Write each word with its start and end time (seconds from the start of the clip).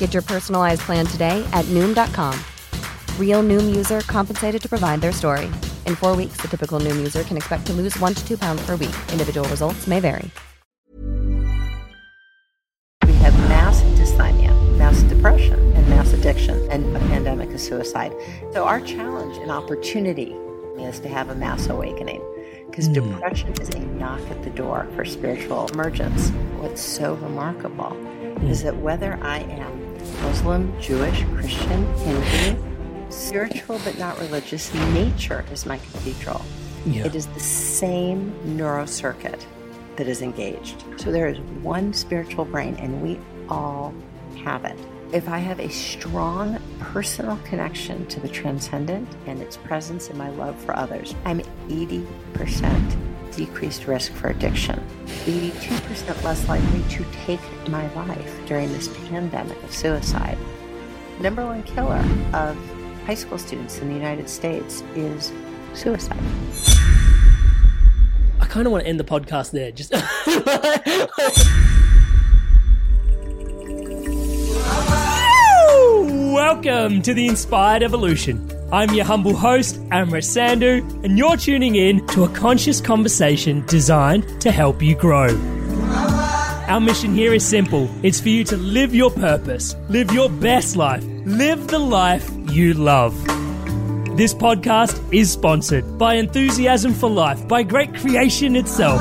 Get 0.00 0.14
your 0.14 0.22
personalized 0.22 0.80
plan 0.80 1.04
today 1.04 1.46
at 1.52 1.66
Noom.com. 1.66 2.32
Real 3.18 3.42
Noom 3.42 3.76
user 3.76 4.00
compensated 4.00 4.62
to 4.62 4.68
provide 4.68 5.02
their 5.02 5.12
story. 5.12 5.44
In 5.84 5.94
four 5.94 6.16
weeks, 6.16 6.38
the 6.38 6.48
typical 6.48 6.80
Noom 6.80 6.96
user 6.96 7.22
can 7.22 7.36
expect 7.36 7.66
to 7.66 7.74
lose 7.74 7.96
one 7.98 8.14
to 8.14 8.26
two 8.26 8.38
pounds 8.38 8.64
per 8.64 8.76
week. 8.76 8.96
Individual 9.12 9.46
results 9.50 9.86
may 9.86 10.00
vary. 10.00 10.30
We 13.06 13.12
have 13.16 13.36
mass 13.50 13.82
dysthymia, 13.82 14.78
mass 14.78 15.02
depression, 15.02 15.60
and 15.76 15.86
mass 15.90 16.14
addiction, 16.14 16.66
and 16.70 16.96
a 16.96 17.00
pandemic 17.00 17.50
of 17.50 17.60
suicide. 17.60 18.14
So, 18.54 18.64
our 18.64 18.80
challenge 18.80 19.36
and 19.36 19.50
opportunity 19.50 20.32
is 20.78 20.98
to 21.00 21.10
have 21.10 21.28
a 21.28 21.34
mass 21.34 21.68
awakening 21.68 22.22
because 22.70 22.86
hmm. 22.86 22.94
depression 22.94 23.52
is 23.60 23.68
a 23.68 23.80
knock 23.80 24.22
at 24.30 24.42
the 24.44 24.50
door 24.50 24.88
for 24.96 25.04
spiritual 25.04 25.66
emergence. 25.68 26.30
What's 26.58 26.80
so 26.80 27.16
remarkable 27.16 27.90
hmm. 27.90 28.46
is 28.46 28.62
that 28.62 28.78
whether 28.78 29.18
I 29.20 29.40
am 29.40 29.79
Muslim, 30.22 30.72
Jewish, 30.80 31.24
Christian, 31.34 31.86
Hindu, 31.98 33.10
spiritual 33.10 33.80
but 33.84 33.98
not 33.98 34.18
religious, 34.20 34.72
nature 34.74 35.44
is 35.52 35.66
my 35.66 35.78
cathedral. 35.78 36.42
Yeah. 36.86 37.04
It 37.04 37.14
is 37.14 37.26
the 37.26 37.40
same 37.40 38.32
neurocircuit 38.56 39.44
that 39.96 40.08
is 40.08 40.22
engaged. 40.22 40.84
So 40.96 41.12
there 41.12 41.28
is 41.28 41.38
one 41.62 41.92
spiritual 41.92 42.44
brain, 42.44 42.76
and 42.76 43.02
we 43.02 43.18
all 43.48 43.92
have 44.44 44.64
it. 44.64 44.78
If 45.12 45.28
I 45.28 45.38
have 45.38 45.58
a 45.58 45.68
strong 45.68 46.58
personal 46.78 47.36
connection 47.44 48.06
to 48.06 48.20
the 48.20 48.28
transcendent 48.28 49.08
and 49.26 49.42
its 49.42 49.56
presence 49.56 50.08
in 50.08 50.16
my 50.16 50.30
love 50.30 50.56
for 50.64 50.76
others, 50.76 51.14
I'm 51.24 51.40
80% 51.68 53.09
decreased 53.32 53.86
risk 53.86 54.12
for 54.12 54.28
addiction, 54.28 54.82
82% 55.24 56.22
less 56.22 56.48
likely 56.48 56.82
to 56.90 57.04
take 57.24 57.40
my 57.68 57.92
life 57.94 58.46
during 58.46 58.72
this 58.72 58.88
pandemic 59.08 59.62
of 59.62 59.72
suicide. 59.72 60.38
Number 61.20 61.44
one 61.44 61.62
killer 61.62 62.04
of 62.32 62.56
high 63.06 63.14
school 63.14 63.38
students 63.38 63.78
in 63.78 63.88
the 63.88 63.94
United 63.94 64.28
States 64.28 64.82
is 64.94 65.32
suicide. 65.74 66.18
I 68.40 68.46
kind 68.46 68.66
of 68.66 68.72
want 68.72 68.84
to 68.84 68.88
end 68.88 68.98
the 68.98 69.04
podcast 69.04 69.52
there. 69.52 69.70
Just 69.70 69.92
Welcome 76.32 77.02
to 77.02 77.14
the 77.14 77.28
Inspired 77.28 77.82
Evolution. 77.82 78.49
I'm 78.72 78.94
your 78.94 79.04
humble 79.04 79.34
host, 79.34 79.80
Amrit 79.88 80.22
Sandhu, 80.22 81.04
and 81.04 81.18
you're 81.18 81.36
tuning 81.36 81.74
in 81.74 82.06
to 82.08 82.22
a 82.22 82.28
conscious 82.28 82.80
conversation 82.80 83.64
designed 83.66 84.40
to 84.42 84.52
help 84.52 84.80
you 84.80 84.94
grow. 84.94 85.36
Our 86.68 86.78
mission 86.78 87.12
here 87.12 87.34
is 87.34 87.44
simple 87.44 87.90
it's 88.04 88.20
for 88.20 88.28
you 88.28 88.44
to 88.44 88.56
live 88.56 88.94
your 88.94 89.10
purpose, 89.10 89.74
live 89.88 90.12
your 90.12 90.30
best 90.30 90.76
life, 90.76 91.04
live 91.24 91.66
the 91.66 91.80
life 91.80 92.30
you 92.52 92.74
love. 92.74 93.12
This 94.16 94.32
podcast 94.32 95.02
is 95.12 95.32
sponsored 95.32 95.98
by 95.98 96.14
Enthusiasm 96.14 96.94
for 96.94 97.10
Life, 97.10 97.48
by 97.48 97.64
Great 97.64 97.92
Creation 97.96 98.54
itself. 98.54 99.00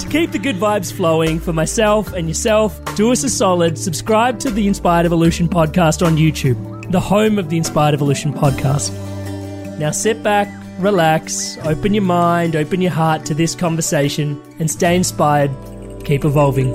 To 0.00 0.08
keep 0.10 0.30
the 0.30 0.38
good 0.38 0.56
vibes 0.56 0.92
flowing 0.92 1.40
for 1.40 1.54
myself 1.54 2.12
and 2.12 2.28
yourself, 2.28 2.78
do 2.96 3.12
us 3.12 3.24
a 3.24 3.30
solid, 3.30 3.78
subscribe 3.78 4.38
to 4.40 4.50
the 4.50 4.66
Inspired 4.66 5.06
Evolution 5.06 5.48
podcast 5.48 6.04
on 6.06 6.16
YouTube, 6.18 6.77
the 6.90 7.00
home 7.00 7.38
of 7.38 7.50
the 7.50 7.56
Inspired 7.58 7.92
Evolution 7.92 8.32
podcast. 8.32 8.92
Now 9.78 9.90
sit 9.90 10.22
back, 10.22 10.48
relax, 10.78 11.58
open 11.58 11.92
your 11.92 12.02
mind, 12.02 12.56
open 12.56 12.80
your 12.80 12.92
heart 12.92 13.26
to 13.26 13.34
this 13.34 13.54
conversation, 13.54 14.40
and 14.58 14.70
stay 14.70 14.96
inspired. 14.96 15.50
Keep 16.04 16.24
evolving. 16.24 16.72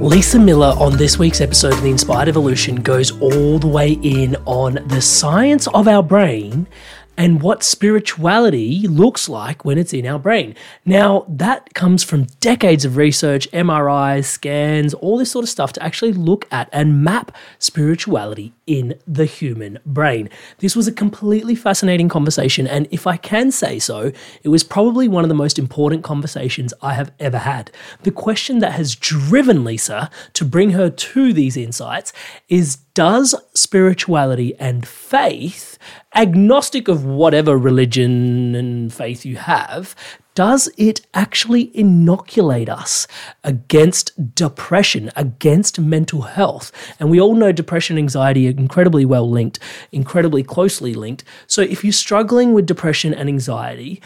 Lisa 0.00 0.38
Miller 0.38 0.74
on 0.78 0.96
this 0.96 1.18
week's 1.18 1.42
episode 1.42 1.74
of 1.74 1.82
The 1.82 1.90
Inspired 1.90 2.28
Evolution 2.28 2.76
goes 2.76 3.10
all 3.20 3.58
the 3.58 3.66
way 3.66 3.92
in 3.92 4.36
on 4.46 4.74
the 4.86 5.02
science 5.02 5.66
of 5.68 5.88
our 5.88 6.02
brain 6.02 6.66
and 7.16 7.42
what 7.42 7.62
spirituality 7.62 8.86
looks 8.86 9.28
like 9.28 9.64
when 9.64 9.78
it's 9.78 9.92
in 9.92 10.06
our 10.06 10.18
brain. 10.18 10.54
Now, 10.84 11.24
that 11.28 11.74
comes 11.74 12.02
from 12.02 12.24
decades 12.40 12.84
of 12.84 12.96
research, 12.96 13.50
MRIs, 13.52 14.24
scans, 14.24 14.94
all 14.94 15.18
this 15.18 15.30
sort 15.30 15.44
of 15.44 15.48
stuff 15.48 15.72
to 15.74 15.82
actually 15.82 16.12
look 16.12 16.46
at 16.50 16.68
and 16.72 17.02
map 17.02 17.34
spirituality 17.58 18.52
in 18.66 18.98
the 19.06 19.24
human 19.24 19.78
brain. 19.86 20.28
This 20.58 20.76
was 20.76 20.88
a 20.88 20.92
completely 20.92 21.54
fascinating 21.54 22.08
conversation, 22.08 22.66
and 22.66 22.88
if 22.90 23.06
I 23.06 23.16
can 23.16 23.50
say 23.50 23.78
so, 23.78 24.12
it 24.42 24.48
was 24.48 24.64
probably 24.64 25.08
one 25.08 25.24
of 25.24 25.28
the 25.28 25.34
most 25.34 25.58
important 25.58 26.04
conversations 26.04 26.74
I 26.82 26.94
have 26.94 27.12
ever 27.20 27.38
had. 27.38 27.70
The 28.02 28.10
question 28.10 28.58
that 28.60 28.72
has 28.72 28.94
driven 28.94 29.64
Lisa 29.64 30.10
to 30.34 30.44
bring 30.44 30.70
her 30.70 30.90
to 30.90 31.32
these 31.32 31.56
insights 31.56 32.12
is 32.48 32.78
does 32.96 33.34
spirituality 33.52 34.54
and 34.58 34.88
faith, 34.88 35.78
agnostic 36.16 36.88
of 36.88 37.04
whatever 37.04 37.56
religion 37.56 38.54
and 38.54 38.92
faith 38.92 39.24
you 39.24 39.36
have, 39.36 39.94
does 40.34 40.68
it 40.76 41.00
actually 41.14 41.70
inoculate 41.76 42.68
us 42.68 43.06
against 43.42 44.34
depression, 44.34 45.10
against 45.16 45.80
mental 45.80 46.22
health? 46.22 46.72
And 46.98 47.10
we 47.10 47.20
all 47.20 47.34
know 47.34 47.52
depression 47.52 47.96
and 47.96 48.04
anxiety 48.04 48.46
are 48.46 48.50
incredibly 48.50 49.04
well 49.04 49.30
linked, 49.30 49.58
incredibly 49.92 50.42
closely 50.42 50.94
linked. 50.94 51.24
So 51.46 51.62
if 51.62 51.84
you're 51.84 51.92
struggling 51.92 52.52
with 52.52 52.66
depression 52.66 53.14
and 53.14 53.28
anxiety, 53.28 54.02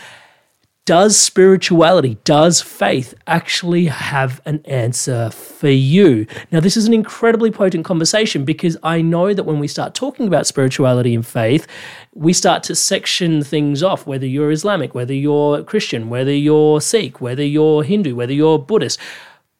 does 0.90 1.16
spirituality, 1.16 2.18
does 2.25 2.60
faith 2.60 3.14
actually 3.28 3.84
have 3.84 4.40
an 4.44 4.60
answer 4.64 5.31
for 5.31 5.69
you? 5.69 6.26
Now, 6.50 6.58
this 6.58 6.76
is 6.76 6.84
an 6.84 6.92
incredibly 6.92 7.52
potent 7.52 7.84
conversation 7.84 8.44
because 8.44 8.76
I 8.82 9.00
know 9.00 9.32
that 9.32 9.44
when 9.44 9.60
we 9.60 9.69
start 9.69 9.94
talking 9.94 10.26
about 10.26 10.48
spirituality 10.48 11.14
and 11.14 11.25
faith, 11.25 11.69
we 12.12 12.32
start 12.32 12.64
to 12.64 12.75
section 12.75 13.44
things 13.44 13.84
off, 13.84 14.04
whether 14.04 14.26
you're 14.26 14.50
Islamic, 14.50 14.92
whether 14.92 15.14
you're 15.14 15.62
Christian, 15.62 16.08
whether 16.08 16.34
you're 16.34 16.81
Sikh, 16.81 17.20
whether 17.20 17.44
you're 17.44 17.84
Hindu, 17.84 18.16
whether 18.16 18.32
you're 18.32 18.58
Buddhist. 18.58 18.98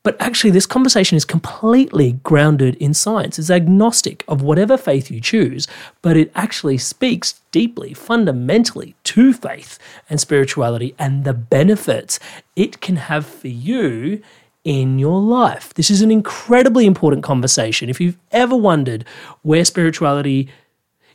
But 0.03 0.19
actually, 0.19 0.51
this 0.51 0.65
conversation 0.65 1.17
is 1.17 1.27
completely 1.27 2.13
grounded 2.23 2.75
in 2.77 2.95
science. 2.95 3.39
It's 3.39 3.51
agnostic 3.51 4.25
of 4.29 4.41
whatever 4.41 4.79
faith 4.79 5.11
you 5.11 5.21
choose, 5.21 5.69
but 6.01 6.17
it 6.17 6.33
actually 6.35 6.79
speaks 6.79 7.41
deeply, 7.53 7.93
fundamentally 7.93 8.95
to 9.05 9.35
faith 9.35 9.79
and 10.09 10.19
spirituality 10.19 10.95
and 10.99 11.25
the 11.25 11.35
benefits 11.35 12.19
it 12.57 12.81
can 12.81 12.97
have 12.97 13.27
for 13.27 13.49
you 13.49 14.23
in 14.65 14.99
your 14.99 15.21
life. 15.21 15.75
This 15.75 15.91
is 15.91 16.01
an 16.01 16.11
incredibly 16.11 16.87
important 16.87 17.23
conversation. 17.23 17.91
If 17.91 18.01
you've 18.01 18.19
ever 18.33 18.57
wondered 18.57 19.05
where 19.43 19.67
spirituality, 19.67 20.49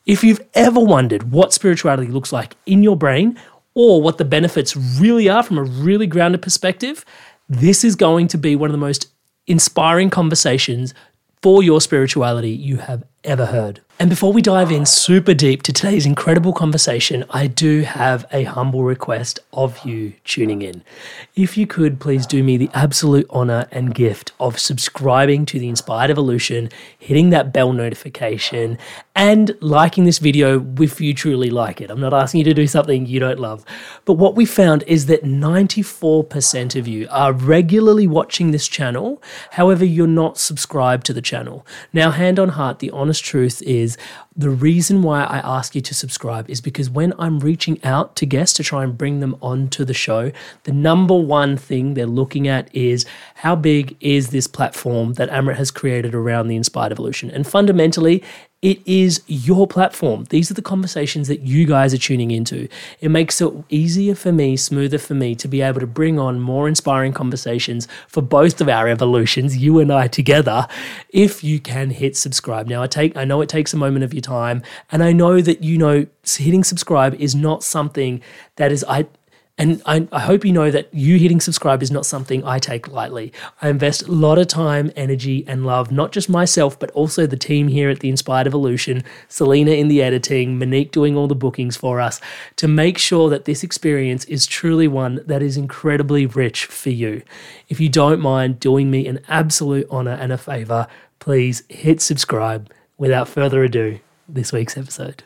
if 0.05 0.23
you've 0.23 0.45
ever 0.53 0.79
wondered 0.79 1.31
what 1.31 1.53
spirituality 1.53 2.11
looks 2.11 2.31
like 2.31 2.55
in 2.67 2.83
your 2.83 2.95
brain, 2.95 3.39
or 3.77 4.01
what 4.01 4.17
the 4.17 4.25
benefits 4.25 4.75
really 4.75 5.27
are 5.27 5.43
from 5.43 5.57
a 5.57 5.63
really 5.63 6.07
grounded 6.07 6.41
perspective, 6.41 7.03
this 7.47 7.83
is 7.83 7.95
going 7.95 8.27
to 8.30 8.38
be 8.38 8.56
one 8.56 8.69
of 8.69 8.74
the 8.74 8.77
most 8.77 9.07
inspiring 9.47 10.09
conversations 10.09 10.94
for 11.42 11.62
your 11.62 11.80
spirituality 11.80 12.50
you 12.50 12.77
have 12.77 13.03
ever 13.24 13.45
heard. 13.45 13.81
And 13.97 14.09
before 14.09 14.33
we 14.33 14.42
dive 14.42 14.74
in 14.74 14.86
super 14.86 15.33
deep 15.33 15.63
to 15.63 15.71
today's 15.71 16.06
incredible 16.06 16.51
conversation, 16.51 17.24
I 17.30 17.47
do 17.47 17.83
have 17.83 18.25
a 18.30 18.44
humble 18.44 18.83
request 18.83 19.39
of 19.53 19.86
you 19.86 20.12
tuning 20.25 20.62
in. 20.62 20.83
If 21.38 21.57
you 21.57 21.65
could 21.65 22.01
please 22.01 22.27
do 22.27 22.44
me 22.44 22.57
the 22.57 22.69
absolute 22.74 23.25
honor 23.30 23.69
and 23.71 23.95
gift 23.95 24.33
of 24.38 24.59
subscribing 24.59 25.45
to 25.45 25.59
the 25.59 25.69
Inspired 25.69 26.12
Evolution, 26.12 26.69
hitting 27.00 27.30
that 27.30 27.53
bell 27.53 27.71
notification, 27.71 28.77
and 29.15 29.56
liking 29.62 30.03
this 30.03 30.19
video 30.19 30.62
if 30.81 31.00
you 31.00 31.13
truly 31.13 31.50
like 31.50 31.80
it. 31.80 31.89
I'm 31.89 32.01
not 32.01 32.13
asking 32.13 32.39
you 32.39 32.45
to 32.45 32.53
do 32.53 32.68
something 32.68 33.06
you 33.06 33.21
don't 33.21 33.39
love. 33.39 33.63
But 34.03 34.15
what 34.15 34.36
we 34.36 34.45
found 34.45 34.83
is 34.88 35.06
that 35.06 35.24
94% 35.24 36.75
of 36.75 36.86
you 36.86 37.07
are 37.09 37.31
regularly 37.31 38.07
watching 38.07 38.51
this 38.51 38.68
channel. 38.68 39.24
However, 39.51 39.86
you're 39.86 40.06
not 40.06 40.38
subscribed 40.38 41.06
to 41.06 41.13
the 41.13 41.21
channel. 41.21 41.65
Now, 41.94 42.12
hand 42.12 42.39
on 42.39 42.50
heart, 42.50 42.80
the 42.80 42.92
honest 42.92 43.24
truth 43.24 43.62
is 43.62 43.84
the 44.35 44.49
reason 44.49 45.01
why 45.01 45.23
I 45.23 45.37
ask 45.37 45.75
you 45.75 45.81
to 45.81 45.93
subscribe 45.93 46.49
is 46.49 46.61
because 46.61 46.89
when 46.89 47.13
I'm 47.17 47.39
reaching 47.39 47.83
out 47.83 48.15
to 48.17 48.25
guests 48.25 48.55
to 48.57 48.63
try 48.63 48.83
and 48.83 48.97
bring 48.97 49.19
them 49.19 49.35
onto 49.41 49.85
the 49.85 49.93
show, 49.93 50.31
the 50.63 50.71
number 50.73 51.15
one 51.15 51.57
thing 51.57 51.93
they're 51.93 52.05
looking 52.05 52.47
at 52.47 52.73
is 52.75 53.05
how 53.35 53.55
big 53.55 53.95
is 53.99 54.29
this 54.29 54.47
platform 54.47 55.13
that 55.13 55.29
Amrit 55.29 55.55
has 55.55 55.71
created 55.71 56.13
around 56.13 56.47
the 56.47 56.55
Inspired 56.55 56.91
Evolution? 56.91 57.31
And 57.31 57.47
fundamentally, 57.47 58.23
it 58.65 58.81
is 58.88 59.21
your 59.27 59.67
platform. 59.67 60.23
These 60.31 60.50
are 60.50 60.56
the 60.56 60.62
conversations 60.63 61.27
that 61.27 61.41
you 61.41 61.67
guys 61.67 61.94
are 61.94 62.00
tuning 62.00 62.31
into. 62.31 62.67
It 63.00 63.09
makes 63.09 63.39
it 63.39 63.53
easier 63.69 64.15
for 64.15 64.31
me, 64.31 64.57
smoother 64.57 64.97
for 64.97 65.13
me 65.13 65.35
to 65.35 65.47
be 65.47 65.62
able 65.62 65.81
to 65.81 65.85
bring 65.85 66.17
on 66.17 66.39
more 66.39 66.67
inspiring 66.67 67.13
conversations 67.13 67.88
for 68.07 68.21
both 68.21 68.59
of 68.59 68.67
our 68.67 68.88
evolutions, 68.88 69.56
you 69.56 69.77
and 69.77 69.94
I 69.94 70.07
together, 70.07 70.67
if 71.09 71.44
you 71.44 71.59
can 71.59 71.91
hit 71.91 72.17
subscribe. 72.17 72.67
Now 72.67 72.81
I 72.81 72.88
take 72.88 73.15
I 73.15 73.23
know 73.23 73.39
it 73.41 73.50
takes 73.50 73.71
a 73.71 73.77
moment 73.77 74.03
of 74.03 74.15
your 74.15 74.21
time, 74.21 74.63
and 74.91 75.03
I 75.03 75.11
know 75.11 75.41
that 75.41 75.63
you 75.63 75.77
know 75.77 76.07
hitting 76.25 76.63
subscribe 76.63 77.13
is 77.21 77.35
not 77.35 77.61
something 77.63 78.19
that 78.56 78.71
is 78.71 78.83
I 78.89 79.06
and 79.57 79.81
I, 79.86 80.06
I, 80.12 80.19
hope 80.19 80.44
you 80.44 80.52
know 80.52 80.69
that 80.69 80.94
you 80.94 81.18
hitting 81.18 81.40
subscribe 81.40 81.81
is 81.81 81.90
not 81.90 82.06
something 82.06 82.44
I 82.44 82.60
take 82.60 82.90
lightly. 82.90 83.31
I 83.62 83.69
invest 83.69 84.04
a 84.04 84.12
lot 84.12 84.38
of 84.38 84.48
time, 84.48 84.92
energy, 84.98 85.46
and 85.48 85.66
love, 85.66 85.94
not 85.94 86.12
just 86.12 86.30
myself, 86.30 86.78
but 86.78 86.92
also 86.92 87.25
the 87.25 87.38
team 87.38 87.69
here 87.69 87.90
at 87.90 88.02
the 88.02 88.10
Inspired 88.10 88.48
Evolution, 88.48 89.02
Selena 89.30 89.72
in 89.72 89.88
the 89.88 90.02
editing, 90.02 90.60
Monique 90.60 90.92
doing 90.92 91.16
all 91.16 91.28
the 91.28 91.36
bookings 91.36 91.78
for 91.78 92.02
us, 92.02 92.19
to 92.57 92.68
make 92.68 92.98
sure 92.98 93.30
that 93.30 93.46
this 93.46 93.63
experience 93.63 94.25
is 94.25 94.46
truly 94.46 94.90
one 94.90 95.22
that 95.25 95.42
is 95.42 95.56
incredibly 95.56 96.25
rich 96.25 96.66
for 96.66 96.90
you. 96.90 97.22
If 97.69 97.80
you 97.80 97.88
don't 97.88 98.19
mind 98.19 98.60
doing 98.60 98.92
me 98.92 99.07
an 99.07 99.22
absolute 99.30 99.88
honor 99.90 100.18
and 100.19 100.34
a 100.34 100.38
favor, 100.38 100.88
please 101.19 101.63
hit 101.69 102.02
subscribe. 102.02 102.69
Without 102.98 103.30
further 103.30 103.63
ado, 103.63 104.00
this 104.28 104.52
week's 104.52 104.78
episode. 104.78 105.24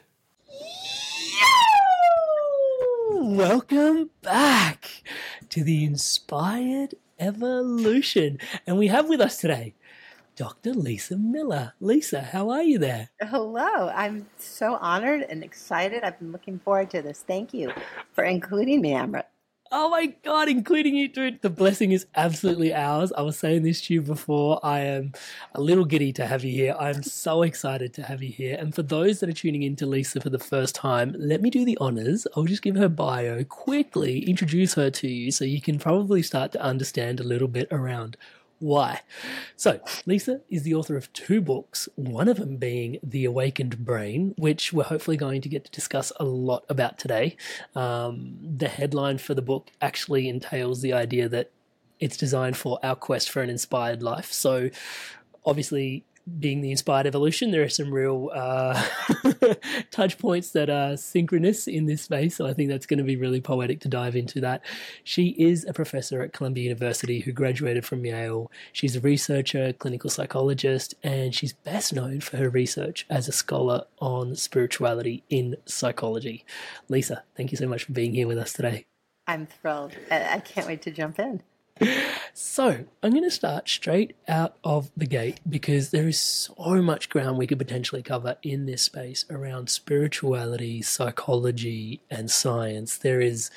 Welcome 3.31 4.09
back 4.23 5.03
to 5.49 5.63
the 5.63 5.85
Inspired 5.85 6.95
Evolution. 7.19 8.39
And 8.65 8.79
we 8.79 8.87
have 8.87 9.07
with 9.07 9.21
us 9.21 9.37
today 9.37 9.75
Dr. 10.35 10.73
Lisa 10.73 11.15
Miller. 11.15 11.73
Lisa, 11.79 12.21
how 12.21 12.49
are 12.49 12.63
you 12.63 12.79
there? 12.79 13.11
Hello. 13.21 13.89
I'm 13.93 14.27
so 14.39 14.79
honored 14.81 15.27
and 15.29 15.43
excited. 15.43 16.03
I've 16.03 16.17
been 16.17 16.31
looking 16.31 16.57
forward 16.57 16.89
to 16.89 17.03
this. 17.03 17.23
Thank 17.27 17.53
you 17.53 17.71
for 18.13 18.23
including 18.23 18.81
me, 18.81 18.93
Amrit. 18.93 19.25
Oh 19.71 19.87
my 19.87 20.07
god, 20.23 20.49
including 20.49 20.95
you, 20.95 21.07
dude. 21.07 21.43
The 21.43 21.49
blessing 21.51 21.91
is 21.91 22.07
absolutely 22.15 22.73
ours. 22.73 23.13
I 23.15 23.21
was 23.21 23.37
saying 23.37 23.61
this 23.61 23.81
to 23.81 23.93
you 23.93 24.01
before. 24.01 24.59
I 24.63 24.79
am 24.79 25.13
a 25.53 25.61
little 25.61 25.85
giddy 25.85 26.11
to 26.13 26.25
have 26.25 26.43
you 26.43 26.51
here. 26.51 26.75
I'm 26.79 27.03
so 27.03 27.43
excited 27.43 27.93
to 27.93 28.03
have 28.03 28.23
you 28.23 28.31
here. 28.31 28.57
And 28.59 28.73
for 28.73 28.81
those 28.81 29.19
that 29.19 29.29
are 29.29 29.33
tuning 29.33 29.61
in 29.61 29.75
to 29.75 29.85
Lisa 29.85 30.21
for 30.21 30.31
the 30.31 30.39
first 30.39 30.73
time, 30.73 31.15
let 31.19 31.43
me 31.43 31.51
do 31.51 31.65
the 31.65 31.77
honors. 31.79 32.25
I'll 32.35 32.45
just 32.45 32.63
give 32.63 32.77
her 32.77 32.89
bio 32.89 33.43
quickly, 33.43 34.27
introduce 34.27 34.73
her 34.73 34.89
to 34.89 35.07
you 35.07 35.31
so 35.31 35.45
you 35.45 35.61
can 35.61 35.77
probably 35.77 36.23
start 36.23 36.51
to 36.53 36.61
understand 36.63 37.19
a 37.19 37.23
little 37.23 37.47
bit 37.47 37.67
around 37.69 38.17
why. 38.59 39.01
So, 39.55 39.79
Lisa 40.05 40.41
is 40.49 40.63
the 40.63 40.73
author 40.73 40.97
of 40.97 41.11
two 41.13 41.41
books, 41.41 41.89
one 41.95 42.27
of 42.27 42.37
them 42.37 42.57
being 42.57 42.99
The 43.01 43.25
Awakened 43.25 43.85
Brain, 43.85 44.35
which 44.37 44.73
we're 44.73 44.83
hopefully 44.83 45.17
going 45.17 45.41
to 45.41 45.49
get 45.49 45.65
to 45.65 45.71
discuss 45.71 46.11
a 46.19 46.25
lot 46.25 46.65
about 46.69 46.97
today. 46.97 47.37
Um, 47.75 48.37
the 48.41 48.67
headline 48.67 49.17
for 49.17 49.33
the 49.33 49.41
book 49.41 49.71
actually 49.81 50.29
entails 50.29 50.81
the 50.81 50.93
idea 50.93 51.29
that 51.29 51.51
it's 51.99 52.17
designed 52.17 52.57
for 52.57 52.79
our 52.83 52.95
quest 52.95 53.29
for 53.29 53.41
an 53.41 53.49
inspired 53.49 54.03
life. 54.03 54.31
So, 54.31 54.69
obviously, 55.45 56.03
being 56.39 56.61
the 56.61 56.71
inspired 56.71 57.07
evolution, 57.07 57.51
there 57.51 57.63
are 57.63 57.69
some 57.69 57.93
real 57.93 58.29
uh, 58.33 58.81
touch 59.91 60.17
points 60.17 60.51
that 60.51 60.69
are 60.69 60.97
synchronous 60.97 61.67
in 61.67 61.85
this 61.85 62.03
space. 62.03 62.35
So 62.35 62.45
I 62.45 62.53
think 62.53 62.69
that's 62.69 62.85
going 62.85 62.97
to 62.97 63.03
be 63.03 63.15
really 63.15 63.41
poetic 63.41 63.79
to 63.81 63.87
dive 63.87 64.15
into 64.15 64.41
that. 64.41 64.63
She 65.03 65.29
is 65.37 65.65
a 65.65 65.73
professor 65.73 66.21
at 66.21 66.33
Columbia 66.33 66.65
University 66.65 67.19
who 67.19 67.31
graduated 67.31 67.85
from 67.85 68.05
Yale. 68.05 68.51
She's 68.73 68.95
a 68.95 69.01
researcher, 69.01 69.73
clinical 69.73 70.09
psychologist, 70.09 70.95
and 71.03 71.33
she's 71.33 71.53
best 71.53 71.93
known 71.93 72.21
for 72.21 72.37
her 72.37 72.49
research 72.49 73.05
as 73.09 73.27
a 73.27 73.31
scholar 73.31 73.85
on 73.99 74.35
spirituality 74.35 75.23
in 75.29 75.55
psychology. 75.65 76.45
Lisa, 76.87 77.23
thank 77.35 77.51
you 77.51 77.57
so 77.57 77.67
much 77.67 77.83
for 77.83 77.93
being 77.93 78.13
here 78.13 78.27
with 78.27 78.37
us 78.37 78.53
today. 78.53 78.85
I'm 79.27 79.45
thrilled. 79.45 79.95
I 80.09 80.39
can't 80.39 80.65
wait 80.65 80.81
to 80.83 80.91
jump 80.91 81.19
in 81.19 81.43
so 82.33 82.85
I'm 83.03 83.11
going 83.11 83.23
to 83.23 83.31
start 83.31 83.67
straight 83.67 84.15
out 84.27 84.55
of 84.63 84.91
the 84.95 85.05
gate 85.05 85.39
because 85.47 85.89
there 85.89 86.07
is 86.07 86.19
so 86.19 86.81
much 86.81 87.09
ground 87.09 87.37
we 87.37 87.47
could 87.47 87.57
potentially 87.57 88.03
cover 88.03 88.37
in 88.43 88.65
this 88.65 88.83
space 88.83 89.25
around 89.29 89.69
spirituality, 89.69 90.81
psychology, 90.81 92.01
and 92.09 92.29
science. 92.29 92.97
There 92.97 93.21
is 93.21 93.49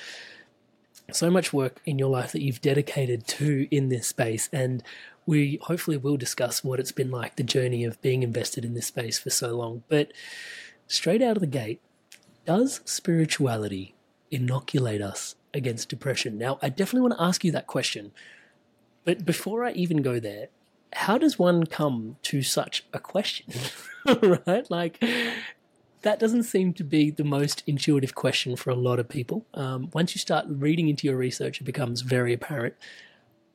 so 1.10 1.30
much 1.30 1.52
work 1.52 1.80
in 1.84 1.98
your 1.98 2.08
life 2.08 2.32
that 2.32 2.42
you've 2.42 2.60
dedicated 2.60 3.26
to 3.26 3.68
in 3.70 3.88
this 3.88 4.08
space, 4.08 4.48
and 4.52 4.82
we 5.26 5.58
hopefully 5.62 5.96
will 5.96 6.16
discuss 6.16 6.64
what 6.64 6.80
it's 6.80 6.92
been 6.92 7.10
like 7.10 7.36
the 7.36 7.42
journey 7.42 7.84
of 7.84 8.00
being 8.02 8.22
invested 8.22 8.64
in 8.64 8.74
this 8.74 8.86
space 8.86 9.18
for 9.18 9.30
so 9.30 9.56
long. 9.56 9.82
But 9.88 10.12
straight 10.86 11.22
out 11.22 11.36
of 11.36 11.40
the 11.40 11.46
gate, 11.46 11.80
does 12.44 12.80
spirituality 12.84 13.94
inoculate 14.30 15.02
us 15.02 15.36
against 15.54 15.88
depression? 15.88 16.38
Now, 16.38 16.58
I 16.62 16.68
definitely 16.70 17.02
want 17.02 17.14
to 17.18 17.22
ask 17.22 17.44
you 17.44 17.52
that 17.52 17.66
question. 17.66 18.12
But 19.04 19.24
before 19.24 19.64
I 19.64 19.72
even 19.72 20.02
go 20.02 20.20
there, 20.20 20.48
how 20.94 21.18
does 21.18 21.38
one 21.38 21.66
come 21.66 22.16
to 22.22 22.42
such 22.42 22.84
a 22.92 22.98
question? 22.98 23.46
right? 24.46 24.70
Like, 24.70 25.02
that 26.02 26.18
doesn't 26.18 26.44
seem 26.44 26.72
to 26.74 26.84
be 26.84 27.10
the 27.10 27.24
most 27.24 27.62
intuitive 27.66 28.14
question 28.14 28.56
for 28.56 28.70
a 28.70 28.74
lot 28.74 28.98
of 28.98 29.08
people. 29.08 29.46
Um, 29.54 29.90
once 29.92 30.14
you 30.14 30.18
start 30.18 30.44
reading 30.48 30.88
into 30.88 31.06
your 31.06 31.16
research, 31.16 31.60
it 31.60 31.64
becomes 31.64 32.02
very 32.02 32.32
apparent. 32.32 32.74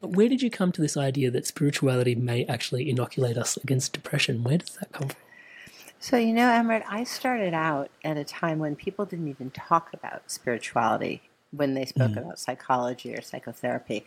But 0.01 0.11
where 0.11 0.29
did 0.29 0.41
you 0.41 0.49
come 0.49 0.71
to 0.73 0.81
this 0.81 0.95
idea 0.95 1.31
that 1.31 1.45
spirituality 1.45 2.15
may 2.15 2.45
actually 2.45 2.89
inoculate 2.89 3.37
us 3.37 3.57
against 3.57 3.93
depression? 3.93 4.43
Where 4.43 4.57
does 4.57 4.75
that 4.75 4.91
come 4.91 5.09
from? 5.09 5.21
So, 5.99 6.17
you 6.17 6.33
know, 6.33 6.47
Amrit, 6.47 6.83
I 6.87 7.03
started 7.03 7.53
out 7.53 7.89
at 8.03 8.17
a 8.17 8.23
time 8.23 8.59
when 8.59 8.75
people 8.75 9.05
didn't 9.05 9.27
even 9.27 9.49
talk 9.49 9.89
about 9.93 10.29
spirituality 10.29 11.21
when 11.51 11.73
they 11.73 11.85
spoke 11.85 12.11
mm. 12.11 12.17
about 12.17 12.39
psychology 12.39 13.15
or 13.15 13.21
psychotherapy. 13.21 14.05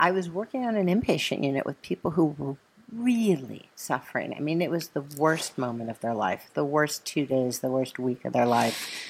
I 0.00 0.10
was 0.10 0.30
working 0.30 0.64
on 0.64 0.76
an 0.76 0.86
inpatient 0.86 1.42
unit 1.44 1.66
with 1.66 1.80
people 1.82 2.12
who 2.12 2.34
were 2.38 2.56
really 2.92 3.68
suffering. 3.74 4.34
I 4.34 4.40
mean, 4.40 4.62
it 4.62 4.70
was 4.70 4.88
the 4.88 5.02
worst 5.02 5.58
moment 5.58 5.90
of 5.90 6.00
their 6.00 6.14
life, 6.14 6.50
the 6.54 6.64
worst 6.64 7.04
two 7.04 7.26
days, 7.26 7.58
the 7.58 7.68
worst 7.68 7.98
week 7.98 8.24
of 8.24 8.32
their 8.32 8.46
life. 8.46 9.04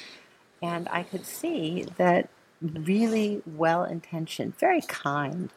And 0.62 0.88
I 0.90 1.02
could 1.02 1.26
see 1.26 1.86
that 1.96 2.28
really 2.60 3.42
well 3.46 3.84
intentioned, 3.84 4.58
very 4.58 4.80
kind 4.80 5.50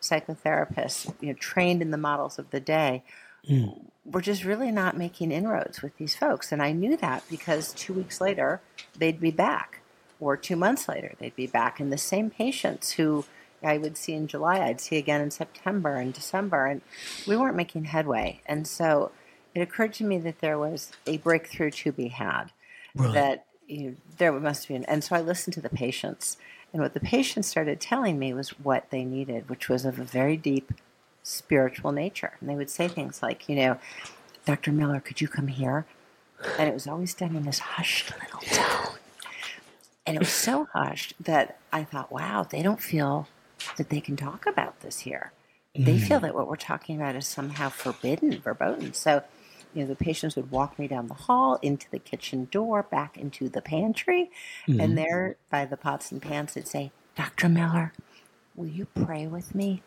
psychotherapists, 0.00 1.12
you 1.20 1.28
know, 1.28 1.34
trained 1.34 1.82
in 1.82 1.90
the 1.90 1.96
models 1.96 2.38
of 2.38 2.50
the 2.50 2.60
day, 2.60 3.02
mm. 3.48 3.78
were 4.04 4.20
just 4.20 4.44
really 4.44 4.70
not 4.70 4.96
making 4.96 5.30
inroads 5.30 5.82
with 5.82 5.96
these 5.98 6.16
folks. 6.16 6.50
And 6.50 6.62
I 6.62 6.72
knew 6.72 6.96
that 6.96 7.22
because 7.30 7.72
two 7.72 7.92
weeks 7.92 8.20
later, 8.20 8.60
they'd 8.96 9.20
be 9.20 9.30
back 9.30 9.80
or 10.20 10.36
two 10.36 10.56
months 10.56 10.88
later, 10.88 11.14
they'd 11.18 11.36
be 11.36 11.46
back. 11.46 11.78
And 11.78 11.92
the 11.92 11.98
same 11.98 12.30
patients 12.30 12.92
who 12.92 13.24
I 13.62 13.78
would 13.78 13.96
see 13.96 14.12
in 14.12 14.26
July, 14.26 14.60
I'd 14.60 14.80
see 14.80 14.96
again 14.96 15.20
in 15.20 15.30
September 15.30 15.94
and 15.96 16.12
December, 16.12 16.66
and 16.66 16.82
we 17.26 17.36
weren't 17.36 17.56
making 17.56 17.84
headway. 17.84 18.40
And 18.46 18.66
so 18.66 19.10
it 19.54 19.60
occurred 19.60 19.94
to 19.94 20.04
me 20.04 20.18
that 20.18 20.40
there 20.40 20.58
was 20.58 20.92
a 21.06 21.18
breakthrough 21.18 21.70
to 21.70 21.92
be 21.92 22.08
had. 22.08 22.52
Right. 22.94 23.12
That 23.14 23.46
you 23.66 23.82
know, 23.82 23.94
there 24.16 24.32
must 24.32 24.68
be, 24.68 24.74
an, 24.74 24.84
and 24.84 25.04
so 25.04 25.14
I 25.14 25.20
listened 25.20 25.54
to 25.54 25.60
the 25.60 25.68
patients, 25.68 26.36
and 26.72 26.82
what 26.82 26.94
the 26.94 27.00
patients 27.00 27.48
started 27.48 27.80
telling 27.80 28.18
me 28.18 28.32
was 28.32 28.50
what 28.50 28.90
they 28.90 29.04
needed, 29.04 29.48
which 29.48 29.68
was 29.68 29.84
of 29.84 29.98
a 29.98 30.04
very 30.04 30.36
deep 30.36 30.72
spiritual 31.22 31.92
nature. 31.92 32.32
And 32.40 32.48
they 32.48 32.54
would 32.54 32.70
say 32.70 32.88
things 32.88 33.22
like, 33.22 33.48
you 33.48 33.56
know, 33.56 33.78
Dr. 34.46 34.72
Miller, 34.72 35.00
could 35.00 35.20
you 35.20 35.28
come 35.28 35.48
here? 35.48 35.86
And 36.58 36.68
it 36.68 36.72
was 36.72 36.86
always 36.86 37.14
done 37.14 37.36
in 37.36 37.44
this 37.44 37.58
hushed 37.58 38.12
little 38.20 38.40
tone. 38.40 38.96
And 40.06 40.16
it 40.16 40.20
was 40.20 40.30
so 40.30 40.68
hushed 40.72 41.14
that 41.20 41.58
I 41.70 41.84
thought, 41.84 42.10
wow, 42.10 42.46
they 42.48 42.62
don't 42.62 42.80
feel 42.80 43.28
that 43.76 43.90
they 43.90 44.00
can 44.00 44.16
talk 44.16 44.46
about 44.46 44.80
this 44.80 45.00
here. 45.00 45.32
They 45.74 45.98
mm. 45.98 46.06
feel 46.06 46.20
that 46.20 46.34
what 46.34 46.48
we're 46.48 46.56
talking 46.56 46.96
about 46.96 47.14
is 47.14 47.26
somehow 47.26 47.68
forbidden, 47.68 48.40
verboten. 48.40 48.94
So, 48.94 49.22
you 49.74 49.82
know, 49.82 49.88
the 49.88 49.96
patients 49.96 50.34
would 50.34 50.50
walk 50.50 50.78
me 50.78 50.88
down 50.88 51.08
the 51.08 51.14
hall 51.14 51.58
into 51.62 51.90
the 51.90 51.98
kitchen 51.98 52.48
door, 52.50 52.82
back 52.82 53.16
into 53.16 53.48
the 53.48 53.60
pantry, 53.60 54.30
and 54.66 54.80
mm-hmm. 54.80 54.94
there 54.94 55.36
by 55.50 55.66
the 55.66 55.76
pots 55.76 56.10
and 56.10 56.20
pans, 56.20 56.54
they'd 56.54 56.66
say, 56.66 56.90
Dr. 57.16 57.48
Miller, 57.48 57.92
will 58.56 58.66
you 58.66 58.86
pray 58.86 59.26
with 59.26 59.54
me? 59.54 59.82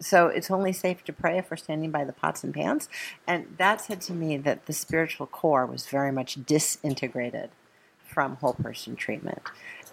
So 0.00 0.28
it's 0.28 0.50
only 0.50 0.72
safe 0.72 1.04
to 1.04 1.12
pray 1.12 1.38
if 1.38 1.50
we're 1.50 1.58
standing 1.58 1.90
by 1.90 2.04
the 2.04 2.12
pots 2.12 2.42
and 2.42 2.54
pans. 2.54 2.88
And 3.26 3.54
that 3.58 3.80
said 3.80 4.00
to 4.02 4.12
me 4.12 4.38
that 4.38 4.66
the 4.66 4.72
spiritual 4.72 5.26
core 5.26 5.66
was 5.66 5.86
very 5.86 6.10
much 6.10 6.44
disintegrated 6.46 7.50
from 8.04 8.36
whole 8.36 8.54
person 8.54 8.96
treatment 8.96 9.42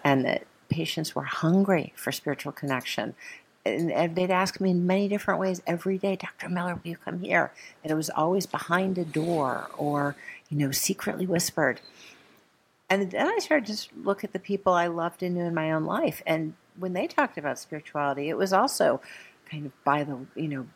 and 0.02 0.24
that 0.24 0.46
patients 0.68 1.14
were 1.14 1.24
hungry 1.24 1.92
for 1.96 2.12
spiritual 2.12 2.52
connection. 2.52 3.14
And, 3.64 3.90
and 3.90 4.14
they'd 4.14 4.30
ask 4.30 4.60
me 4.60 4.70
in 4.70 4.86
many 4.86 5.08
different 5.08 5.40
ways 5.40 5.62
every 5.66 5.98
day, 5.98 6.16
Dr. 6.16 6.48
Miller, 6.48 6.74
will 6.74 6.90
you 6.90 6.96
come 6.96 7.20
here? 7.20 7.52
And 7.82 7.90
it 7.90 7.94
was 7.94 8.10
always 8.10 8.46
behind 8.46 8.98
a 8.98 9.04
door 9.04 9.70
or, 9.76 10.16
you 10.48 10.58
know, 10.58 10.70
secretly 10.70 11.26
whispered. 11.26 11.80
And 12.88 13.10
then 13.10 13.26
I 13.26 13.38
started 13.38 13.76
to 13.76 13.88
look 14.02 14.24
at 14.24 14.32
the 14.32 14.38
people 14.38 14.72
I 14.72 14.86
loved 14.86 15.22
and 15.22 15.34
knew 15.34 15.44
in 15.44 15.54
my 15.54 15.70
own 15.72 15.84
life. 15.84 16.22
And 16.26 16.54
when 16.78 16.94
they 16.94 17.06
talked 17.06 17.36
about 17.36 17.58
spirituality, 17.58 18.28
it 18.28 18.36
was 18.38 18.52
also 18.52 19.00
kind 19.50 19.66
of 19.66 19.84
by 19.84 20.04
the, 20.04 20.18
you 20.34 20.48
know, 20.48 20.66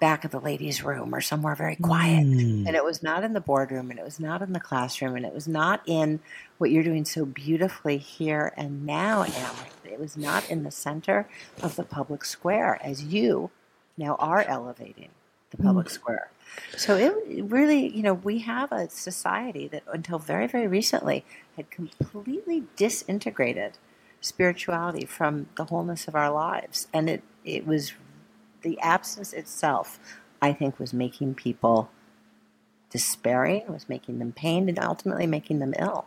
back 0.00 0.24
of 0.24 0.30
the 0.30 0.40
ladies' 0.40 0.82
room 0.82 1.14
or 1.14 1.20
somewhere 1.20 1.54
very 1.54 1.76
quiet. 1.76 2.24
Mm. 2.24 2.66
And 2.66 2.76
it 2.76 2.84
was 2.84 3.02
not 3.02 3.24
in 3.24 3.32
the 3.32 3.40
boardroom 3.40 3.90
and 3.90 3.98
it 3.98 4.04
was 4.04 4.18
not 4.18 4.42
in 4.42 4.52
the 4.52 4.60
classroom 4.60 5.16
and 5.16 5.24
it 5.24 5.34
was 5.34 5.46
not 5.46 5.82
in 5.86 6.20
what 6.58 6.70
you're 6.70 6.82
doing 6.82 7.04
so 7.04 7.24
beautifully 7.24 7.98
here 7.98 8.52
and 8.56 8.86
now, 8.86 9.22
Emily. 9.22 9.68
It 9.84 10.00
was 10.00 10.16
not 10.16 10.50
in 10.50 10.62
the 10.62 10.70
center 10.70 11.28
of 11.62 11.76
the 11.76 11.84
public 11.84 12.24
square 12.24 12.78
as 12.82 13.04
you 13.04 13.50
now 13.98 14.16
are 14.18 14.42
elevating 14.42 15.10
the 15.50 15.62
public 15.62 15.90
square. 15.90 16.30
So 16.76 16.96
it 16.96 17.14
it 17.28 17.44
really, 17.44 17.94
you 17.94 18.02
know, 18.02 18.14
we 18.14 18.38
have 18.40 18.72
a 18.72 18.88
society 18.88 19.68
that 19.68 19.82
until 19.92 20.18
very, 20.18 20.46
very 20.46 20.66
recently 20.66 21.24
had 21.56 21.70
completely 21.70 22.64
disintegrated 22.76 23.78
spirituality 24.20 25.04
from 25.04 25.48
the 25.56 25.64
wholeness 25.64 26.08
of 26.08 26.14
our 26.14 26.30
lives. 26.30 26.88
And 26.92 27.10
it, 27.10 27.22
it 27.44 27.66
was 27.66 27.92
the 28.62 28.78
absence 28.80 29.32
itself, 29.32 29.98
I 30.40 30.52
think, 30.52 30.78
was 30.78 30.92
making 30.92 31.34
people 31.34 31.90
despairing, 32.90 33.64
was 33.68 33.88
making 33.88 34.18
them 34.18 34.32
pained, 34.32 34.68
and 34.68 34.78
ultimately 34.78 35.26
making 35.26 35.58
them 35.58 35.74
ill. 35.78 36.06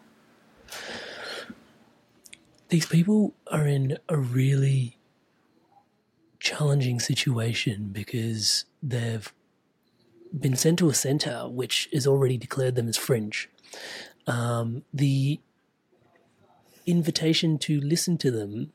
These 2.69 2.85
people 2.85 3.33
are 3.51 3.65
in 3.65 3.97
a 4.09 4.17
really 4.17 4.97
challenging 6.39 6.99
situation 6.99 7.89
because 7.91 8.65
they've 8.81 9.33
been 10.37 10.55
sent 10.55 10.79
to 10.79 10.89
a 10.89 10.93
center 10.93 11.47
which 11.47 11.89
has 11.93 12.05
already 12.05 12.37
declared 12.37 12.75
them 12.75 12.87
as 12.87 12.97
fringe. 12.97 13.49
Um, 14.27 14.83
the 14.93 15.39
invitation 16.85 17.57
to 17.59 17.79
listen 17.81 18.17
to 18.19 18.31
them, 18.31 18.71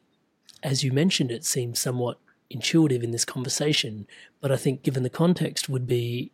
as 0.63 0.83
you 0.83 0.93
mentioned, 0.93 1.31
it 1.31 1.45
seems 1.45 1.79
somewhat 1.79 2.19
intuitive 2.51 3.03
in 3.03 3.13
this 3.13 3.25
conversation, 3.25 4.07
but 4.41 4.51
I 4.51 4.57
think 4.57 4.83
given 4.83 5.03
the 5.03 5.11
context 5.11 5.69
would 5.69 5.87
be 5.87 6.33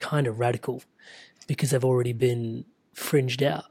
kind 0.00 0.26
of 0.26 0.38
radical 0.38 0.82
because 1.46 1.70
they've 1.70 1.84
already 1.84 2.12
been 2.12 2.64
fringed 2.94 3.42
out. 3.42 3.66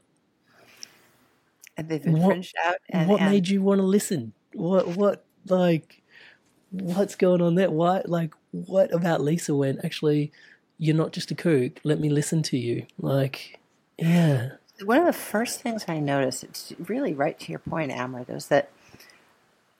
And 1.76 1.88
they've 1.88 2.02
been 2.02 2.20
What- 2.20 2.28
fringed 2.28 2.54
out. 2.64 2.76
And, 2.88 3.08
what 3.08 3.20
and 3.20 3.30
made 3.30 3.48
you 3.48 3.60
want 3.60 3.80
to 3.80 3.86
listen? 3.86 4.32
What 4.52 4.96
what 4.96 5.24
like 5.48 6.02
what's 6.70 7.16
going 7.16 7.40
on 7.42 7.56
there? 7.56 7.70
Why 7.70 8.02
like 8.04 8.32
what 8.52 8.92
about 8.94 9.20
Lisa 9.20 9.54
when 9.54 9.80
actually 9.84 10.32
you're 10.78 10.96
not 10.96 11.12
just 11.12 11.30
a 11.30 11.34
kook, 11.34 11.80
let 11.84 11.98
me 11.98 12.08
listen 12.08 12.42
to 12.44 12.58
you. 12.58 12.86
Like 12.98 13.58
yeah. 13.98 14.52
one 14.84 14.98
of 14.98 15.06
the 15.06 15.12
first 15.12 15.60
things 15.60 15.84
I 15.88 15.98
noticed, 15.98 16.44
it's 16.44 16.72
really 16.86 17.14
right 17.14 17.38
to 17.40 17.50
your 17.50 17.60
point, 17.60 17.90
Amrit, 17.92 18.30
is 18.30 18.48
that 18.48 18.70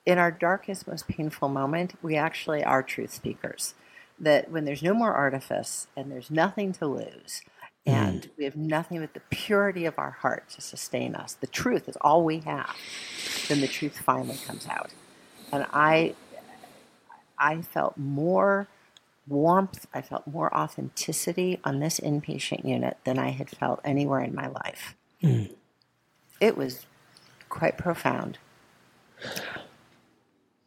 in 0.05 0.17
our 0.17 0.31
darkest, 0.31 0.87
most 0.87 1.07
painful 1.07 1.49
moment, 1.49 1.95
we 2.01 2.15
actually 2.15 2.63
are 2.63 2.83
truth 2.83 3.13
speakers. 3.13 3.73
That 4.19 4.49
when 4.49 4.65
there's 4.65 4.83
no 4.83 4.93
more 4.93 5.13
artifice 5.13 5.87
and 5.97 6.11
there's 6.11 6.31
nothing 6.31 6.71
to 6.73 6.85
lose, 6.85 7.41
mm. 7.85 7.93
and 7.93 8.29
we 8.37 8.45
have 8.45 8.55
nothing 8.55 9.01
but 9.01 9.13
the 9.13 9.21
purity 9.29 9.85
of 9.85 9.97
our 9.97 10.11
heart 10.11 10.49
to 10.51 10.61
sustain 10.61 11.15
us, 11.15 11.33
the 11.33 11.47
truth 11.47 11.89
is 11.89 11.97
all 12.01 12.23
we 12.23 12.39
have, 12.39 12.75
then 13.49 13.61
the 13.61 13.67
truth 13.67 13.97
finally 13.99 14.37
comes 14.45 14.67
out. 14.67 14.91
And 15.51 15.65
I, 15.73 16.15
I 17.37 17.61
felt 17.61 17.97
more 17.97 18.67
warmth, 19.27 19.87
I 19.93 20.01
felt 20.01 20.27
more 20.27 20.55
authenticity 20.55 21.59
on 21.63 21.79
this 21.79 21.99
inpatient 21.99 22.63
unit 22.63 22.97
than 23.03 23.17
I 23.17 23.29
had 23.29 23.49
felt 23.49 23.81
anywhere 23.83 24.21
in 24.21 24.35
my 24.35 24.47
life. 24.47 24.95
Mm. 25.21 25.51
It 26.39 26.55
was 26.55 26.85
quite 27.49 27.77
profound. 27.77 28.37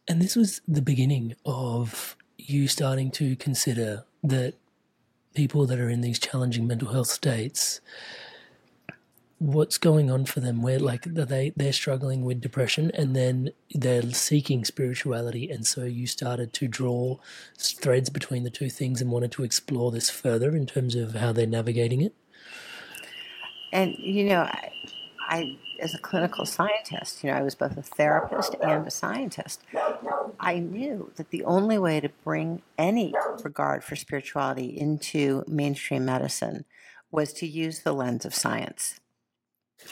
And 0.09 0.19
this 0.19 0.35
was 0.35 0.61
the 0.67 0.81
beginning 0.81 1.35
of 1.45 2.17
you 2.39 2.67
starting 2.67 3.11
to 3.11 3.35
consider 3.35 4.05
that 4.23 4.55
people 5.35 5.67
that 5.67 5.79
are 5.79 5.87
in 5.87 6.01
these 6.01 6.17
challenging 6.17 6.65
mental 6.65 6.91
health 6.91 7.09
states, 7.09 7.79
what's 9.37 9.77
going 9.77 10.09
on 10.09 10.25
for 10.25 10.39
them? 10.39 10.63
Where 10.63 10.79
like 10.79 11.03
they 11.03 11.53
they're 11.55 11.71
struggling 11.71 12.25
with 12.25 12.41
depression, 12.41 12.89
and 12.95 13.15
then 13.15 13.51
they're 13.75 14.01
seeking 14.11 14.65
spirituality, 14.65 15.47
and 15.51 15.67
so 15.67 15.83
you 15.83 16.07
started 16.07 16.53
to 16.53 16.67
draw 16.67 17.17
threads 17.55 18.09
between 18.09 18.43
the 18.43 18.49
two 18.49 18.71
things 18.71 19.01
and 19.01 19.11
wanted 19.11 19.31
to 19.33 19.43
explore 19.43 19.91
this 19.91 20.09
further 20.09 20.55
in 20.55 20.65
terms 20.65 20.95
of 20.95 21.13
how 21.13 21.31
they're 21.31 21.45
navigating 21.45 22.01
it. 22.01 22.15
And 23.71 23.93
you 23.99 24.25
know, 24.25 24.41
I, 24.41 24.71
I 25.29 25.57
as 25.79 25.93
a 25.93 25.99
clinical 25.99 26.45
scientist, 26.45 27.23
you 27.23 27.31
know, 27.31 27.37
I 27.37 27.41
was 27.41 27.55
both 27.55 27.77
a 27.77 27.81
therapist 27.81 28.55
and 28.61 28.87
a 28.87 28.91
scientist. 28.91 29.61
I 30.39 30.59
knew 30.59 31.11
that 31.15 31.29
the 31.29 31.43
only 31.43 31.77
way 31.77 31.99
to 31.99 32.09
bring 32.23 32.61
any 32.77 33.13
regard 33.43 33.83
for 33.83 33.95
spirituality 33.95 34.67
into 34.67 35.43
mainstream 35.47 36.05
medicine 36.05 36.65
was 37.11 37.33
to 37.33 37.47
use 37.47 37.79
the 37.79 37.93
lens 37.93 38.25
of 38.25 38.35
science. 38.35 38.99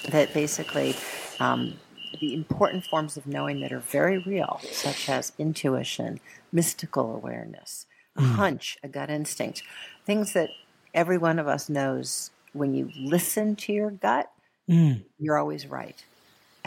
That 0.10 0.34
basically, 0.34 0.96
um, 1.39 1.75
the 2.20 2.34
important 2.34 2.86
forms 2.86 3.17
of 3.17 3.27
knowing 3.27 3.62
that 3.62 3.72
are 3.72 3.79
very 3.79 4.17
real, 4.20 4.60
such 4.72 5.10
as 5.10 5.34
intuition, 5.38 6.20
mystical 6.51 7.15
awareness, 7.15 7.86
a 8.15 8.22
hunch, 8.22 8.77
a 8.84 8.88
gut 8.88 9.10
instinct, 9.10 9.63
things 10.06 10.34
that 10.34 10.50
every 10.94 11.17
one 11.17 11.39
of 11.39 11.48
us 11.48 11.70
knows 11.70 12.32
when 12.53 12.74
you 12.74 12.89
listen 12.98 13.56
to 13.56 13.74
your 13.74 13.91
gut, 13.91 14.32
Mm. 14.69 15.03
you're 15.19 15.38
always 15.38 15.67
right. 15.67 16.03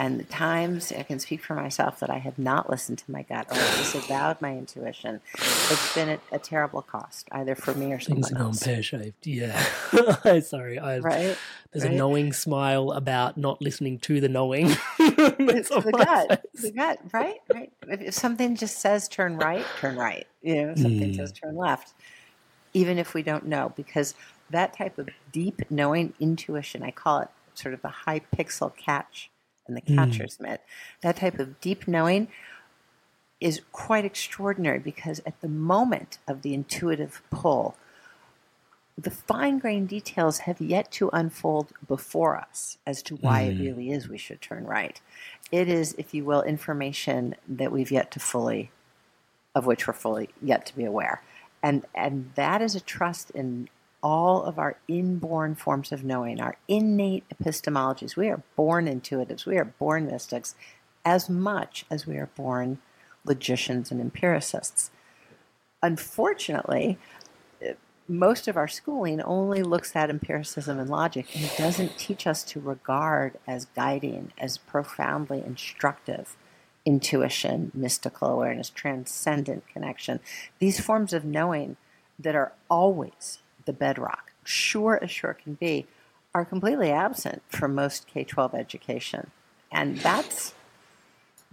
And 0.01 0.19
the 0.19 0.23
times 0.23 0.91
I 0.91 1.03
can 1.03 1.19
speak 1.19 1.43
for 1.43 1.53
myself 1.53 1.99
that 1.99 2.09
I 2.09 2.17
have 2.17 2.39
not 2.39 2.71
listened 2.71 2.97
to 2.99 3.11
my 3.11 3.21
gut 3.21 3.45
or 3.51 3.53
disavowed 3.53 4.41
my 4.41 4.57
intuition, 4.57 5.21
it's 5.35 5.93
been 5.93 6.09
at 6.09 6.19
a 6.31 6.39
terrible 6.39 6.81
cost, 6.81 7.27
either 7.31 7.53
for 7.53 7.75
me 7.75 7.93
or 7.93 7.99
Things 7.99 8.29
someone 8.29 8.33
going 8.33 8.45
else. 8.47 8.63
pear 8.63 8.81
shaped. 8.81 9.27
Yeah. 9.27 9.61
Sorry. 10.39 10.79
I, 10.79 10.97
Right? 10.97 11.37
There's 11.71 11.83
a 11.83 11.89
knowing 11.89 12.33
smile 12.33 12.91
about 12.93 13.37
not 13.37 13.61
listening 13.61 13.99
to 13.99 14.19
the 14.19 14.27
knowing. 14.27 14.75
It's 14.97 15.69
the 15.69 15.91
gut, 15.95 16.41
face. 16.51 16.63
the 16.63 16.71
gut, 16.71 16.99
right? 17.13 17.37
Right. 17.53 17.71
If, 17.87 18.01
if 18.01 18.13
something 18.15 18.55
just 18.55 18.79
says 18.79 19.07
turn 19.07 19.37
right, 19.37 19.65
turn 19.79 19.97
right. 19.97 20.25
You 20.41 20.65
know, 20.65 20.75
something 20.75 21.11
mm. 21.11 21.15
says 21.15 21.31
turn 21.31 21.55
left, 21.55 21.93
even 22.73 22.97
if 22.97 23.13
we 23.13 23.21
don't 23.21 23.45
know, 23.45 23.71
because 23.75 24.15
that 24.49 24.75
type 24.75 24.97
of 24.97 25.09
deep 25.31 25.61
knowing 25.69 26.13
intuition, 26.19 26.81
I 26.81 26.91
call 26.91 27.19
it 27.19 27.29
sort 27.61 27.73
of 27.73 27.81
the 27.81 27.89
high 27.89 28.21
pixel 28.35 28.75
catch 28.75 29.29
and 29.67 29.77
the 29.77 29.81
hmm. 29.81 29.95
catcher's 29.95 30.39
mitt. 30.39 30.61
That 31.01 31.17
type 31.17 31.39
of 31.39 31.59
deep 31.61 31.87
knowing 31.87 32.27
is 33.39 33.61
quite 33.71 34.05
extraordinary 34.05 34.79
because 34.79 35.21
at 35.25 35.39
the 35.41 35.47
moment 35.47 36.19
of 36.27 36.41
the 36.41 36.53
intuitive 36.53 37.21
pull, 37.31 37.75
the 38.97 39.09
fine 39.09 39.57
grained 39.57 39.89
details 39.89 40.39
have 40.39 40.61
yet 40.61 40.91
to 40.91 41.09
unfold 41.11 41.71
before 41.87 42.37
us 42.37 42.77
as 42.85 43.01
to 43.03 43.15
why 43.15 43.41
it 43.41 43.55
hmm. 43.55 43.63
really 43.63 43.91
is 43.91 44.07
we 44.07 44.17
should 44.17 44.41
turn 44.41 44.65
right. 44.65 44.99
It 45.51 45.67
is, 45.67 45.95
if 45.97 46.13
you 46.13 46.23
will, 46.23 46.43
information 46.43 47.35
that 47.47 47.71
we've 47.71 47.91
yet 47.91 48.11
to 48.11 48.19
fully, 48.19 48.71
of 49.55 49.65
which 49.65 49.87
we're 49.87 49.93
fully 49.93 50.29
yet 50.41 50.65
to 50.67 50.75
be 50.75 50.85
aware. 50.85 51.23
And, 51.63 51.85
and 51.93 52.31
that 52.35 52.61
is 52.61 52.75
a 52.75 52.81
trust 52.81 53.31
in 53.31 53.69
all 54.03 54.43
of 54.43 54.57
our 54.57 54.77
inborn 54.87 55.55
forms 55.55 55.91
of 55.91 56.03
knowing, 56.03 56.39
our 56.39 56.57
innate 56.67 57.23
epistemologies. 57.29 58.15
We 58.15 58.29
are 58.29 58.41
born 58.55 58.87
intuitives, 58.87 59.45
we 59.45 59.57
are 59.57 59.65
born 59.65 60.07
mystics 60.07 60.55
as 61.05 61.29
much 61.29 61.85
as 61.89 62.05
we 62.05 62.17
are 62.17 62.29
born 62.35 62.79
logicians 63.25 63.91
and 63.91 64.01
empiricists. 64.01 64.91
Unfortunately, 65.81 66.97
most 68.07 68.47
of 68.47 68.57
our 68.57 68.67
schooling 68.67 69.21
only 69.21 69.63
looks 69.63 69.95
at 69.95 70.09
empiricism 70.09 70.79
and 70.79 70.89
logic 70.89 71.27
and 71.35 71.49
doesn't 71.57 71.97
teach 71.97 72.27
us 72.27 72.43
to 72.43 72.59
regard 72.59 73.37
as 73.47 73.65
guiding, 73.75 74.33
as 74.37 74.57
profoundly 74.57 75.41
instructive 75.45 76.35
intuition, 76.85 77.71
mystical 77.73 78.29
awareness, 78.29 78.69
transcendent 78.69 79.67
connection. 79.67 80.19
These 80.59 80.79
forms 80.79 81.13
of 81.13 81.23
knowing 81.23 81.77
that 82.19 82.35
are 82.35 82.53
always 82.69 83.39
the 83.65 83.73
bedrock, 83.73 84.33
sure 84.43 84.99
as 85.01 85.11
sure 85.11 85.33
can 85.33 85.55
be, 85.55 85.85
are 86.33 86.45
completely 86.45 86.91
absent 86.91 87.41
from 87.49 87.75
most 87.75 88.07
K 88.07 88.23
12 88.23 88.53
education. 88.53 89.31
And 89.71 89.97
that's 89.97 90.53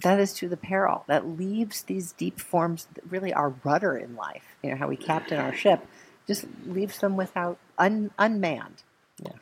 that 0.03 0.21
is 0.21 0.33
to 0.35 0.49
the 0.49 0.57
peril. 0.57 1.05
That 1.09 1.27
leaves 1.27 1.83
these 1.83 2.13
deep 2.13 2.39
forms 2.41 2.87
that 2.95 3.11
really 3.11 3.33
are 3.33 3.55
rudder 3.65 3.97
in 3.97 4.15
life. 4.15 4.45
You 4.63 4.71
know, 4.71 4.77
how 4.77 4.89
we 4.89 4.97
captain 4.97 5.39
our 5.39 5.55
ship 5.55 5.85
just 6.27 6.47
leaves 6.67 6.99
them 6.99 7.17
without 7.17 7.59
un, 7.79 8.11
unmanned. 8.19 8.83
Yeah. 9.23 9.33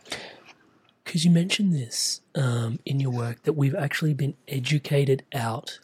Because 1.04 1.24
you 1.24 1.30
mentioned 1.30 1.72
this 1.72 2.20
um, 2.34 2.78
in 2.84 3.00
your 3.00 3.10
work 3.10 3.42
that 3.42 3.52
we've 3.52 3.74
actually 3.74 4.14
been 4.14 4.34
educated 4.48 5.24
out 5.34 5.78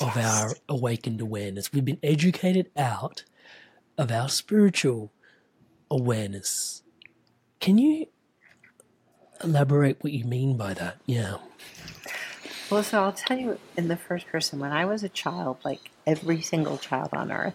of 0.00 0.16
our 0.16 0.54
awakened 0.68 1.20
awareness. 1.20 1.72
We've 1.72 1.84
been 1.84 2.00
educated 2.02 2.70
out 2.76 3.24
of 3.96 4.10
our 4.10 4.28
spiritual 4.28 5.10
awareness. 5.90 6.82
Can 7.60 7.78
you 7.78 8.06
elaborate 9.42 10.02
what 10.02 10.12
you 10.12 10.24
mean 10.24 10.56
by 10.56 10.74
that? 10.74 10.98
Yeah. 11.06 11.36
Well, 12.70 12.82
so 12.82 13.02
I'll 13.02 13.12
tell 13.12 13.38
you 13.38 13.58
in 13.76 13.88
the 13.88 13.96
first 13.96 14.26
person, 14.26 14.58
when 14.58 14.72
I 14.72 14.84
was 14.84 15.02
a 15.02 15.08
child, 15.08 15.58
like 15.64 15.90
every 16.06 16.40
single 16.40 16.78
child 16.78 17.10
on 17.12 17.30
earth, 17.30 17.54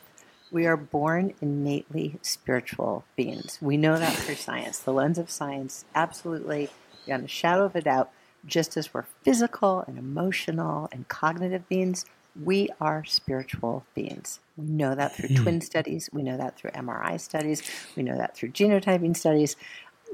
we 0.52 0.66
are 0.66 0.78
born 0.78 1.34
innately 1.42 2.18
spiritual 2.22 3.06
beings. 3.16 3.58
We 3.62 3.78
know 3.78 3.98
that 3.98 4.14
through 4.14 4.36
science. 4.36 4.80
The 4.80 4.94
lens 4.94 5.18
of 5.18 5.30
science, 5.30 5.86
absolutely, 5.96 6.70
beyond 7.06 7.26
a 7.26 7.30
shadow 7.30 7.66
of 7.66 7.76
a 7.76 7.82
doubt, 7.82 8.12
just 8.46 8.76
as 8.78 8.94
we're 8.94 9.06
physical 9.24 9.84
and 9.88 9.98
emotional 9.98 10.90
and 10.92 11.08
cognitive 11.08 11.68
beings, 11.70 12.06
we 12.40 12.70
are 12.80 13.04
spiritual 13.04 13.86
beings. 13.94 14.40
We 14.56 14.66
know 14.66 14.96
that 14.96 15.16
through 15.16 15.30
mm-hmm. 15.30 15.44
twin 15.44 15.62
studies. 15.62 16.10
We 16.14 16.24
know 16.24 16.38
that 16.38 16.58
through 16.58 16.72
MRI 16.72 17.20
studies. 17.20 17.62
We 17.96 18.04
know 18.04 18.18
that 18.18 18.36
through 18.36 18.50
genotyping 18.50 19.18
studies. 19.18 19.56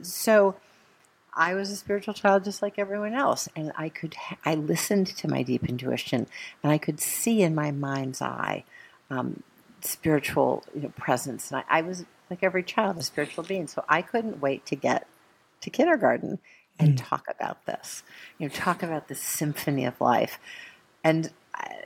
So 0.01 0.55
I 1.33 1.53
was 1.53 1.69
a 1.69 1.75
spiritual 1.75 2.15
child 2.15 2.43
just 2.43 2.61
like 2.61 2.79
everyone 2.79 3.13
else. 3.13 3.47
And 3.55 3.71
I 3.77 3.89
could, 3.89 4.15
I 4.45 4.55
listened 4.55 5.07
to 5.07 5.27
my 5.27 5.43
deep 5.43 5.69
intuition 5.69 6.27
and 6.63 6.71
I 6.71 6.79
could 6.79 6.99
see 6.99 7.43
in 7.43 7.53
my 7.53 7.71
mind's 7.71 8.21
eye 8.21 8.63
um, 9.11 9.43
spiritual 9.81 10.63
you 10.75 10.81
know, 10.81 10.93
presence. 10.97 11.51
And 11.51 11.63
I, 11.69 11.79
I, 11.79 11.81
was 11.81 12.05
like 12.29 12.43
every 12.43 12.63
child, 12.63 12.97
a 12.97 13.03
spiritual 13.03 13.43
being. 13.43 13.67
So 13.67 13.85
I 13.87 14.01
couldn't 14.01 14.41
wait 14.41 14.65
to 14.65 14.75
get 14.75 15.07
to 15.61 15.69
kindergarten 15.69 16.39
and 16.79 16.93
mm. 16.93 17.01
talk 17.07 17.25
about 17.29 17.65
this, 17.65 18.03
you 18.37 18.47
know, 18.47 18.53
talk 18.53 18.83
about 18.83 19.07
the 19.07 19.15
symphony 19.15 19.85
of 19.85 19.99
life. 20.01 20.39
And 21.03 21.31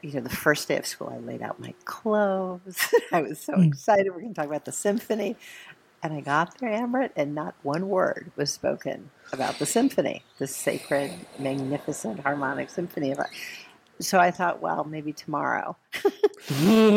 you 0.02 0.14
know, 0.14 0.22
the 0.22 0.30
first 0.30 0.68
day 0.68 0.78
of 0.78 0.86
school, 0.86 1.12
I 1.14 1.18
laid 1.20 1.42
out 1.42 1.60
my 1.60 1.74
clothes. 1.86 2.94
I 3.12 3.22
was 3.22 3.40
so 3.40 3.54
mm. 3.54 3.68
excited. 3.68 4.08
We're 4.10 4.22
going 4.22 4.34
to 4.34 4.42
talk 4.42 4.48
about 4.48 4.66
the 4.66 4.72
symphony. 4.72 5.36
And 6.04 6.14
I 6.14 6.22
got 6.22 6.58
there, 6.58 6.70
Amrit, 6.70 7.12
and 7.16 7.36
not 7.36 7.54
one 7.62 7.88
word 7.88 8.32
was 8.36 8.52
spoken 8.52 9.12
about 9.32 9.60
the 9.60 9.68
symphony, 9.68 10.24
the 10.40 10.48
sacred, 10.48 11.12
magnificent, 11.38 12.22
harmonic 12.22 12.72
symphony. 12.72 13.14
So 14.00 14.18
I 14.18 14.32
thought, 14.32 14.62
well, 14.62 14.84
maybe 14.84 15.14
tomorrow. 15.14 15.78
and 16.60 16.90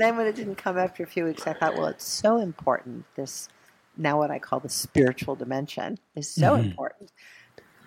then 0.00 0.16
when 0.16 0.26
it 0.28 0.36
didn't 0.36 0.54
come 0.54 0.78
after 0.78 1.02
a 1.02 1.08
few 1.08 1.24
weeks, 1.24 1.44
I 1.44 1.54
thought, 1.54 1.74
well, 1.76 1.86
it's 1.86 2.06
so 2.06 2.38
important. 2.38 3.04
This, 3.16 3.48
now 3.96 4.18
what 4.18 4.30
I 4.30 4.38
call 4.38 4.60
the 4.60 4.68
spiritual 4.68 5.34
dimension, 5.34 5.98
is 6.14 6.28
so 6.28 6.52
mm-hmm. 6.52 6.68
important 6.68 7.10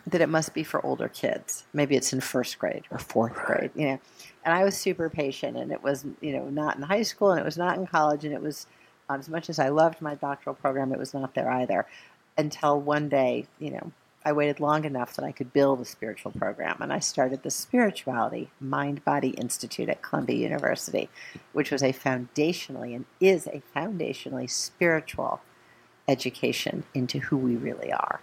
that 0.07 0.21
it 0.21 0.29
must 0.29 0.53
be 0.53 0.63
for 0.63 0.85
older 0.85 1.09
kids. 1.09 1.65
Maybe 1.73 1.95
it's 1.95 2.13
in 2.13 2.21
first 2.21 2.59
grade 2.59 2.83
or 2.91 2.99
fourth 2.99 3.35
grade, 3.35 3.71
you 3.75 3.87
know. 3.87 3.99
And 4.43 4.53
I 4.53 4.63
was 4.63 4.77
super 4.77 5.09
patient, 5.09 5.57
and 5.57 5.71
it 5.71 5.81
was, 5.81 6.05
you 6.21 6.33
know, 6.33 6.49
not 6.49 6.75
in 6.75 6.83
high 6.83 7.01
school, 7.01 7.31
and 7.31 7.39
it 7.39 7.45
was 7.45 7.57
not 7.57 7.77
in 7.77 7.87
college, 7.87 8.23
and 8.23 8.33
it 8.33 8.41
was, 8.41 8.67
um, 9.09 9.19
as 9.19 9.29
much 9.29 9.49
as 9.49 9.57
I 9.57 9.69
loved 9.69 10.01
my 10.01 10.15
doctoral 10.15 10.55
program, 10.55 10.91
it 10.91 10.99
was 10.99 11.13
not 11.13 11.33
there 11.33 11.49
either. 11.49 11.87
Until 12.37 12.79
one 12.79 13.09
day, 13.09 13.47
you 13.59 13.71
know, 13.71 13.91
I 14.23 14.33
waited 14.33 14.59
long 14.59 14.85
enough 14.85 15.15
that 15.15 15.25
I 15.25 15.31
could 15.31 15.53
build 15.53 15.81
a 15.81 15.85
spiritual 15.85 16.31
program, 16.31 16.77
and 16.81 16.93
I 16.93 16.99
started 16.99 17.41
the 17.41 17.51
Spirituality 17.51 18.49
Mind 18.59 19.03
Body 19.05 19.29
Institute 19.29 19.89
at 19.89 20.01
Columbia 20.01 20.37
University, 20.37 21.09
which 21.53 21.71
was 21.71 21.81
a 21.81 21.93
foundationally 21.93 22.95
and 22.95 23.05
is 23.19 23.47
a 23.47 23.61
foundationally 23.75 24.49
spiritual 24.49 25.41
education 26.07 26.83
into 26.93 27.19
who 27.19 27.37
we 27.37 27.55
really 27.55 27.91
are. 27.91 28.19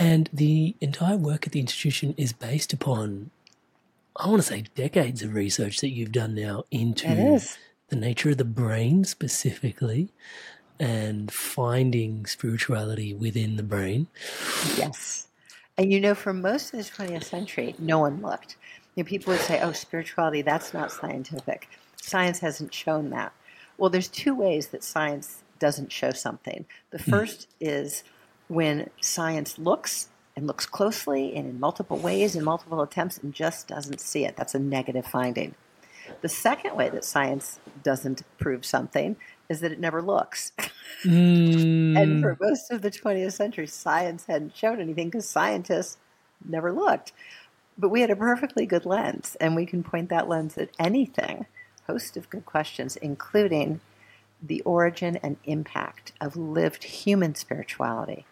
And 0.00 0.30
the 0.32 0.74
entire 0.80 1.18
work 1.18 1.46
at 1.46 1.52
the 1.52 1.60
institution 1.60 2.14
is 2.16 2.32
based 2.32 2.72
upon, 2.72 3.30
I 4.16 4.28
want 4.28 4.40
to 4.40 4.48
say, 4.48 4.64
decades 4.74 5.22
of 5.22 5.34
research 5.34 5.80
that 5.82 5.90
you've 5.90 6.10
done 6.10 6.34
now 6.34 6.64
into 6.70 7.38
the 7.88 7.96
nature 7.96 8.30
of 8.30 8.38
the 8.38 8.44
brain 8.46 9.04
specifically 9.04 10.08
and 10.78 11.30
finding 11.30 12.24
spirituality 12.24 13.12
within 13.12 13.56
the 13.56 13.62
brain. 13.62 14.06
Yes. 14.74 15.28
And 15.76 15.92
you 15.92 16.00
know, 16.00 16.14
for 16.14 16.32
most 16.32 16.72
of 16.72 16.78
the 16.78 16.84
20th 16.90 17.24
century, 17.24 17.74
no 17.78 17.98
one 17.98 18.22
looked. 18.22 18.56
You 18.94 19.04
know, 19.04 19.08
people 19.08 19.34
would 19.34 19.42
say, 19.42 19.60
oh, 19.60 19.72
spirituality, 19.72 20.40
that's 20.40 20.72
not 20.72 20.90
scientific. 20.90 21.68
Science 22.00 22.38
hasn't 22.38 22.72
shown 22.72 23.10
that. 23.10 23.34
Well, 23.76 23.90
there's 23.90 24.08
two 24.08 24.34
ways 24.34 24.68
that 24.68 24.82
science 24.82 25.42
doesn't 25.58 25.92
show 25.92 26.12
something. 26.12 26.64
The 26.90 26.98
hmm. 26.98 27.10
first 27.10 27.48
mm. 27.50 27.68
is 27.68 28.02
when 28.50 28.90
science 29.00 29.58
looks 29.60 30.08
and 30.34 30.44
looks 30.44 30.66
closely 30.66 31.36
and 31.36 31.48
in 31.48 31.60
multiple 31.60 31.96
ways 31.96 32.34
in 32.34 32.42
multiple 32.42 32.82
attempts 32.82 33.16
and 33.18 33.32
just 33.32 33.68
doesn't 33.68 34.00
see 34.00 34.24
it. 34.24 34.36
That's 34.36 34.56
a 34.56 34.58
negative 34.58 35.06
finding. 35.06 35.54
The 36.20 36.28
second 36.28 36.74
way 36.74 36.88
that 36.88 37.04
science 37.04 37.60
doesn't 37.84 38.22
prove 38.38 38.66
something 38.66 39.14
is 39.48 39.60
that 39.60 39.70
it 39.70 39.78
never 39.78 40.02
looks. 40.02 40.50
Mm. 41.04 41.96
and 42.02 42.22
for 42.22 42.36
most 42.40 42.72
of 42.72 42.82
the 42.82 42.90
20th 42.90 43.34
century, 43.34 43.68
science 43.68 44.26
hadn't 44.26 44.56
shown 44.56 44.80
anything 44.80 45.10
because 45.10 45.28
scientists 45.28 45.98
never 46.44 46.72
looked. 46.72 47.12
But 47.78 47.90
we 47.90 48.00
had 48.00 48.10
a 48.10 48.16
perfectly 48.16 48.66
good 48.66 48.84
lens, 48.84 49.36
and 49.40 49.54
we 49.54 49.64
can 49.64 49.84
point 49.84 50.08
that 50.08 50.28
lens 50.28 50.58
at 50.58 50.70
anything. 50.76 51.46
Host 51.86 52.16
of 52.16 52.28
good 52.28 52.44
questions, 52.44 52.96
including 52.96 53.80
the 54.42 54.60
origin 54.62 55.18
and 55.22 55.36
impact 55.44 56.12
of 56.20 56.36
lived 56.36 56.82
human 56.82 57.36
spirituality 57.36 58.26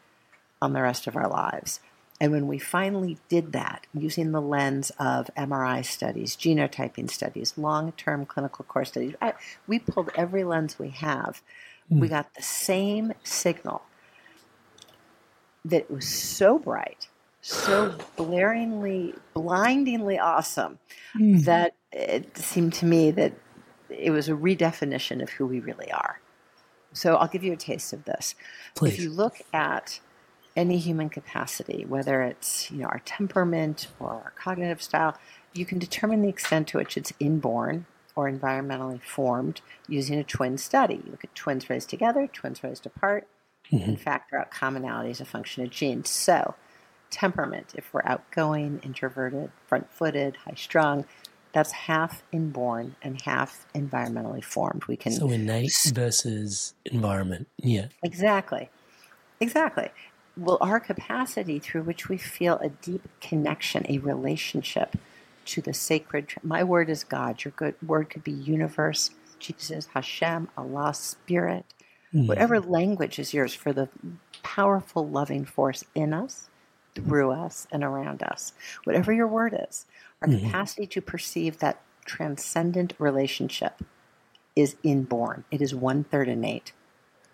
on 0.60 0.72
the 0.72 0.82
rest 0.82 1.06
of 1.06 1.16
our 1.16 1.28
lives. 1.28 1.80
And 2.20 2.32
when 2.32 2.48
we 2.48 2.58
finally 2.58 3.18
did 3.28 3.52
that 3.52 3.86
using 3.94 4.32
the 4.32 4.40
lens 4.40 4.90
of 4.98 5.30
MRI 5.36 5.84
studies, 5.84 6.36
genotyping 6.36 7.10
studies, 7.10 7.56
long 7.56 7.92
term 7.92 8.26
clinical 8.26 8.64
course 8.64 8.88
studies, 8.88 9.14
I, 9.22 9.34
we 9.66 9.78
pulled 9.78 10.10
every 10.16 10.42
lens 10.42 10.78
we 10.78 10.90
have. 10.90 11.42
Mm. 11.90 12.00
We 12.00 12.08
got 12.08 12.34
the 12.34 12.42
same 12.42 13.12
signal 13.22 13.82
that 15.64 15.90
was 15.90 16.08
so 16.08 16.58
bright, 16.58 17.08
so 17.40 17.90
blaringly, 18.16 19.16
blindingly 19.32 20.18
awesome 20.18 20.78
mm. 21.16 21.44
that 21.44 21.74
it 21.92 22.36
seemed 22.36 22.72
to 22.74 22.86
me 22.86 23.12
that 23.12 23.32
it 23.88 24.10
was 24.10 24.28
a 24.28 24.32
redefinition 24.32 25.22
of 25.22 25.30
who 25.30 25.46
we 25.46 25.60
really 25.60 25.90
are. 25.92 26.20
So 26.92 27.16
I'll 27.16 27.28
give 27.28 27.44
you 27.44 27.52
a 27.52 27.56
taste 27.56 27.92
of 27.92 28.04
this. 28.04 28.34
Please. 28.74 28.94
If 28.94 29.00
you 29.00 29.10
look 29.10 29.40
at 29.52 30.00
any 30.58 30.76
human 30.76 31.08
capacity, 31.08 31.86
whether 31.86 32.22
it's 32.22 32.70
you 32.70 32.78
know 32.78 32.86
our 32.86 33.00
temperament 33.04 33.86
or 34.00 34.10
our 34.10 34.32
cognitive 34.36 34.82
style, 34.82 35.16
you 35.54 35.64
can 35.64 35.78
determine 35.78 36.20
the 36.20 36.28
extent 36.28 36.66
to 36.68 36.78
which 36.78 36.96
it's 36.96 37.12
inborn 37.20 37.86
or 38.16 38.28
environmentally 38.28 39.00
formed 39.00 39.60
using 39.88 40.18
a 40.18 40.24
twin 40.24 40.58
study. 40.58 40.96
You 40.96 41.12
look 41.12 41.24
at 41.24 41.34
twins 41.36 41.70
raised 41.70 41.88
together, 41.88 42.26
twins 42.26 42.64
raised 42.64 42.84
apart, 42.84 43.28
mm-hmm. 43.70 43.88
and 43.88 44.00
factor 44.00 44.36
out 44.36 44.50
commonality 44.50 45.10
as 45.10 45.20
a 45.20 45.24
function 45.24 45.62
of 45.62 45.70
genes. 45.70 46.10
So, 46.10 46.56
temperament, 47.08 47.72
if 47.76 47.94
we're 47.94 48.02
outgoing, 48.04 48.80
introverted, 48.82 49.52
front 49.68 49.92
footed, 49.92 50.38
high 50.38 50.56
strung, 50.56 51.04
that's 51.52 51.70
half 51.70 52.24
inborn 52.32 52.96
and 53.00 53.22
half 53.22 53.64
environmentally 53.76 54.42
formed. 54.42 54.86
We 54.86 54.96
can 54.96 55.12
so 55.12 55.30
innate 55.30 55.92
versus 55.94 56.74
environment. 56.84 57.46
Yeah, 57.58 57.86
exactly, 58.02 58.70
exactly 59.38 59.90
will 60.38 60.58
our 60.60 60.80
capacity 60.80 61.58
through 61.58 61.82
which 61.82 62.08
we 62.08 62.16
feel 62.16 62.58
a 62.58 62.68
deep 62.68 63.06
connection, 63.20 63.84
a 63.88 63.98
relationship 63.98 64.96
to 65.46 65.60
the 65.60 65.74
sacred. 65.74 66.34
My 66.42 66.62
word 66.62 66.88
is 66.88 67.04
God. 67.04 67.44
Your 67.44 67.52
good 67.56 67.74
word 67.84 68.10
could 68.10 68.22
be 68.22 68.32
universe, 68.32 69.10
Jesus, 69.38 69.88
Hashem, 69.94 70.48
Allah, 70.56 70.94
Spirit, 70.94 71.64
mm. 72.14 72.28
whatever 72.28 72.60
language 72.60 73.18
is 73.18 73.34
yours 73.34 73.54
for 73.54 73.72
the 73.72 73.88
powerful, 74.42 75.08
loving 75.08 75.44
force 75.44 75.84
in 75.94 76.12
us, 76.12 76.48
through 76.94 77.32
us, 77.32 77.66
and 77.72 77.82
around 77.82 78.22
us. 78.22 78.52
Whatever 78.84 79.12
your 79.12 79.26
word 79.26 79.58
is, 79.68 79.86
our 80.22 80.28
mm. 80.28 80.40
capacity 80.40 80.86
to 80.86 81.00
perceive 81.00 81.58
that 81.58 81.80
transcendent 82.04 82.94
relationship 82.98 83.82
is 84.54 84.76
inborn. 84.82 85.44
It 85.50 85.62
is 85.62 85.74
one 85.74 86.04
third 86.04 86.28
innate, 86.28 86.72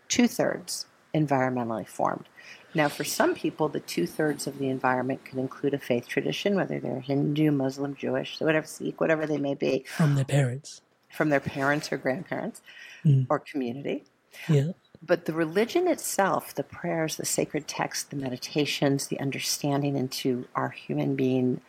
two 0.09 0.29
thirds 0.29 0.87
environmentally 1.15 1.87
formed. 1.87 2.29
Now, 2.75 2.89
for 2.89 3.05
some 3.05 3.35
people, 3.35 3.69
the 3.69 3.81
two 3.81 4.07
thirds 4.07 4.47
of 4.47 4.59
the 4.59 4.69
environment 4.69 5.25
can 5.25 5.39
include 5.39 5.75
a 5.75 5.79
faith 5.79 6.09
tradition, 6.09 6.57
whether 6.57 6.81
they're 6.81 7.01
Hindu, 7.01 7.53
Muslim, 7.53 7.95
Jewish, 7.95 8.41
whatever, 8.41 8.67
Sikh, 8.67 9.01
whatever 9.01 9.27
they 9.27 9.39
may 9.39 9.55
be. 9.55 9.85
From 9.87 10.17
their 10.17 10.25
parents. 10.25 10.81
From 11.11 11.29
their 11.29 11.41
parents 11.41 11.93
or 11.93 11.99
grandparents 11.99 12.63
mm. 13.05 13.27
or 13.31 13.39
community. 13.39 14.05
Yeah. 14.49 14.73
But 15.07 15.27
the 15.27 15.33
religion 15.33 15.87
itself, 15.87 16.55
the 16.55 16.65
prayers, 16.65 17.17
the 17.17 17.27
sacred 17.27 17.69
texts, 17.69 18.05
the 18.05 18.17
meditations, 18.17 19.07
the 19.07 19.21
understanding 19.21 19.97
into 19.97 20.47
our 20.55 20.71
human 20.71 21.15
being 21.15 21.61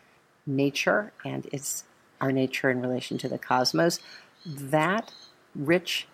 nature 0.47 1.11
and 1.23 1.47
its 1.51 1.83
our 2.21 2.31
nature 2.31 2.69
in 2.69 2.81
relation 2.81 3.17
to 3.17 3.27
the 3.27 3.37
cosmos, 3.37 3.99
that 4.45 5.11
rich 5.53 6.07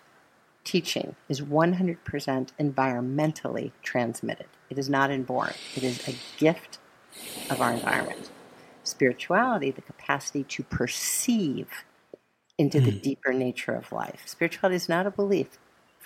teaching 0.64 1.14
is 1.28 1.40
100% 1.40 1.98
environmentally 2.58 3.70
transmitted. 3.82 4.46
It 4.72 4.78
is 4.78 4.88
not 4.88 5.10
inborn, 5.10 5.52
it 5.76 5.82
is 5.82 6.08
a 6.08 6.14
gift 6.38 6.78
of 7.50 7.60
our 7.60 7.72
environment. 7.72 8.30
Spirituality, 8.84 9.70
the 9.70 9.82
capacity 9.82 10.44
to 10.44 10.62
perceive 10.62 11.68
into 12.56 12.78
mm. 12.78 12.86
the 12.86 12.90
hmm. 12.92 12.98
deeper 12.98 13.32
nature 13.34 13.74
of 13.74 13.92
life. 13.92 14.22
Spirituality 14.24 14.76
is 14.76 14.88
not 14.88 15.06
a 15.06 15.10
belief. 15.10 15.58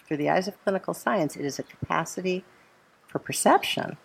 Through 0.05 0.17
the 0.17 0.29
eyes 0.29 0.49
of 0.49 0.61
clinical 0.65 0.95
science, 0.95 1.37
it 1.37 1.45
is 1.45 1.61
a 1.61 1.63
capacity 1.63 2.45
for 3.07 3.21
perception, 3.21 3.99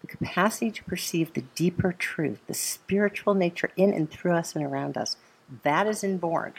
the 0.00 0.06
capacity 0.06 0.70
to 0.70 0.84
perceive 0.84 1.34
the 1.34 1.44
deeper 1.54 1.92
truth, 1.92 2.40
the 2.46 2.54
spiritual 2.54 3.34
nature 3.34 3.72
in 3.76 3.92
and 3.92 4.10
through 4.10 4.32
us 4.32 4.56
and 4.56 4.64
around 4.64 4.96
us. 4.96 5.18
That 5.64 5.86
is 5.86 6.02
inborn. 6.02 6.54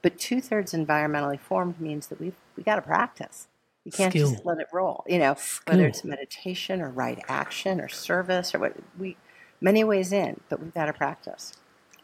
But 0.00 0.18
two 0.18 0.40
thirds 0.40 0.72
environmentally 0.72 1.38
formed 1.38 1.78
means 1.78 2.06
that 2.06 2.22
we've 2.22 2.36
we 2.56 2.62
got 2.62 2.76
to 2.76 2.82
practice. 2.82 3.48
You 3.88 3.92
can't 3.92 4.12
Skill. 4.12 4.32
just 4.32 4.44
let 4.44 4.58
it 4.58 4.66
roll. 4.70 5.02
You 5.06 5.18
know, 5.18 5.34
Skill. 5.38 5.72
whether 5.72 5.86
it's 5.86 6.04
meditation 6.04 6.82
or 6.82 6.90
right 6.90 7.24
action 7.26 7.80
or 7.80 7.88
service 7.88 8.54
or 8.54 8.58
what 8.58 8.74
we 8.98 9.16
many 9.62 9.82
ways 9.82 10.12
in, 10.12 10.40
but 10.50 10.60
we've 10.60 10.74
got 10.74 10.86
to 10.86 10.92
practice. 10.92 11.54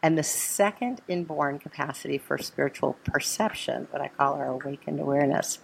And 0.01 0.17
the 0.17 0.23
second 0.23 1.01
inborn 1.07 1.59
capacity 1.59 2.17
for 2.17 2.39
spiritual 2.39 2.97
perception, 3.03 3.87
what 3.91 4.01
I 4.01 4.07
call 4.07 4.33
our 4.33 4.47
awakened 4.47 4.99
awareness, 4.99 5.59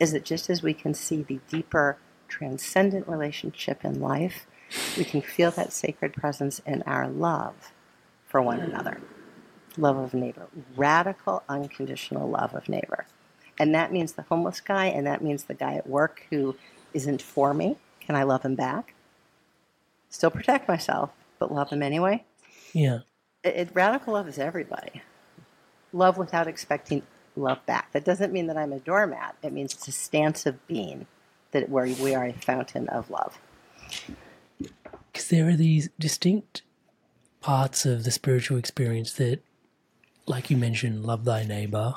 is 0.00 0.10
that 0.10 0.24
just 0.24 0.50
as 0.50 0.60
we 0.60 0.74
can 0.74 0.92
see 0.92 1.22
the 1.22 1.38
deeper 1.48 1.98
transcendent 2.26 3.06
relationship 3.06 3.84
in 3.84 4.00
life, 4.00 4.48
we 4.98 5.04
can 5.04 5.22
feel 5.22 5.52
that 5.52 5.72
sacred 5.72 6.14
presence 6.14 6.60
in 6.66 6.82
our 6.82 7.08
love 7.08 7.70
for 8.26 8.42
one 8.42 8.58
another 8.58 9.00
love 9.76 9.96
of 9.96 10.14
neighbor, 10.14 10.48
radical, 10.76 11.44
unconditional 11.48 12.28
love 12.28 12.54
of 12.54 12.68
neighbor. 12.68 13.06
And 13.62 13.76
that 13.76 13.92
means 13.92 14.14
the 14.14 14.22
homeless 14.22 14.60
guy, 14.60 14.86
and 14.86 15.06
that 15.06 15.22
means 15.22 15.44
the 15.44 15.54
guy 15.54 15.74
at 15.74 15.88
work 15.88 16.26
who 16.30 16.56
isn't 16.94 17.22
for 17.22 17.54
me. 17.54 17.76
Can 18.00 18.16
I 18.16 18.24
love 18.24 18.42
him 18.42 18.56
back? 18.56 18.92
Still 20.10 20.32
protect 20.32 20.66
myself, 20.66 21.10
but 21.38 21.52
love 21.52 21.70
him 21.70 21.80
anyway? 21.80 22.24
Yeah. 22.72 23.02
It, 23.44 23.54
it, 23.54 23.68
radical 23.72 24.14
love 24.14 24.26
is 24.26 24.36
everybody. 24.36 25.00
Love 25.92 26.18
without 26.18 26.48
expecting 26.48 27.04
love 27.36 27.64
back. 27.64 27.92
That 27.92 28.04
doesn't 28.04 28.32
mean 28.32 28.48
that 28.48 28.56
I'm 28.56 28.72
a 28.72 28.80
doormat. 28.80 29.36
It 29.44 29.52
means 29.52 29.74
it's 29.74 29.86
a 29.86 29.92
stance 29.92 30.44
of 30.44 30.66
being 30.66 31.06
that 31.52 31.68
where 31.68 31.86
we 31.86 32.16
are 32.16 32.24
a 32.24 32.32
fountain 32.32 32.88
of 32.88 33.10
love. 33.10 33.38
Because 35.12 35.28
there 35.28 35.48
are 35.48 35.56
these 35.56 35.88
distinct 36.00 36.62
parts 37.40 37.86
of 37.86 38.02
the 38.02 38.10
spiritual 38.10 38.58
experience 38.58 39.12
that 39.12 39.40
like 40.26 40.50
you 40.50 40.56
mentioned, 40.56 41.04
love 41.04 41.24
thy 41.24 41.44
neighbor. 41.44 41.94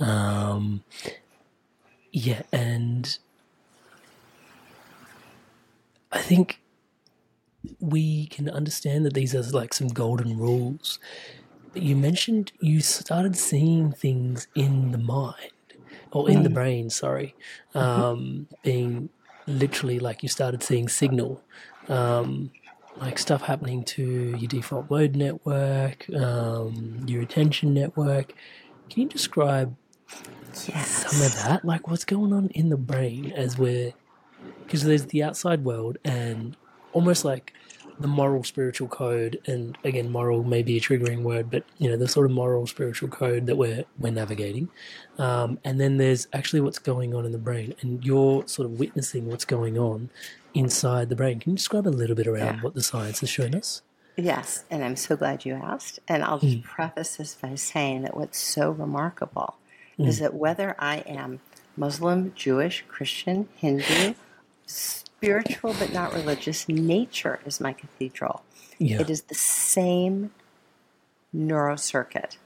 Um, 0.00 0.84
yeah, 2.12 2.42
and 2.52 3.18
I 6.12 6.20
think 6.20 6.60
we 7.80 8.26
can 8.26 8.48
understand 8.48 9.04
that 9.06 9.14
these 9.14 9.34
are 9.34 9.42
like 9.42 9.74
some 9.74 9.88
golden 9.88 10.38
rules. 10.38 10.98
But 11.72 11.82
you 11.82 11.96
mentioned 11.96 12.52
you 12.60 12.80
started 12.80 13.36
seeing 13.36 13.92
things 13.92 14.46
in 14.54 14.92
the 14.92 14.98
mind 14.98 15.52
or 16.10 16.30
in 16.30 16.38
mm. 16.38 16.42
the 16.44 16.50
brain, 16.50 16.90
sorry, 16.90 17.34
mm-hmm. 17.74 17.78
um, 17.78 18.48
being 18.62 19.10
literally 19.46 19.98
like 19.98 20.22
you 20.22 20.28
started 20.28 20.62
seeing 20.62 20.88
signal. 20.88 21.42
Um, 21.88 22.50
like 22.96 23.18
stuff 23.18 23.42
happening 23.42 23.84
to 23.84 24.02
your 24.38 24.48
default 24.48 24.90
mode 24.90 25.14
network, 25.14 26.08
um, 26.10 27.04
your 27.06 27.22
attention 27.22 27.72
network. 27.72 28.34
Can 28.90 29.02
you 29.02 29.08
describe 29.08 29.76
yes. 30.66 31.10
some 31.10 31.26
of 31.26 31.34
that? 31.36 31.64
Like 31.64 31.88
what's 31.88 32.04
going 32.04 32.32
on 32.32 32.48
in 32.48 32.68
the 32.68 32.76
brain 32.76 33.32
as 33.32 33.58
we're 33.58 33.92
because 34.64 34.84
there's 34.84 35.06
the 35.06 35.22
outside 35.22 35.64
world 35.64 35.98
and 36.04 36.56
almost 36.92 37.24
like 37.24 37.52
the 38.00 38.06
moral 38.06 38.44
spiritual 38.44 38.86
code 38.86 39.40
and 39.46 39.76
again 39.82 40.12
moral 40.12 40.44
may 40.44 40.62
be 40.62 40.76
a 40.76 40.80
triggering 40.80 41.22
word 41.22 41.50
but 41.50 41.64
you 41.78 41.90
know 41.90 41.96
the 41.96 42.06
sort 42.06 42.24
of 42.24 42.30
moral 42.30 42.64
spiritual 42.64 43.08
code 43.08 43.46
that 43.46 43.56
we're 43.56 43.84
we're 43.98 44.12
navigating 44.12 44.68
um, 45.18 45.58
and 45.64 45.80
then 45.80 45.96
there's 45.96 46.28
actually 46.32 46.60
what's 46.60 46.78
going 46.78 47.12
on 47.12 47.26
in 47.26 47.32
the 47.32 47.38
brain 47.38 47.74
and 47.80 48.04
you're 48.04 48.46
sort 48.46 48.66
of 48.66 48.78
witnessing 48.78 49.26
what's 49.26 49.44
going 49.44 49.76
on 49.76 50.08
inside 50.54 51.08
the 51.08 51.16
brain. 51.16 51.40
Can 51.40 51.52
you 51.52 51.56
describe 51.56 51.86
a 51.86 51.90
little 51.90 52.16
bit 52.16 52.26
around 52.26 52.56
yeah. 52.56 52.60
what 52.62 52.74
the 52.74 52.82
science 52.82 53.20
has 53.20 53.30
shown 53.30 53.54
us? 53.54 53.82
Yes, 54.16 54.64
and 54.70 54.84
I'm 54.84 54.96
so 54.96 55.16
glad 55.16 55.44
you 55.44 55.54
asked. 55.54 56.00
And 56.08 56.24
I'll 56.24 56.40
just 56.40 56.58
mm. 56.58 56.64
preface 56.64 57.16
this 57.16 57.36
by 57.36 57.54
saying 57.54 58.02
that 58.02 58.16
what's 58.16 58.38
so 58.38 58.70
remarkable 58.70 59.56
mm. 59.98 60.06
is 60.06 60.18
that 60.20 60.34
whether 60.34 60.74
I 60.78 60.98
am 60.98 61.40
Muslim, 61.76 62.32
Jewish, 62.34 62.84
Christian, 62.88 63.48
Hindu, 63.56 64.14
spiritual 64.66 65.74
but 65.78 65.92
not 65.92 66.12
religious, 66.12 66.68
nature 66.68 67.40
is 67.46 67.60
my 67.60 67.72
cathedral. 67.72 68.42
Yeah. 68.78 69.00
It 69.00 69.10
is 69.10 69.22
the 69.22 69.34
same 69.34 70.30
neurocircuit 71.34 72.36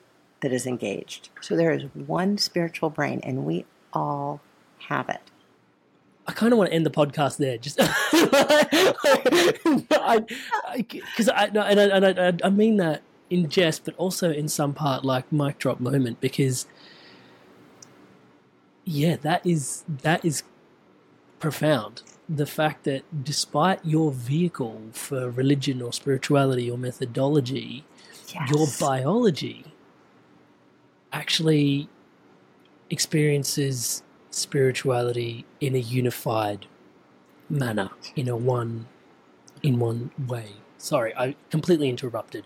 that 0.40 0.52
is 0.52 0.66
engaged. 0.66 1.28
So 1.40 1.56
there 1.56 1.72
is 1.72 1.84
one 1.94 2.38
spiritual 2.38 2.90
brain, 2.90 3.20
and 3.22 3.44
we 3.44 3.64
all 3.92 4.40
have 4.88 5.08
it. 5.08 5.20
I 6.26 6.32
kind 6.32 6.52
of 6.52 6.58
want 6.58 6.70
to 6.70 6.74
end 6.74 6.86
the 6.86 6.90
podcast 6.90 7.38
there, 7.38 7.58
just 7.58 7.76
because 11.06 11.28
I, 11.28 11.44
I, 11.44 11.50
I, 11.54 11.70
and, 11.70 11.80
I, 11.80 12.08
and 12.18 12.42
I, 12.42 12.46
I 12.46 12.50
mean 12.50 12.76
that 12.76 13.02
in 13.28 13.48
jest, 13.48 13.84
but 13.84 13.94
also 13.96 14.30
in 14.30 14.48
some 14.48 14.72
part 14.72 15.04
like 15.04 15.32
mic 15.32 15.58
drop 15.58 15.80
moment 15.80 16.20
because 16.20 16.66
yeah, 18.84 19.16
that 19.16 19.46
is 19.46 19.84
that 20.02 20.24
is 20.24 20.42
profound. 21.38 22.02
The 22.28 22.46
fact 22.46 22.84
that 22.84 23.02
despite 23.24 23.84
your 23.84 24.10
vehicle 24.12 24.80
for 24.92 25.30
religion 25.30 25.82
or 25.82 25.92
spirituality 25.92 26.70
or 26.70 26.78
methodology, 26.78 27.84
yes. 28.28 28.50
your 28.50 28.66
biology 28.80 29.64
actually 31.12 31.88
experiences 32.90 34.02
spirituality 34.30 35.44
in 35.60 35.74
a 35.74 35.78
unified 35.78 36.66
manner, 37.50 37.90
in 38.16 38.28
a 38.28 38.36
one, 38.36 38.86
in 39.62 39.78
one 39.78 40.10
way. 40.26 40.52
Sorry, 40.78 41.14
I 41.16 41.36
completely 41.50 41.88
interrupted. 41.88 42.44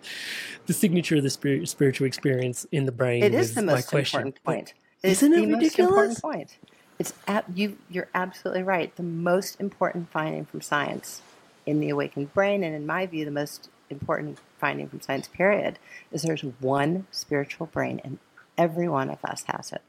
The 0.66 0.75
signature 0.75 1.16
of 1.16 1.22
the 1.22 1.31
spirit, 1.31 1.68
spiritual 1.68 2.07
experience 2.07 2.66
in 2.70 2.85
the 2.85 2.92
brain. 2.92 3.22
It 3.22 3.35
is 3.35 3.55
the 3.55 3.62
most 3.62 3.92
important 3.92 4.42
point. 4.44 4.75
Isn't 5.02 5.32
it 5.32 5.37
the 5.37 5.54
ridiculous? 5.54 5.78
Most 5.78 5.88
important 5.88 6.22
point. 6.22 6.56
It's 6.98 7.12
at, 7.26 7.44
you. 7.54 7.78
You're 7.90 8.09
absolutely 8.14 8.62
right. 8.62 8.94
The 8.96 9.02
most 9.02 9.61
important 9.61 10.11
finding 10.11 10.44
from 10.46 10.61
science 10.61 11.22
in 11.66 11.80
the 11.80 11.90
awakened 11.90 12.32
brain, 12.32 12.64
and 12.64 12.74
in 12.74 12.87
my 12.87 13.06
view, 13.06 13.24
the 13.24 13.30
most 13.30 13.68
important 13.90 14.38
finding 14.59 14.88
from 14.88 15.00
science, 15.00 15.28
period, 15.28 15.78
is 16.11 16.22
there's 16.22 16.42
one 16.42 17.06
spiritual 17.11 17.66
brain, 17.66 18.00
and 18.04 18.18
every 18.56 18.88
one 18.88 19.11
of 19.11 19.24
us 19.24 19.44
has 19.48 19.72
it. 19.72 19.82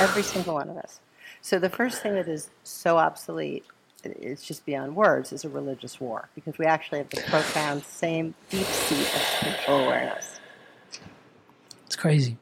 Every 0.00 0.22
single 0.34 0.54
one 0.54 0.68
of 0.68 0.76
us. 0.76 1.00
So 1.40 1.58
the 1.58 1.70
first 1.70 2.02
thing 2.02 2.14
that 2.14 2.28
is 2.28 2.50
so 2.62 2.98
obsolete, 2.98 3.64
it's 4.02 4.44
just 4.44 4.66
beyond 4.66 4.96
words, 4.96 5.32
is 5.32 5.44
a 5.44 5.48
religious 5.48 6.00
war 6.00 6.28
because 6.34 6.58
we 6.58 6.66
actually 6.66 6.98
have 6.98 7.10
the 7.10 7.22
profound 7.22 7.84
same 7.84 8.34
deep 8.50 8.66
seat 8.66 9.00
of 9.00 9.22
spiritual 9.22 9.84
awareness. 9.84 10.40
It's 11.86 11.96
crazy, 11.96 12.38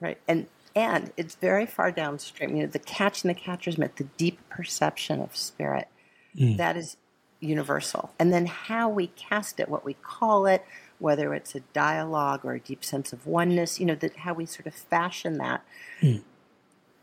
right? 0.00 0.18
And 0.26 0.46
and 0.78 1.12
it's 1.16 1.34
very 1.34 1.66
far 1.66 1.90
downstream. 1.90 2.56
You 2.56 2.62
know, 2.62 2.68
the 2.68 2.78
catch 2.78 3.24
and 3.24 3.30
the 3.30 3.34
catcher's 3.34 3.76
mitt, 3.76 3.96
the 3.96 4.04
deep 4.16 4.38
perception 4.48 5.20
of 5.20 5.36
spirit, 5.36 5.88
mm. 6.36 6.56
that 6.56 6.76
is 6.76 6.96
universal. 7.40 8.14
And 8.18 8.32
then 8.32 8.46
how 8.46 8.88
we 8.88 9.08
cast 9.08 9.60
it, 9.60 9.68
what 9.68 9.84
we 9.84 9.94
call 9.94 10.46
it, 10.46 10.64
whether 10.98 11.34
it's 11.34 11.54
a 11.54 11.60
dialogue 11.72 12.44
or 12.44 12.54
a 12.54 12.60
deep 12.60 12.84
sense 12.84 13.12
of 13.12 13.26
oneness, 13.26 13.80
you 13.80 13.86
know, 13.86 13.94
that 13.96 14.16
how 14.18 14.34
we 14.34 14.46
sort 14.46 14.66
of 14.66 14.74
fashion 14.74 15.38
that. 15.38 15.64
Mm 16.00 16.22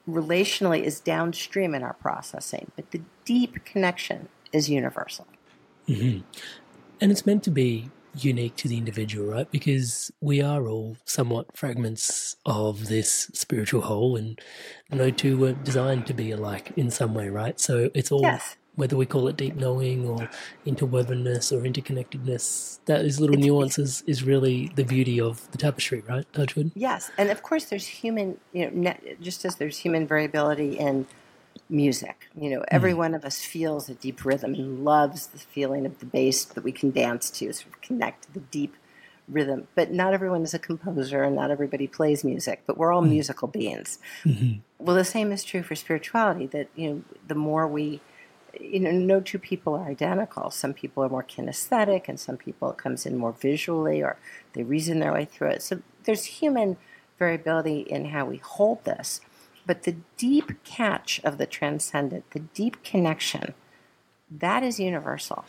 relationally 0.08 0.84
is 0.84 1.00
downstream 1.00 1.74
in 1.74 1.84
our 1.84 1.94
processing, 1.94 2.72
but 2.76 2.92
the 2.92 3.02
deep 3.26 3.66
connection 3.66 4.30
is 4.54 4.70
universal. 4.70 5.26
Mm-hmm. 5.88 6.22
And 7.02 7.12
it's 7.12 7.26
meant 7.26 7.44
to 7.44 7.52
be 7.52 7.90
unique 8.23 8.56
to 8.58 8.67
the 8.67 8.78
individual, 8.78 9.28
right? 9.28 9.49
Because 9.51 10.12
we 10.21 10.41
are 10.41 10.67
all 10.67 10.97
somewhat 11.06 11.56
fragments 11.56 12.36
of 12.45 12.88
this 12.88 13.30
spiritual 13.34 13.82
whole, 13.82 14.15
and 14.15 14.39
no 14.91 15.10
two 15.12 15.38
were 15.38 15.54
designed 15.54 16.06
to 16.08 16.13
be 16.13 16.32
alike 16.32 16.71
in 16.75 16.91
some 16.91 17.13
way, 17.13 17.30
right? 17.30 17.60
So 17.60 17.89
it's 17.93 18.12
all 18.12 18.21
Yes. 18.21 18.58
whether 18.75 18.97
we 18.97 19.06
call 19.06 19.28
it 19.30 19.38
deep 19.38 19.56
knowing 19.56 20.06
or 20.08 20.30
interwovenness 20.65 21.51
or 21.51 21.62
interconnectedness. 21.62 22.80
That 22.86 23.06
is 23.06 23.19
little 23.19 23.38
nuances 23.38 24.04
is 24.06 24.23
really 24.23 24.71
the 24.75 24.84
beauty 24.84 25.19
of 25.19 25.49
the 25.51 25.58
tapestry, 25.58 26.04
right, 26.08 26.25
Touchwood? 26.34 26.71
Yes, 26.75 27.10
and 27.17 27.30
of 27.30 27.41
course, 27.41 27.65
there's 27.65 27.88
human, 27.88 28.38
you 28.51 28.69
know, 28.69 28.93
just 29.21 29.45
as 29.45 29.56
there's 29.56 29.78
human 29.78 30.06
variability 30.06 30.78
in 30.78 31.08
music. 31.69 32.28
You 32.36 32.49
know, 32.51 32.65
every 32.69 32.93
mm. 32.93 32.97
one 32.97 33.13
of 33.13 33.25
us 33.25 33.41
feels 33.41 33.89
a 33.89 33.95
deep 33.95 34.23
rhythm 34.25 34.54
and 34.54 34.86
loves 34.86 35.28
the 35.28 35.39
feeling 35.39 35.86
of 35.86 35.99
the 35.99 36.06
bass 36.06 36.45
that 36.45 36.63
we 36.63 36.71
can 36.71 36.91
dance 36.91 37.30
to, 37.32 37.51
sort 37.54 37.73
of 37.73 37.82
connect 37.82 38.23
to 38.25 38.34
the 38.34 38.39
deep 38.39 38.75
rhythm. 39.28 39.67
But 39.75 39.91
not 39.91 40.13
everyone 40.13 40.43
is 40.43 40.54
a 40.54 40.60
composer, 40.60 41.23
and 41.23 41.36
not 41.36 41.51
everybody 41.51 41.88
plays 41.88 42.23
music. 42.23 42.63
But 42.65 42.78
we're 42.78 42.91
all 42.91 43.04
mm. 43.04 43.10
musical 43.10 43.47
beings. 43.47 43.99
Mm-hmm. 44.23 44.60
Well, 44.78 44.95
the 44.95 45.06
same 45.06 45.32
is 45.32 45.43
true 45.43 45.63
for 45.63 45.75
spirituality. 45.75 46.47
That 46.47 46.69
you 46.75 46.89
know, 46.89 47.01
the 47.28 47.36
more 47.36 47.67
we 47.67 48.01
you 48.60 48.80
know, 48.80 48.91
no 48.91 49.19
two 49.19 49.39
people 49.39 49.75
are 49.75 49.88
identical. 49.88 50.49
Some 50.49 50.73
people 50.73 51.04
are 51.04 51.10
more 51.10 51.23
kinesthetic, 51.23 52.04
and 52.08 52.19
some 52.19 52.38
people 52.38 52.71
it 52.71 52.78
comes 52.78 53.06
in 53.06 53.17
more 53.17 53.34
visually, 53.34 54.01
or 54.01 54.17
they 54.54 54.63
reason 54.63 54.99
their 54.99 55.13
way 55.13 55.25
through 55.25 55.49
it. 55.49 55.63
So 55.63 55.80
there's 56.04 56.25
human 56.25 56.78
variability 57.17 57.82
in 57.82 58.06
how 58.06 58.25
we 58.25 58.38
hold 58.38 58.84
this. 58.86 59.21
But 59.65 59.84
the 59.84 59.95
deep 60.17 60.63
catch 60.63 61.19
of 61.23 61.38
the 61.38 61.45
transcendent, 61.45 62.30
the 62.32 62.39
deep 62.39 62.84
connection, 62.84 63.54
that 64.30 64.63
is 64.63 64.80
universal. 64.80 65.45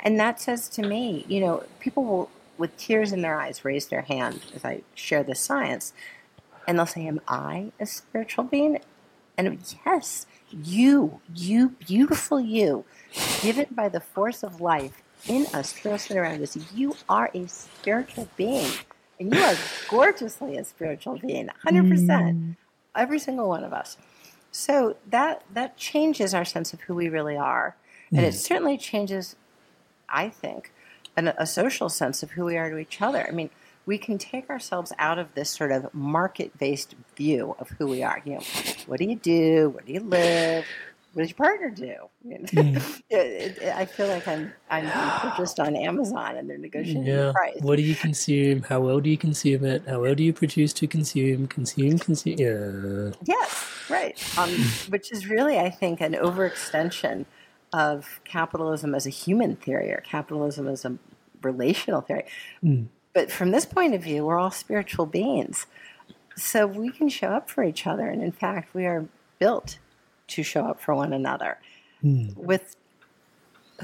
And 0.00 0.18
that 0.20 0.40
says 0.40 0.68
to 0.70 0.82
me, 0.82 1.24
you 1.28 1.40
know, 1.40 1.64
people 1.80 2.04
will, 2.04 2.30
with 2.58 2.76
tears 2.76 3.12
in 3.12 3.22
their 3.22 3.40
eyes, 3.40 3.64
raise 3.64 3.86
their 3.86 4.02
hand 4.02 4.40
as 4.54 4.64
I 4.64 4.82
share 4.94 5.22
this 5.22 5.40
science, 5.40 5.92
and 6.66 6.78
they'll 6.78 6.86
say, 6.86 7.06
Am 7.06 7.20
I 7.26 7.72
a 7.80 7.86
spiritual 7.86 8.44
being? 8.44 8.80
And 9.36 9.58
yes, 9.84 10.26
you, 10.50 11.20
you, 11.34 11.70
beautiful 11.70 12.40
you, 12.40 12.84
given 13.42 13.66
by 13.70 13.88
the 13.88 14.00
force 14.00 14.42
of 14.42 14.60
life 14.60 15.02
in 15.26 15.46
us, 15.52 15.72
through 15.72 15.92
us 15.92 16.10
and 16.10 16.18
around 16.18 16.42
us, 16.42 16.56
you 16.72 16.94
are 17.08 17.30
a 17.34 17.46
spiritual 17.48 18.28
being. 18.36 18.70
And 19.18 19.34
you 19.34 19.40
are 19.40 19.54
gorgeously 19.88 20.56
a 20.56 20.64
spiritual 20.64 21.18
being, 21.18 21.48
100%. 21.66 22.56
Every 22.94 23.18
single 23.18 23.48
one 23.48 23.64
of 23.64 23.72
us. 23.72 23.96
So 24.50 24.96
that 25.10 25.42
that 25.52 25.76
changes 25.76 26.32
our 26.32 26.44
sense 26.44 26.72
of 26.72 26.82
who 26.82 26.94
we 26.94 27.08
really 27.08 27.36
are. 27.36 27.76
And 28.10 28.20
it 28.20 28.34
mm. 28.34 28.36
certainly 28.36 28.78
changes, 28.78 29.34
I 30.08 30.28
think, 30.28 30.72
an, 31.16 31.28
a 31.36 31.46
social 31.46 31.88
sense 31.88 32.22
of 32.22 32.32
who 32.32 32.44
we 32.44 32.56
are 32.56 32.70
to 32.70 32.78
each 32.78 33.02
other. 33.02 33.26
I 33.26 33.32
mean, 33.32 33.50
we 33.86 33.98
can 33.98 34.16
take 34.18 34.48
ourselves 34.48 34.92
out 34.98 35.18
of 35.18 35.34
this 35.34 35.50
sort 35.50 35.72
of 35.72 35.92
market-based 35.92 36.94
view 37.16 37.56
of 37.58 37.70
who 37.70 37.86
we 37.88 38.02
are. 38.02 38.22
You 38.24 38.34
know, 38.34 38.42
what 38.86 39.00
do 39.00 39.06
you 39.06 39.16
do? 39.16 39.70
Where 39.70 39.82
do 39.84 39.92
you 39.92 40.00
live? 40.00 40.64
What 41.14 41.22
does 41.22 41.30
your 41.30 41.36
partner 41.36 41.70
do? 41.70 41.94
It- 43.10 43.58
it- 43.62 43.74
I 43.74 43.84
feel 43.86 44.08
like 44.08 44.26
I'm 44.28 44.52
I'm 44.70 44.86
purchased 45.30 45.60
on 45.60 45.76
Amazon 45.76 46.36
and 46.36 46.48
they're 46.50 46.58
negotiating 46.58 47.04
Yeah. 47.06 47.26
the 47.26 47.32
price. 47.32 47.56
What 47.60 47.76
do 47.76 47.82
you 47.82 47.94
consume? 47.94 48.62
How 48.62 48.80
well 48.80 49.00
do 49.00 49.08
you 49.08 49.16
consume 49.16 49.64
it? 49.64 49.82
How 49.88 50.00
well 50.00 50.14
do 50.14 50.22
you 50.24 50.32
produce 50.32 50.72
to 50.74 50.86
consume? 50.86 51.46
Consume, 51.46 51.98
consume. 51.98 52.36
Yeah. 52.38 53.12
Yes, 53.24 53.64
right. 53.88 54.16
Um, 54.38 54.50
which 54.88 55.12
is 55.12 55.28
really, 55.28 55.58
I 55.58 55.70
think, 55.70 56.00
an 56.00 56.14
overextension 56.14 57.24
of 57.72 58.20
capitalism 58.24 58.94
as 58.94 59.06
a 59.06 59.10
human 59.10 59.56
theory 59.56 59.90
or 59.92 60.00
capitalism 60.04 60.68
as 60.68 60.84
a 60.84 60.96
relational 61.42 62.00
theory. 62.00 62.24
But 63.12 63.30
from 63.30 63.50
this 63.52 63.64
point 63.66 63.94
of 63.94 64.02
view, 64.02 64.24
we're 64.24 64.38
all 64.38 64.50
spiritual 64.50 65.06
beings. 65.06 65.66
So 66.36 66.66
we 66.66 66.90
can 66.90 67.08
show 67.08 67.28
up 67.28 67.48
for 67.48 67.62
each 67.62 67.86
other. 67.86 68.06
And 68.08 68.22
in 68.22 68.32
fact, 68.32 68.74
we 68.74 68.86
are 68.86 69.06
built 69.38 69.78
to 70.28 70.42
show 70.42 70.64
up 70.64 70.80
for 70.80 70.94
one 70.94 71.12
another. 71.12 71.58
Hmm. 72.00 72.28
With 72.36 72.76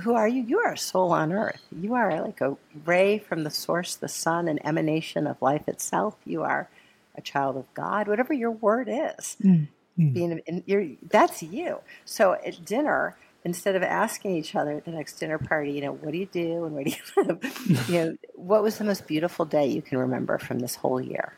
who 0.02 0.14
are 0.14 0.28
you? 0.28 0.42
You 0.42 0.58
are 0.60 0.72
a 0.72 0.78
soul 0.78 1.12
on 1.12 1.32
earth. 1.32 1.62
You 1.72 1.94
are 1.94 2.22
like 2.22 2.40
a 2.40 2.56
ray 2.84 3.18
from 3.18 3.44
the 3.44 3.50
source, 3.50 3.94
the 3.94 4.08
sun, 4.08 4.48
an 4.48 4.64
emanation 4.64 5.26
of 5.26 5.42
life 5.42 5.66
itself. 5.66 6.16
You 6.24 6.42
are 6.42 6.68
a 7.16 7.20
child 7.20 7.56
of 7.56 7.72
God, 7.74 8.08
whatever 8.08 8.32
your 8.32 8.52
word 8.52 8.88
is. 8.90 9.36
Hmm. 9.42 9.64
Hmm. 9.96 10.12
Being, 10.12 10.40
and 10.46 10.62
you're, 10.66 10.86
that's 11.08 11.42
you. 11.42 11.80
So 12.04 12.34
at 12.46 12.64
dinner, 12.64 13.16
instead 13.44 13.74
of 13.74 13.82
asking 13.82 14.36
each 14.36 14.54
other 14.54 14.72
at 14.72 14.84
the 14.84 14.92
next 14.92 15.18
dinner 15.18 15.38
party, 15.38 15.72
you 15.72 15.80
know, 15.80 15.92
what 15.92 16.12
do 16.12 16.18
you 16.18 16.26
do 16.26 16.64
and 16.64 16.74
where 16.74 16.84
do 16.84 16.90
you 16.90 16.96
live? 17.24 17.88
you 17.88 17.94
know, 17.94 18.16
what 18.34 18.62
was 18.62 18.78
the 18.78 18.84
most 18.84 19.06
beautiful 19.06 19.44
day 19.44 19.66
you 19.66 19.82
can 19.82 19.98
remember 19.98 20.38
from 20.38 20.60
this 20.60 20.76
whole 20.76 21.00
year? 21.00 21.34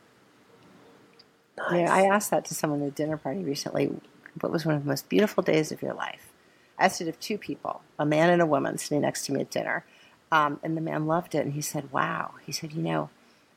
You 1.70 1.82
know, 1.82 1.90
I 1.90 2.02
asked 2.06 2.30
that 2.30 2.44
to 2.46 2.54
someone 2.54 2.82
at 2.82 2.88
a 2.88 2.90
dinner 2.90 3.16
party 3.16 3.44
recently. 3.44 3.90
What 4.40 4.52
was 4.52 4.64
one 4.64 4.74
of 4.74 4.82
the 4.82 4.88
most 4.88 5.08
beautiful 5.08 5.42
days 5.42 5.72
of 5.72 5.82
your 5.82 5.94
life? 5.94 6.32
I 6.78 6.86
asked 6.86 7.00
it 7.00 7.08
of 7.08 7.20
two 7.20 7.38
people, 7.38 7.82
a 7.98 8.06
man 8.06 8.30
and 8.30 8.42
a 8.42 8.46
woman 8.46 8.78
sitting 8.78 9.02
next 9.02 9.26
to 9.26 9.32
me 9.32 9.40
at 9.40 9.50
dinner. 9.50 9.84
Um, 10.30 10.58
and 10.62 10.76
the 10.76 10.80
man 10.80 11.06
loved 11.06 11.34
it. 11.34 11.44
And 11.44 11.52
he 11.52 11.60
said, 11.60 11.92
Wow. 11.92 12.34
He 12.44 12.52
said, 12.52 12.72
You 12.72 12.82
know, 12.82 13.10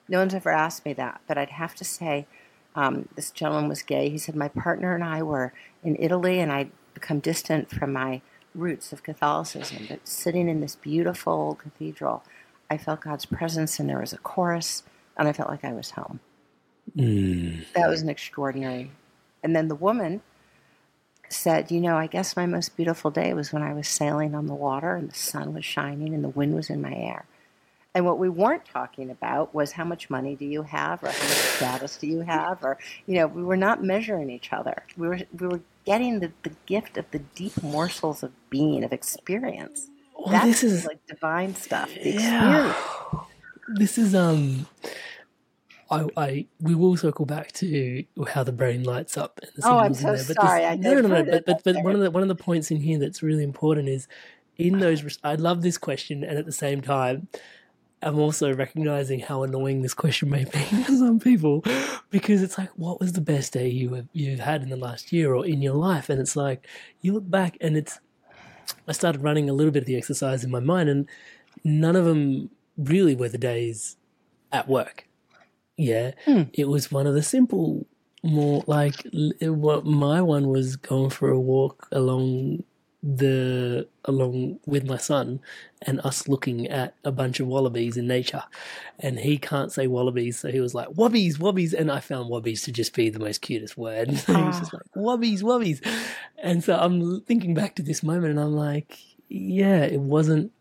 no 0.10 0.20
one's 0.20 0.34
ever 0.34 0.52
asked 0.52 0.86
me 0.86 0.94
that, 0.94 1.22
but 1.28 1.38
I'd 1.38 1.52
have 1.52 1.76
to 1.76 1.86
say, 1.86 2.28
um, 2.76 3.08
this 3.16 3.32
gentleman 3.32 3.70
was 3.70 3.82
gay. 3.82 4.10
He 4.10 4.18
said, 4.18 4.36
My 4.36 4.50
partner 4.50 4.94
and 4.94 5.04
I 5.04 5.24
were 5.24 5.54
in 5.84 5.96
Italy, 5.98 6.40
and 6.40 6.52
I'd 6.52 6.72
become 6.94 7.20
distant 7.20 7.70
from 7.70 7.94
my 7.94 8.22
roots 8.54 8.92
of 8.92 9.04
Catholicism. 9.04 9.86
But 9.90 10.08
sitting 10.08 10.50
in 10.50 10.60
this 10.62 10.76
beautiful 10.76 11.56
cathedral, 11.56 12.24
I 12.70 12.78
felt 12.78 13.02
God's 13.02 13.26
presence, 13.26 13.80
and 13.80 13.90
there 13.90 14.00
was 14.00 14.14
a 14.14 14.18
chorus, 14.18 14.84
and 15.18 15.28
I 15.28 15.34
felt 15.34 15.50
like 15.50 15.64
I 15.64 15.72
was 15.72 15.92
home. 15.92 16.20
That 17.74 17.90
was 17.90 18.02
an 18.02 18.10
extraordinary. 18.10 18.92
And 19.42 19.56
then 19.56 19.70
the 19.70 19.76
woman 19.76 20.22
said, 21.30 21.72
You 21.72 21.82
know, 21.82 21.98
I 21.98 22.08
guess 22.08 22.36
my 22.36 22.46
most 22.46 22.76
beautiful 22.78 23.12
day 23.12 23.34
was 23.34 23.52
when 23.54 23.64
I 23.64 23.74
was 23.74 23.88
sailing 23.88 24.36
on 24.36 24.48
the 24.48 24.54
water 24.54 24.96
and 24.96 25.10
the 25.10 25.16
sun 25.16 25.54
was 25.54 25.66
shining 25.66 26.14
and 26.14 26.24
the 26.24 26.30
wind 26.30 26.56
was 26.56 26.70
in 26.70 26.82
my 26.82 26.94
hair. 26.94 27.26
And 27.94 28.06
what 28.06 28.20
we 28.20 28.28
weren't 28.28 28.66
talking 28.66 29.10
about 29.10 29.56
was 29.56 29.72
how 29.72 29.86
much 29.86 30.10
money 30.10 30.36
do 30.36 30.44
you 30.46 30.64
have 30.64 31.02
or 31.02 31.08
how 31.08 31.24
much 31.24 31.38
status 31.38 31.96
do 31.98 32.08
you 32.08 32.22
have 32.22 32.62
or 32.64 32.78
you 33.06 33.16
know, 33.16 33.28
we 33.28 33.42
were 33.44 33.56
not 33.56 33.84
measuring 33.84 34.30
each 34.30 34.52
other. 34.52 34.84
We 34.98 35.08
were 35.08 35.20
we 35.40 35.48
were 35.48 35.62
getting 35.86 36.20
the, 36.20 36.32
the 36.44 36.52
gift 36.66 36.98
of 36.98 37.10
the 37.12 37.20
deep 37.20 37.62
morsels 37.64 38.22
of 38.24 38.32
being, 38.50 38.84
of 38.84 38.92
experience. 38.92 39.88
Well, 40.18 40.32
That's 40.32 40.62
this 40.62 40.64
is 40.64 40.86
like 40.86 41.06
divine 41.08 41.56
stuff. 41.56 41.94
The 41.94 42.12
Yeah. 42.12 42.68
experience. 42.68 43.28
this 43.70 43.98
is 43.98 44.14
um. 44.16 44.66
I, 45.90 46.08
I 46.18 46.46
we 46.60 46.74
will 46.74 46.98
circle 46.98 47.26
back 47.26 47.52
to 47.54 48.04
how 48.30 48.44
the 48.44 48.52
brain 48.52 48.84
lights 48.84 49.18
up. 49.18 49.40
And 49.42 49.52
the 49.56 49.68
Oh, 49.68 49.78
I'm 49.78 49.94
so 49.94 50.16
there, 50.16 50.24
but 50.28 50.36
sorry, 50.36 50.62
This, 50.62 50.70
I 50.70 50.76
no, 50.76 50.94
no, 50.96 51.02
no, 51.02 51.22
no. 51.22 51.32
But 51.32 51.46
but, 51.46 51.64
but 51.64 51.84
one 51.84 51.94
of 51.94 52.02
the 52.02 52.12
one 52.12 52.24
of 52.24 52.30
the 52.30 52.36
points 52.36 52.72
in 52.72 52.78
here 52.78 52.98
that's 52.98 53.22
really 53.22 53.44
important 53.44 53.88
is 53.88 54.08
in 54.58 54.76
uh-huh. 54.76 54.84
those. 54.84 55.20
I 55.24 55.36
love 55.36 55.62
this 55.62 55.78
question, 55.78 56.24
and 56.24 56.38
at 56.38 56.46
the 56.46 56.52
same 56.52 56.82
time, 56.82 57.28
I'm 58.02 58.20
also 58.20 58.54
recognizing 58.54 59.20
how 59.20 59.44
annoying 59.44 59.82
this 59.84 59.94
question 59.94 60.30
may 60.30 60.46
be 60.46 60.60
for 60.86 60.92
some 60.92 61.20
people 61.20 61.64
because 62.10 62.42
it's 62.42 62.58
like, 62.58 62.70
what 62.76 63.00
was 63.00 63.14
the 63.14 63.22
best 63.22 63.54
day 63.54 63.68
you 63.68 63.94
have 63.94 64.08
you've 64.14 64.40
had 64.40 64.64
in 64.64 64.70
the 64.70 64.78
last 64.78 65.12
year 65.14 65.34
or 65.34 65.46
in 65.46 65.62
your 65.62 65.76
life? 65.76 66.10
And 66.10 66.20
it's 66.20 66.36
like 66.36 66.68
you 67.02 67.14
look 67.14 67.30
back, 67.30 67.58
and 67.62 67.78
it's. 67.78 68.00
I 68.88 68.94
started 68.94 69.22
running 69.22 69.48
a 69.48 69.54
little 69.54 69.72
bit 69.72 69.84
of 69.84 69.88
the 69.88 69.98
exercise 69.98 70.44
in 70.44 70.50
my 70.50 70.60
mind, 70.60 70.90
and 70.90 71.08
none 71.64 71.96
of 71.96 72.06
them 72.06 72.50
really 72.76 73.16
were 73.16 73.30
the 73.30 73.38
days 73.38 73.98
at 74.52 74.68
work. 74.68 75.08
Yeah, 75.78 76.12
hmm. 76.26 76.44
it 76.54 76.68
was 76.68 76.92
one 76.92 77.08
of 77.08 77.14
the 77.14 77.24
simple, 77.24 77.86
more 78.24 78.64
like 78.68 78.96
what 79.42 79.86
my 79.86 80.22
one 80.22 80.48
was 80.48 80.76
going 80.76 81.10
for 81.10 81.30
a 81.30 81.40
walk 81.40 81.88
along 81.92 82.64
the 83.06 83.88
along 84.06 84.60
with 84.66 84.84
my 84.84 84.98
son 84.98 85.40
and 85.84 86.02
us 86.02 86.28
looking 86.28 86.68
at 86.68 86.96
a 87.04 87.12
bunch 87.12 87.40
of 87.40 87.46
wallabies 87.46 87.98
in 87.98 88.08
nature. 88.08 88.44
And 88.98 89.20
he 89.20 89.38
can't 89.38 89.72
say 89.72 89.86
wallabies 89.86 90.40
so 90.40 90.50
he 90.50 90.60
was 90.60 90.74
like 90.74 90.88
wobbies 90.90 91.38
wobbies 91.38 91.74
and 91.74 91.92
i 91.92 92.00
found 92.00 92.32
wobbies 92.32 92.64
to 92.64 92.72
just 92.72 92.96
be 92.96 93.10
the 93.10 93.20
most 93.20 93.42
cutest 93.42 93.78
word. 93.78 94.18
So 94.26 94.34
he 94.34 94.42
was 94.42 94.60
just 94.60 94.74
ah. 94.74 94.78
like 94.78 95.06
wobbies 95.06 95.44
wobbies. 95.44 95.86
And 96.40 96.64
so 96.64 96.76
i'm 96.78 97.22
thinking 97.22 97.54
back 97.54 97.76
to 97.76 97.84
this 97.84 98.02
moment 98.02 98.32
and 98.32 98.40
i'm 98.40 98.56
like 98.56 98.98
yeah 99.30 99.84
it 99.84 100.00
wasn't 100.00 100.52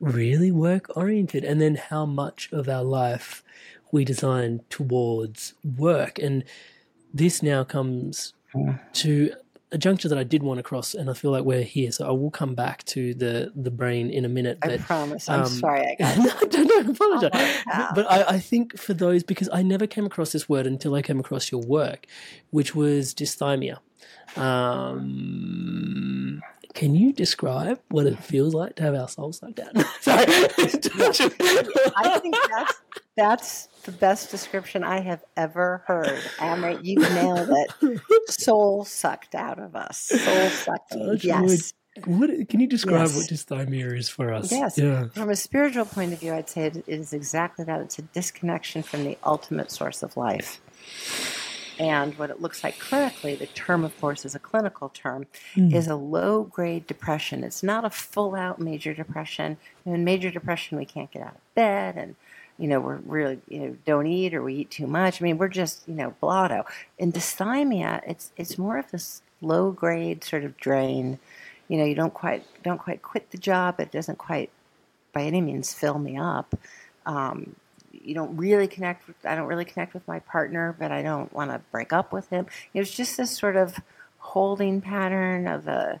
really 0.00 0.50
work 0.50 0.94
oriented 0.96 1.44
and 1.44 1.60
then 1.60 1.76
how 1.76 2.04
much 2.04 2.50
of 2.52 2.68
our 2.68 2.84
life 2.84 3.42
we 3.92 4.04
design 4.04 4.60
towards 4.70 5.54
work 5.76 6.18
and 6.18 6.44
this 7.12 7.42
now 7.42 7.64
comes 7.64 8.34
to 8.92 9.32
a 9.72 9.78
juncture 9.78 10.08
that 10.08 10.18
I 10.18 10.24
did 10.24 10.42
want 10.42 10.58
to 10.58 10.62
cross 10.62 10.94
and 10.94 11.08
I 11.08 11.12
feel 11.12 11.30
like 11.30 11.44
we're 11.44 11.62
here 11.62 11.92
so 11.92 12.06
I 12.06 12.10
will 12.10 12.30
come 12.30 12.54
back 12.54 12.84
to 12.86 13.14
the 13.14 13.52
the 13.54 13.70
brain 13.70 14.10
in 14.10 14.24
a 14.24 14.28
minute 14.28 14.58
I 14.62 14.68
but 14.68 14.80
promise. 14.80 15.28
I'm 15.28 15.42
um, 15.42 15.46
sorry 15.46 15.86
I 15.86 15.94
got 15.98 16.18
no, 16.18 16.48
don't, 16.48 16.68
don't 16.68 16.88
apologize. 16.88 17.62
Oh. 17.72 17.88
But 17.94 18.10
I, 18.10 18.22
I 18.34 18.38
think 18.38 18.78
for 18.78 18.94
those, 18.94 19.22
because 19.22 19.48
I 19.52 19.62
never 19.62 19.86
came 19.86 20.06
across 20.06 20.32
this 20.32 20.48
word 20.48 20.66
until 20.66 20.94
I 20.94 21.02
came 21.02 21.20
across 21.20 21.52
your 21.52 21.60
work, 21.60 22.06
which 22.50 22.74
was 22.74 23.14
dysthymia. 23.14 23.78
Um, 24.36 25.00
Can 26.74 26.94
you 26.94 27.12
describe 27.12 27.80
what 27.88 28.06
it 28.06 28.18
feels 28.18 28.54
like 28.54 28.76
to 28.76 28.82
have 28.84 28.94
our 28.94 29.08
souls 29.08 29.38
sucked 29.38 29.60
out? 29.60 29.76
Sorry. 30.00 30.24
I 30.28 32.18
think 32.22 32.36
that's 32.50 32.80
that's 33.16 33.66
the 33.84 33.92
best 33.92 34.30
description 34.30 34.84
I 34.84 35.00
have 35.00 35.22
ever 35.36 35.82
heard. 35.86 36.18
Amrit, 36.38 36.84
you 36.84 36.96
nailed 37.00 37.48
it. 37.50 38.00
Soul 38.30 38.84
sucked 38.84 39.34
out 39.34 39.58
of 39.58 39.74
us. 39.76 39.98
Soul 40.00 40.48
sucking. 40.48 41.18
yes. 41.22 41.72
What 42.06 42.30
can 42.48 42.60
you 42.60 42.68
describe 42.68 43.08
Yes. 43.08 43.16
what 43.16 43.26
dysthymia 43.26 43.96
is 43.98 44.08
for 44.08 44.32
us? 44.32 44.52
Yes. 44.52 44.78
Yeah. 44.78 45.08
From 45.08 45.28
a 45.28 45.36
spiritual 45.36 45.84
point 45.84 46.12
of 46.12 46.20
view, 46.20 46.32
I'd 46.32 46.48
say 46.48 46.66
it 46.66 46.84
is 46.86 47.12
exactly 47.12 47.64
that. 47.64 47.80
It's 47.80 47.98
a 47.98 48.02
disconnection 48.02 48.82
from 48.84 49.04
the 49.04 49.18
ultimate 49.24 49.70
source 49.72 50.02
of 50.02 50.16
life. 50.16 50.60
And 51.80 52.16
what 52.18 52.28
it 52.28 52.42
looks 52.42 52.62
like 52.62 52.78
clinically, 52.78 53.38
the 53.38 53.46
term, 53.46 53.84
of 53.84 53.98
course, 54.02 54.26
is 54.26 54.34
a 54.34 54.38
clinical 54.38 54.90
term, 54.90 55.26
is 55.56 55.88
a 55.88 55.96
low 55.96 56.44
grade 56.44 56.86
depression. 56.86 57.42
It's 57.42 57.62
not 57.62 57.86
a 57.86 57.90
full 57.90 58.34
out 58.34 58.60
major 58.60 58.92
depression. 58.92 59.56
In 59.86 60.04
major 60.04 60.30
depression, 60.30 60.76
we 60.76 60.84
can't 60.84 61.10
get 61.10 61.22
out 61.22 61.36
of 61.36 61.54
bed 61.54 61.96
and 61.96 62.16
you 62.58 62.68
know, 62.68 62.78
we're 62.78 62.96
really, 63.06 63.40
you 63.48 63.58
know, 63.60 63.76
don't 63.86 64.06
eat 64.06 64.34
or 64.34 64.42
we 64.42 64.54
eat 64.56 64.70
too 64.70 64.86
much. 64.86 65.22
I 65.22 65.24
mean, 65.24 65.38
we're 65.38 65.48
just, 65.48 65.88
you 65.88 65.94
know, 65.94 66.14
blotto. 66.20 66.66
In 66.98 67.10
dysthymia, 67.10 68.02
it's 68.06 68.32
it's 68.36 68.58
more 68.58 68.76
of 68.76 68.90
this 68.90 69.22
low 69.40 69.70
grade 69.70 70.22
sort 70.22 70.44
of 70.44 70.58
drain. 70.58 71.18
You 71.68 71.78
know, 71.78 71.86
you 71.86 71.94
don't 71.94 72.12
quite 72.12 72.44
don't 72.62 72.76
quite 72.76 73.00
quit 73.00 73.30
the 73.30 73.38
job. 73.38 73.80
It 73.80 73.90
doesn't 73.90 74.18
quite 74.18 74.50
by 75.14 75.22
any 75.22 75.40
means 75.40 75.72
fill 75.72 75.98
me 75.98 76.18
up. 76.18 76.54
Um, 77.06 77.56
you 77.92 78.14
don't 78.14 78.36
really 78.36 78.68
connect. 78.68 79.06
With, 79.06 79.16
I 79.24 79.34
don't 79.34 79.46
really 79.46 79.64
connect 79.64 79.94
with 79.94 80.06
my 80.06 80.20
partner, 80.20 80.74
but 80.78 80.92
I 80.92 81.02
don't 81.02 81.32
want 81.32 81.50
to 81.50 81.60
break 81.70 81.92
up 81.92 82.12
with 82.12 82.28
him. 82.30 82.46
It 82.74 82.78
was 82.78 82.90
just 82.90 83.16
this 83.16 83.36
sort 83.36 83.56
of 83.56 83.76
holding 84.18 84.80
pattern 84.80 85.46
of 85.46 85.66
a 85.66 86.00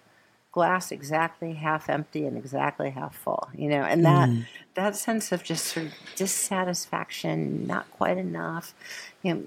glass 0.52 0.90
exactly 0.90 1.54
half 1.54 1.88
empty 1.88 2.26
and 2.26 2.36
exactly 2.36 2.90
half 2.90 3.14
full. 3.14 3.48
You 3.54 3.68
know, 3.68 3.82
and 3.82 4.04
that 4.04 4.28
mm. 4.28 4.46
that 4.74 4.96
sense 4.96 5.32
of 5.32 5.42
just 5.42 5.66
sort 5.66 5.86
of 5.86 5.92
dissatisfaction, 6.16 7.66
not 7.66 7.90
quite 7.92 8.18
enough. 8.18 8.74
You 9.22 9.34
know, 9.34 9.42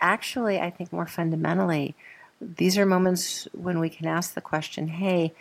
actually, 0.00 0.60
I 0.60 0.70
think 0.70 0.92
more 0.92 1.06
fundamentally, 1.06 1.94
these 2.40 2.76
are 2.78 2.86
moments 2.86 3.48
when 3.52 3.78
we 3.78 3.88
can 3.88 4.06
ask 4.06 4.34
the 4.34 4.40
question, 4.40 4.88
"Hey." 4.88 5.32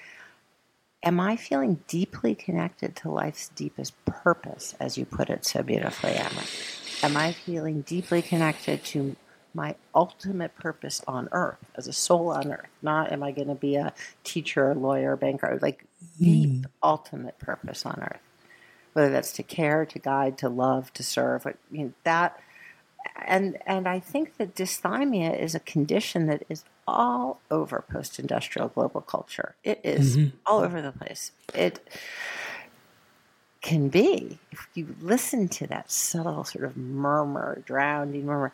Am 1.04 1.20
I 1.20 1.36
feeling 1.36 1.80
deeply 1.88 2.36
connected 2.36 2.96
to 2.98 3.10
life's 3.10 3.50
deepest 3.50 3.94
purpose, 4.06 4.76
as 4.80 5.00
you 5.00 5.06
put 5.06 5.32
it 5.32 5.46
so 5.46 5.64
beautifully, 5.64 6.12
Emma? 6.12 6.44
Am 7.02 7.18
I 7.18 7.32
feeling 7.32 7.82
deeply 7.82 8.22
connected 8.22 8.84
to 8.86 9.16
my 9.56 9.76
ultimate 9.96 10.56
purpose 10.56 11.02
on 11.08 11.28
earth, 11.32 11.58
as 11.76 11.88
a 11.88 11.94
soul 11.94 12.30
on 12.30 12.52
earth? 12.52 12.68
Not 12.84 13.12
am 13.12 13.24
I 13.24 13.32
going 13.32 13.48
to 13.48 13.56
be 13.56 13.76
a 13.76 13.94
teacher, 14.24 14.76
lawyer, 14.76 15.16
banker, 15.16 15.58
like 15.60 15.86
deep 16.20 16.66
hmm. 16.66 16.72
ultimate 16.84 17.40
purpose 17.40 17.84
on 17.84 18.00
earth. 18.00 18.22
Whether 18.94 19.10
that's 19.10 19.32
to 19.34 19.44
care, 19.44 19.86
to 19.88 19.98
guide, 19.98 20.38
to 20.40 20.50
love, 20.50 20.94
to 20.94 21.02
serve, 21.02 21.48
you 21.72 21.86
know, 21.86 21.94
that 22.04 22.40
and 23.16 23.58
and 23.66 23.88
I 23.88 24.00
think 24.00 24.38
that 24.38 24.56
dysthymia 24.56 25.38
is 25.40 25.56
a 25.56 25.60
condition 25.60 26.28
that 26.28 26.44
is 26.50 26.64
all 26.88 27.40
over 27.50 27.84
post-industrial 27.90 28.70
global 28.70 29.02
culture. 29.02 29.56
It 29.64 29.80
is 29.84 30.18
mm-hmm. 30.18 30.38
all 30.46 30.62
over 30.62 30.82
the 30.82 30.92
place. 30.92 31.32
It 31.54 31.80
can 33.62 33.90
be 33.90 34.40
if 34.52 34.68
you 34.74 34.96
listen 35.00 35.48
to 35.48 35.68
that 35.68 35.92
subtle 35.92 36.44
sort 36.44 36.66
of 36.66 36.76
murmur, 36.76 37.62
drowning 37.66 38.26
murmur, 38.26 38.54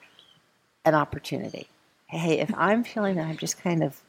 an 0.85 0.95
opportunity. 0.95 1.67
Hey, 2.07 2.39
if 2.39 2.53
I'm 2.55 2.83
feeling 2.83 3.15
that 3.15 3.27
I'm 3.27 3.37
just 3.37 3.61
kind 3.61 3.83
of 3.83 4.01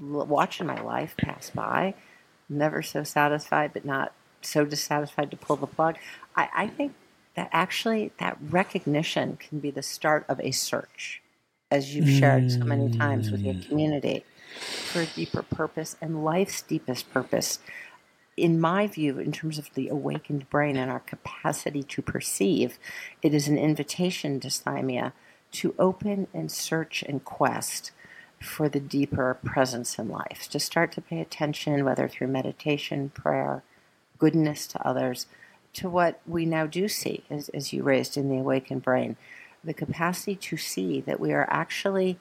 watching 0.00 0.66
my 0.66 0.80
life 0.80 1.16
pass 1.16 1.50
by, 1.50 1.94
never 2.48 2.82
so 2.82 3.02
satisfied, 3.02 3.72
but 3.72 3.84
not 3.84 4.12
so 4.42 4.64
dissatisfied 4.64 5.30
to 5.30 5.36
pull 5.36 5.56
the 5.56 5.66
plug, 5.66 5.96
I, 6.34 6.48
I 6.54 6.66
think 6.68 6.94
that 7.36 7.50
actually 7.52 8.12
that 8.18 8.38
recognition 8.40 9.36
can 9.36 9.60
be 9.60 9.70
the 9.70 9.82
start 9.82 10.24
of 10.28 10.40
a 10.40 10.50
search, 10.50 11.22
as 11.70 11.94
you've 11.94 12.08
shared 12.08 12.50
so 12.50 12.60
many 12.60 12.90
times 12.90 13.30
with 13.30 13.42
your 13.42 13.54
mm. 13.54 13.68
community, 13.68 14.24
for 14.58 15.02
a 15.02 15.06
deeper 15.06 15.42
purpose 15.42 15.96
and 16.00 16.24
life's 16.24 16.62
deepest 16.62 17.12
purpose. 17.12 17.58
In 18.36 18.60
my 18.60 18.86
view, 18.86 19.18
in 19.18 19.32
terms 19.32 19.58
of 19.58 19.72
the 19.74 19.88
awakened 19.88 20.48
brain 20.50 20.76
and 20.76 20.90
our 20.90 21.00
capacity 21.00 21.82
to 21.82 22.02
perceive, 22.02 22.78
it 23.22 23.32
is 23.32 23.48
an 23.48 23.58
invitation, 23.58 24.40
to 24.40 24.48
dysthymia, 24.48 25.12
to 25.52 25.74
open 25.78 26.26
and 26.34 26.50
search 26.50 27.02
and 27.02 27.24
quest 27.24 27.92
for 28.40 28.68
the 28.68 28.80
deeper 28.80 29.38
presence 29.44 29.98
in 29.98 30.08
life, 30.08 30.48
to 30.50 30.60
start 30.60 30.92
to 30.92 31.00
pay 31.00 31.20
attention, 31.20 31.84
whether 31.84 32.08
through 32.08 32.26
meditation, 32.26 33.10
prayer, 33.10 33.62
goodness 34.18 34.66
to 34.66 34.86
others, 34.86 35.26
to 35.76 35.88
what 35.88 36.20
we 36.26 36.46
now 36.46 36.66
do 36.66 36.88
see, 36.88 37.24
as, 37.30 37.48
as 37.50 37.72
you 37.72 37.82
raised 37.82 38.16
in 38.16 38.28
the 38.28 38.38
awakened 38.38 38.82
brain, 38.82 39.16
the 39.62 39.74
capacity 39.74 40.34
to 40.34 40.56
see 40.56 41.00
that 41.02 41.20
we 41.20 41.32
are 41.32 41.46
actually 41.50 42.18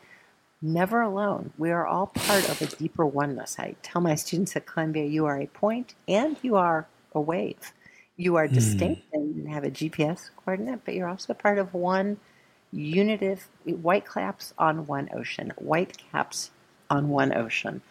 never 0.62 1.02
alone. 1.02 1.52
We 1.58 1.72
are 1.72 1.86
all 1.86 2.08
part 2.08 2.50
of 2.50 2.62
a 2.62 2.65
deeper 2.65 3.06
oneness. 3.06 3.58
I 3.60 3.76
tell 3.82 4.02
my 4.02 4.15
students 4.26 4.56
at 4.56 4.65
Columbia, 4.65 5.06
you 5.06 5.26
are 5.26 5.39
a 5.39 5.48
point 5.48 5.96
and 6.08 6.38
you 6.41 6.56
are 6.56 6.88
a 7.13 7.22
wave. 7.22 7.74
You 8.18 8.36
are 8.36 8.48
hmm. 8.48 8.54
distinct 8.54 9.04
and 9.13 9.48
have 9.50 9.63
a 9.63 9.72
GPS 9.72 10.30
coordinate, 10.38 10.84
but 10.84 10.94
you're 10.96 11.10
also 11.10 11.34
part 11.34 11.58
of 11.58 11.74
one 11.74 12.18
unitive, 12.72 13.48
white 13.63 14.12
caps 14.12 14.54
on 14.58 14.86
one 14.86 15.10
ocean, 15.13 15.54
white 15.58 15.98
caps 16.12 16.52
on 16.89 17.10
one 17.10 17.34
ocean, 17.36 17.82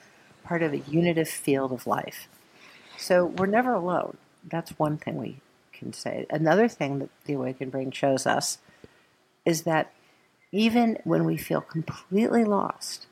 part 0.43 0.63
of 0.63 0.73
a 0.73 0.79
unitive 0.79 1.29
field 1.29 1.73
of 1.73 1.87
life. 1.87 2.29
So 2.99 3.25
we're 3.25 3.47
never 3.47 3.73
alone. 3.73 4.19
That's 4.47 4.79
one 4.79 4.99
thing 4.99 5.17
we 5.17 5.41
can 5.79 5.93
say. 5.93 6.27
Another 6.31 6.69
thing 6.69 6.99
that 7.01 7.11
the 7.25 7.35
awakened 7.35 7.73
brain 7.73 7.91
shows 7.91 8.27
us 8.27 8.59
is 9.45 9.63
that 9.63 9.93
even 10.53 10.99
when 11.05 11.25
we 11.25 11.37
feel 11.37 11.61
completely 11.61 12.45
lost, 12.45 13.07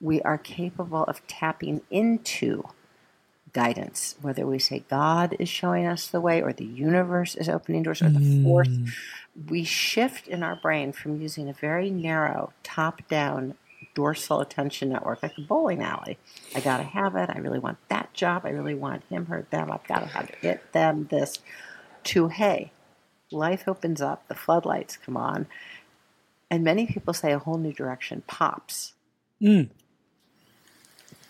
we 0.00 0.20
are 0.22 0.38
capable 0.38 1.04
of 1.04 1.26
tapping 1.26 1.82
into 1.90 2.64
guidance, 3.52 4.16
whether 4.20 4.46
we 4.46 4.58
say 4.58 4.84
God 4.88 5.36
is 5.38 5.48
showing 5.48 5.86
us 5.86 6.06
the 6.06 6.20
way 6.20 6.42
or 6.42 6.52
the 6.52 6.64
universe 6.64 7.34
is 7.34 7.48
opening 7.48 7.82
doors 7.82 8.02
or 8.02 8.10
the 8.10 8.18
hmm. 8.18 8.44
force. 8.44 8.68
We 9.48 9.64
shift 9.64 10.28
in 10.28 10.42
our 10.42 10.56
brain 10.56 10.92
from 10.92 11.20
using 11.20 11.48
a 11.48 11.52
very 11.52 11.90
narrow 11.90 12.52
top 12.62 13.06
down 13.08 13.54
dorsal 13.94 14.40
attention 14.40 14.90
network, 14.90 15.22
like 15.22 15.36
a 15.36 15.42
bowling 15.42 15.82
alley. 15.82 16.18
I 16.54 16.60
got 16.60 16.78
to 16.78 16.84
have 16.84 17.16
it. 17.16 17.30
I 17.30 17.38
really 17.38 17.58
want 17.58 17.78
that 17.88 18.12
job. 18.14 18.42
I 18.44 18.50
really 18.50 18.74
want 18.74 19.02
him, 19.08 19.26
her, 19.26 19.46
them. 19.50 19.70
I've 19.70 19.86
got 19.86 20.00
to 20.00 20.06
have 20.06 20.30
it, 20.42 20.72
them, 20.72 21.08
this. 21.10 21.38
To, 22.04 22.28
hey, 22.28 22.72
life 23.30 23.68
opens 23.68 24.00
up, 24.00 24.26
the 24.28 24.34
floodlights 24.34 24.96
come 24.96 25.16
on, 25.16 25.46
and 26.50 26.64
many 26.64 26.86
people 26.86 27.14
say 27.14 27.32
a 27.32 27.38
whole 27.38 27.58
new 27.58 27.72
direction 27.72 28.22
pops. 28.26 28.94
Mm. 29.40 29.68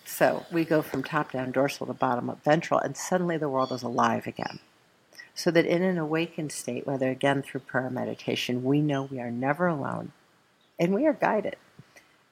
So 0.05 0.45
we 0.51 0.65
go 0.65 0.81
from 0.81 1.03
top 1.03 1.31
down 1.31 1.51
dorsal 1.51 1.87
to 1.87 1.93
bottom 1.93 2.29
up 2.29 2.43
ventral, 2.43 2.79
and 2.79 2.97
suddenly 2.97 3.37
the 3.37 3.49
world 3.49 3.71
is 3.71 3.83
alive 3.83 4.27
again. 4.27 4.59
So 5.33 5.49
that 5.51 5.65
in 5.65 5.81
an 5.81 5.97
awakened 5.97 6.51
state, 6.51 6.85
whether 6.85 7.09
again 7.09 7.41
through 7.41 7.61
prayer 7.61 7.87
or 7.87 7.89
meditation, 7.89 8.63
we 8.63 8.81
know 8.81 9.03
we 9.03 9.19
are 9.19 9.31
never 9.31 9.67
alone 9.67 10.11
and 10.77 10.93
we 10.93 11.07
are 11.07 11.13
guided. 11.13 11.55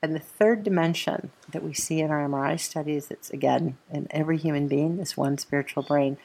And 0.01 0.15
the 0.15 0.19
third 0.19 0.63
dimension 0.63 1.31
that 1.51 1.63
we 1.63 1.73
see 1.73 1.99
in 1.99 2.11
our 2.11 2.27
MRI 2.27 2.59
studies, 2.59 3.07
that's 3.07 3.29
again 3.29 3.77
in 3.91 4.07
every 4.11 4.37
human 4.37 4.67
being, 4.67 4.97
this 4.97 5.17
one 5.17 5.37
spiritual 5.37 5.83
brain, 5.83 6.17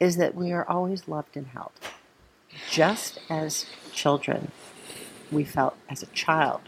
is 0.00 0.16
that 0.16 0.34
we 0.34 0.52
are 0.52 0.68
always 0.68 1.08
loved 1.08 1.36
and 1.36 1.48
held. 1.48 1.72
Just 2.70 3.18
as 3.28 3.66
children, 3.92 4.52
we 5.30 5.44
felt 5.44 5.76
as 5.88 6.02
a 6.02 6.06
child, 6.06 6.60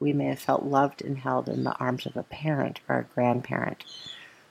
we 0.00 0.12
may 0.12 0.26
have 0.26 0.40
felt 0.40 0.64
loved 0.64 1.02
and 1.02 1.18
held 1.18 1.48
in 1.48 1.64
the 1.64 1.76
arms 1.76 2.06
of 2.06 2.16
a 2.16 2.22
parent 2.22 2.80
or 2.88 2.98
a 2.98 3.14
grandparent. 3.14 3.84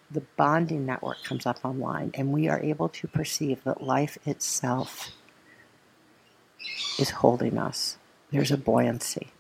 The 0.10 0.24
bonding 0.38 0.86
network 0.86 1.24
comes 1.24 1.46
up 1.46 1.60
online, 1.64 2.12
and 2.14 2.32
we 2.32 2.48
are 2.48 2.62
able 2.62 2.90
to 2.90 3.08
perceive 3.08 3.64
that 3.64 3.84
life 3.84 4.18
itself 4.26 5.12
is 7.00 7.10
holding 7.10 7.58
us. 7.58 7.98
There's 8.32 8.52
a 8.52 8.58
buoyancy. 8.58 9.32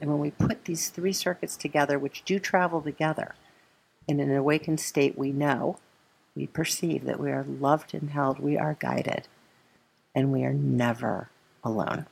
And 0.00 0.10
when 0.10 0.18
we 0.18 0.30
put 0.30 0.64
these 0.64 0.88
three 0.88 1.12
circuits 1.12 1.56
together, 1.56 1.98
which 1.98 2.24
do 2.24 2.38
travel 2.38 2.80
together, 2.80 3.34
in 4.08 4.20
an 4.20 4.34
awakened 4.34 4.80
state, 4.80 5.16
we 5.16 5.30
know, 5.30 5.78
we 6.34 6.46
perceive 6.46 7.04
that 7.04 7.20
we 7.20 7.30
are 7.30 7.44
loved 7.44 7.94
and 7.94 8.10
held, 8.10 8.38
we 8.38 8.56
are 8.56 8.76
guided, 8.78 9.28
and 10.14 10.32
we 10.32 10.44
are 10.44 10.52
never 10.52 11.28
alone. 11.62 12.06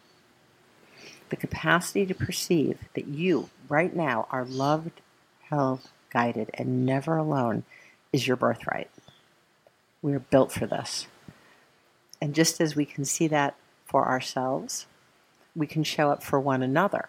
The 1.31 1.37
capacity 1.37 2.07
to 2.07 2.15
perceive 2.15 2.79
that 2.95 3.07
you, 3.07 3.51
right 3.69 3.95
now, 3.95 4.27
are 4.31 4.45
loved, 4.45 5.01
held, 5.49 5.91
guided, 6.13 6.51
and 6.55 6.85
never 6.85 7.17
alone 7.17 7.65
is 8.13 8.27
your 8.27 8.37
birthright. 8.37 8.91
We 10.03 10.13
are 10.15 10.21
built 10.21 10.53
for 10.53 10.67
this. 10.67 11.07
And 12.21 12.35
just 12.35 12.61
as 12.61 12.77
we 12.77 12.85
can 12.85 13.05
see 13.05 13.29
that 13.29 13.55
for 13.85 14.07
ourselves, 14.07 14.87
we 15.55 15.67
can 15.67 15.85
show 15.85 16.11
up 16.11 16.23
for 16.23 16.39
one 16.39 16.63
another 16.63 17.09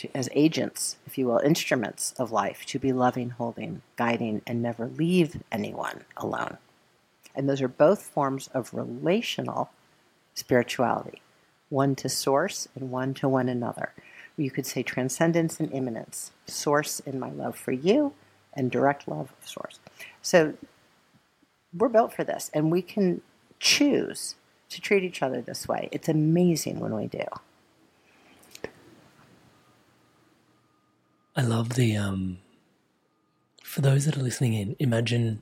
to, 0.00 0.16
as 0.16 0.30
agents, 0.32 0.96
if 1.06 1.18
you 1.18 1.26
will, 1.26 1.38
instruments 1.38 2.14
of 2.18 2.32
life, 2.32 2.64
to 2.66 2.78
be 2.78 2.92
loving, 2.92 3.30
holding, 3.30 3.82
guiding, 3.96 4.40
and 4.46 4.62
never 4.62 4.86
leave 4.86 5.42
anyone 5.52 6.04
alone. 6.16 6.56
And 7.34 7.48
those 7.48 7.60
are 7.60 7.68
both 7.68 8.02
forms 8.02 8.48
of 8.54 8.72
relational 8.74 9.70
spirituality 10.34 11.20
one 11.68 11.94
to 11.94 12.08
source 12.08 12.66
and 12.74 12.90
one 12.90 13.14
to 13.14 13.28
one 13.28 13.48
another. 13.48 13.92
You 14.36 14.50
could 14.50 14.66
say 14.66 14.82
transcendence 14.82 15.60
and 15.60 15.72
immanence, 15.72 16.32
source 16.46 16.98
in 17.00 17.20
my 17.20 17.30
love 17.30 17.56
for 17.56 17.70
you, 17.70 18.12
and 18.54 18.72
direct 18.72 19.06
love 19.06 19.32
of 19.40 19.48
source. 19.48 19.78
So 20.20 20.54
we're 21.76 21.88
built 21.88 22.12
for 22.12 22.24
this, 22.24 22.50
and 22.52 22.72
we 22.72 22.82
can 22.82 23.20
choose 23.60 24.34
to 24.70 24.80
treat 24.80 25.04
each 25.04 25.22
other 25.22 25.40
this 25.40 25.68
way. 25.68 25.88
It's 25.92 26.08
amazing 26.08 26.80
when 26.80 26.96
we 26.96 27.06
do. 27.06 27.24
I 31.40 31.42
love 31.42 31.70
the 31.70 31.96
um 31.96 32.36
for 33.62 33.80
those 33.80 34.04
that 34.04 34.14
are 34.14 34.22
listening 34.22 34.52
in, 34.52 34.76
imagine 34.78 35.40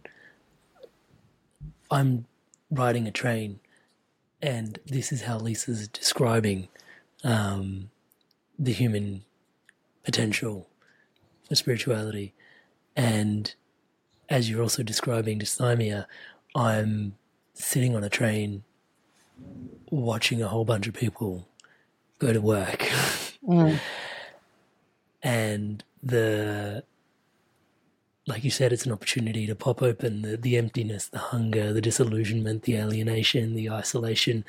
I'm 1.90 2.26
riding 2.70 3.08
a 3.08 3.10
train 3.10 3.58
and 4.40 4.78
this 4.86 5.10
is 5.10 5.22
how 5.22 5.38
Lisa's 5.38 5.88
describing 5.88 6.68
um, 7.24 7.90
the 8.56 8.72
human 8.72 9.24
potential 10.04 10.68
for 11.48 11.56
spirituality. 11.56 12.32
And 12.94 13.52
as 14.28 14.48
you're 14.48 14.62
also 14.62 14.84
describing 14.84 15.40
dysthymia, 15.40 16.06
I'm 16.54 17.16
sitting 17.54 17.96
on 17.96 18.04
a 18.04 18.08
train 18.08 18.62
watching 19.90 20.42
a 20.42 20.46
whole 20.46 20.64
bunch 20.64 20.86
of 20.86 20.94
people 20.94 21.48
go 22.20 22.32
to 22.32 22.40
work. 22.40 22.88
Mm. 23.44 23.80
and 25.22 25.82
the 26.02 26.84
like 28.28 28.44
you 28.44 28.50
said, 28.50 28.72
it's 28.74 28.84
an 28.84 28.92
opportunity 28.92 29.46
to 29.46 29.54
pop 29.54 29.82
open 29.82 30.20
the, 30.20 30.36
the 30.36 30.58
emptiness, 30.58 31.08
the 31.08 31.18
hunger, 31.18 31.72
the 31.72 31.80
disillusionment, 31.80 32.64
the 32.64 32.76
alienation, 32.76 33.54
the 33.54 33.70
isolation. 33.70 34.44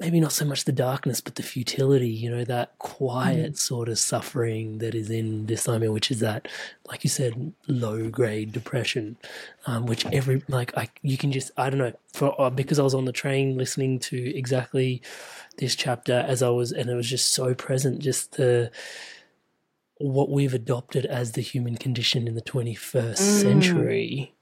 Maybe 0.00 0.18
not 0.18 0.32
so 0.32 0.46
much 0.46 0.64
the 0.64 0.72
darkness, 0.72 1.20
but 1.20 1.34
the 1.34 1.42
futility, 1.42 2.08
you 2.08 2.30
know, 2.30 2.42
that 2.44 2.78
quiet 2.78 3.52
mm. 3.52 3.58
sort 3.58 3.90
of 3.90 3.98
suffering 3.98 4.78
that 4.78 4.94
is 4.94 5.10
in 5.10 5.46
dysthymia, 5.46 5.92
which 5.92 6.10
is 6.10 6.20
that, 6.20 6.48
like 6.86 7.04
you 7.04 7.10
said, 7.10 7.52
low 7.68 8.08
grade 8.08 8.50
depression, 8.50 9.18
um, 9.66 9.84
which 9.84 10.06
every, 10.06 10.42
like, 10.48 10.74
I, 10.76 10.88
you 11.02 11.18
can 11.18 11.32
just, 11.32 11.50
I 11.58 11.68
don't 11.68 11.78
know, 11.78 11.92
for, 12.14 12.40
uh, 12.40 12.48
because 12.48 12.78
I 12.78 12.82
was 12.82 12.94
on 12.94 13.04
the 13.04 13.12
train 13.12 13.58
listening 13.58 13.98
to 14.00 14.36
exactly 14.36 15.02
this 15.58 15.76
chapter 15.76 16.24
as 16.26 16.42
I 16.42 16.48
was, 16.48 16.72
and 16.72 16.88
it 16.88 16.94
was 16.94 17.08
just 17.08 17.34
so 17.34 17.54
present, 17.54 18.00
just 18.00 18.38
the, 18.38 18.70
what 19.98 20.30
we've 20.30 20.54
adopted 20.54 21.04
as 21.04 21.32
the 21.32 21.42
human 21.42 21.76
condition 21.76 22.26
in 22.26 22.34
the 22.34 22.42
21st 22.42 23.12
mm. 23.12 23.16
century 23.16 24.34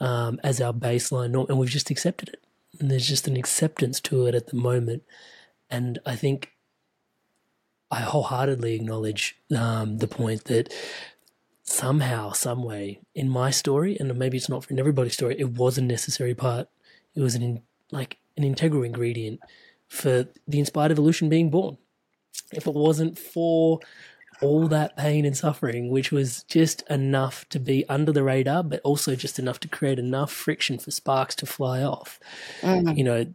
um, 0.00 0.40
as 0.42 0.60
our 0.60 0.72
baseline 0.72 1.30
norm, 1.30 1.46
and 1.48 1.58
we've 1.58 1.70
just 1.70 1.90
accepted 1.90 2.30
it. 2.30 2.42
And 2.78 2.90
there's 2.90 3.08
just 3.08 3.26
an 3.28 3.36
acceptance 3.36 4.00
to 4.02 4.26
it 4.26 4.34
at 4.34 4.48
the 4.48 4.56
moment. 4.56 5.02
And 5.70 5.98
I 6.06 6.16
think 6.16 6.52
I 7.90 8.00
wholeheartedly 8.00 8.74
acknowledge 8.74 9.36
um, 9.56 9.98
the 9.98 10.08
point 10.08 10.44
that 10.44 10.72
somehow, 11.62 12.32
some 12.32 12.62
way, 12.62 13.00
in 13.14 13.28
my 13.28 13.50
story, 13.50 13.96
and 13.98 14.14
maybe 14.16 14.36
it's 14.36 14.48
not 14.48 14.70
in 14.70 14.78
everybody's 14.78 15.14
story, 15.14 15.36
it 15.38 15.50
was 15.50 15.78
a 15.78 15.82
necessary 15.82 16.34
part. 16.34 16.68
It 17.14 17.20
was 17.20 17.34
an 17.34 17.42
in, 17.42 17.62
like 17.90 18.18
an 18.36 18.44
integral 18.44 18.82
ingredient 18.82 19.40
for 19.88 20.28
the 20.46 20.58
inspired 20.58 20.92
evolution 20.92 21.28
being 21.28 21.50
born. 21.50 21.78
If 22.52 22.66
it 22.66 22.74
wasn't 22.74 23.18
for 23.18 23.80
all 24.40 24.68
that 24.68 24.96
pain 24.96 25.24
and 25.24 25.36
suffering, 25.36 25.90
which 25.90 26.12
was 26.12 26.44
just 26.44 26.82
enough 26.88 27.48
to 27.48 27.58
be 27.58 27.88
under 27.88 28.12
the 28.12 28.22
radar, 28.22 28.62
but 28.62 28.80
also 28.82 29.14
just 29.14 29.38
enough 29.38 29.60
to 29.60 29.68
create 29.68 29.98
enough 29.98 30.32
friction 30.32 30.78
for 30.78 30.90
sparks 30.90 31.34
to 31.36 31.46
fly 31.46 31.82
off. 31.82 32.20
Mm. 32.60 32.96
You 32.96 33.04
know, 33.04 33.26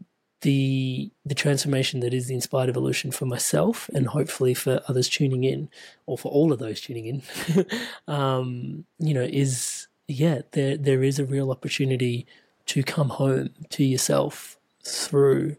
the 0.41 1.11
the 1.25 1.35
transformation 1.35 2.01
that 2.01 2.13
is 2.13 2.27
the 2.27 2.35
inspired 2.35 2.69
evolution 2.69 3.11
for 3.11 3.25
myself 3.25 3.89
and 3.93 4.07
hopefully 4.07 4.53
for 4.53 4.81
others 4.87 5.09
tuning 5.09 5.43
in, 5.43 5.69
or 6.05 6.17
for 6.17 6.31
all 6.31 6.51
of 6.51 6.59
those 6.59 6.81
tuning 6.81 7.05
in, 7.05 7.65
um, 8.07 8.85
you 8.99 9.13
know, 9.13 9.23
is 9.23 9.87
yeah, 10.07 10.41
there 10.51 10.77
there 10.77 11.03
is 11.03 11.19
a 11.19 11.25
real 11.25 11.51
opportunity 11.51 12.25
to 12.67 12.83
come 12.83 13.09
home 13.09 13.49
to 13.69 13.83
yourself 13.83 14.57
through 14.83 15.55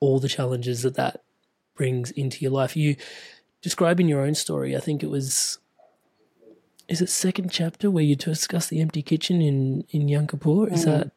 all 0.00 0.18
the 0.18 0.28
challenges 0.28 0.82
that 0.82 0.94
that 0.94 1.22
brings 1.74 2.10
into 2.10 2.40
your 2.40 2.50
life. 2.52 2.76
You 2.76 2.96
describing 3.62 4.08
your 4.08 4.20
own 4.20 4.34
story. 4.34 4.76
I 4.76 4.80
think 4.80 5.02
it 5.02 5.10
was 5.10 5.58
is 6.88 7.00
it 7.00 7.08
second 7.08 7.50
chapter 7.50 7.90
where 7.90 8.04
you 8.04 8.16
discuss 8.16 8.66
the 8.66 8.80
empty 8.80 9.02
kitchen 9.02 9.40
in 9.40 9.84
in 9.90 10.08
Yom 10.08 10.26
Kippur? 10.26 10.68
Is 10.68 10.82
mm. 10.82 10.86
that 10.86 11.12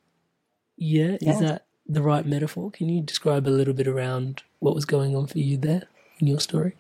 yeah, 0.78 1.18
yeah? 1.20 1.32
Is 1.32 1.40
that 1.40 1.66
the 1.88 2.02
right 2.02 2.26
metaphor? 2.26 2.72
Can 2.72 2.90
you 2.90 3.02
describe 3.02 3.48
a 3.48 3.50
little 3.50 3.74
bit 3.74 3.88
around 3.88 4.44
what 4.60 4.76
was 4.76 4.86
going 4.86 5.16
on 5.16 5.28
for 5.28 5.40
you 5.40 5.58
there 5.58 5.84
in 6.20 6.28
your 6.28 6.40
story? 6.40 6.76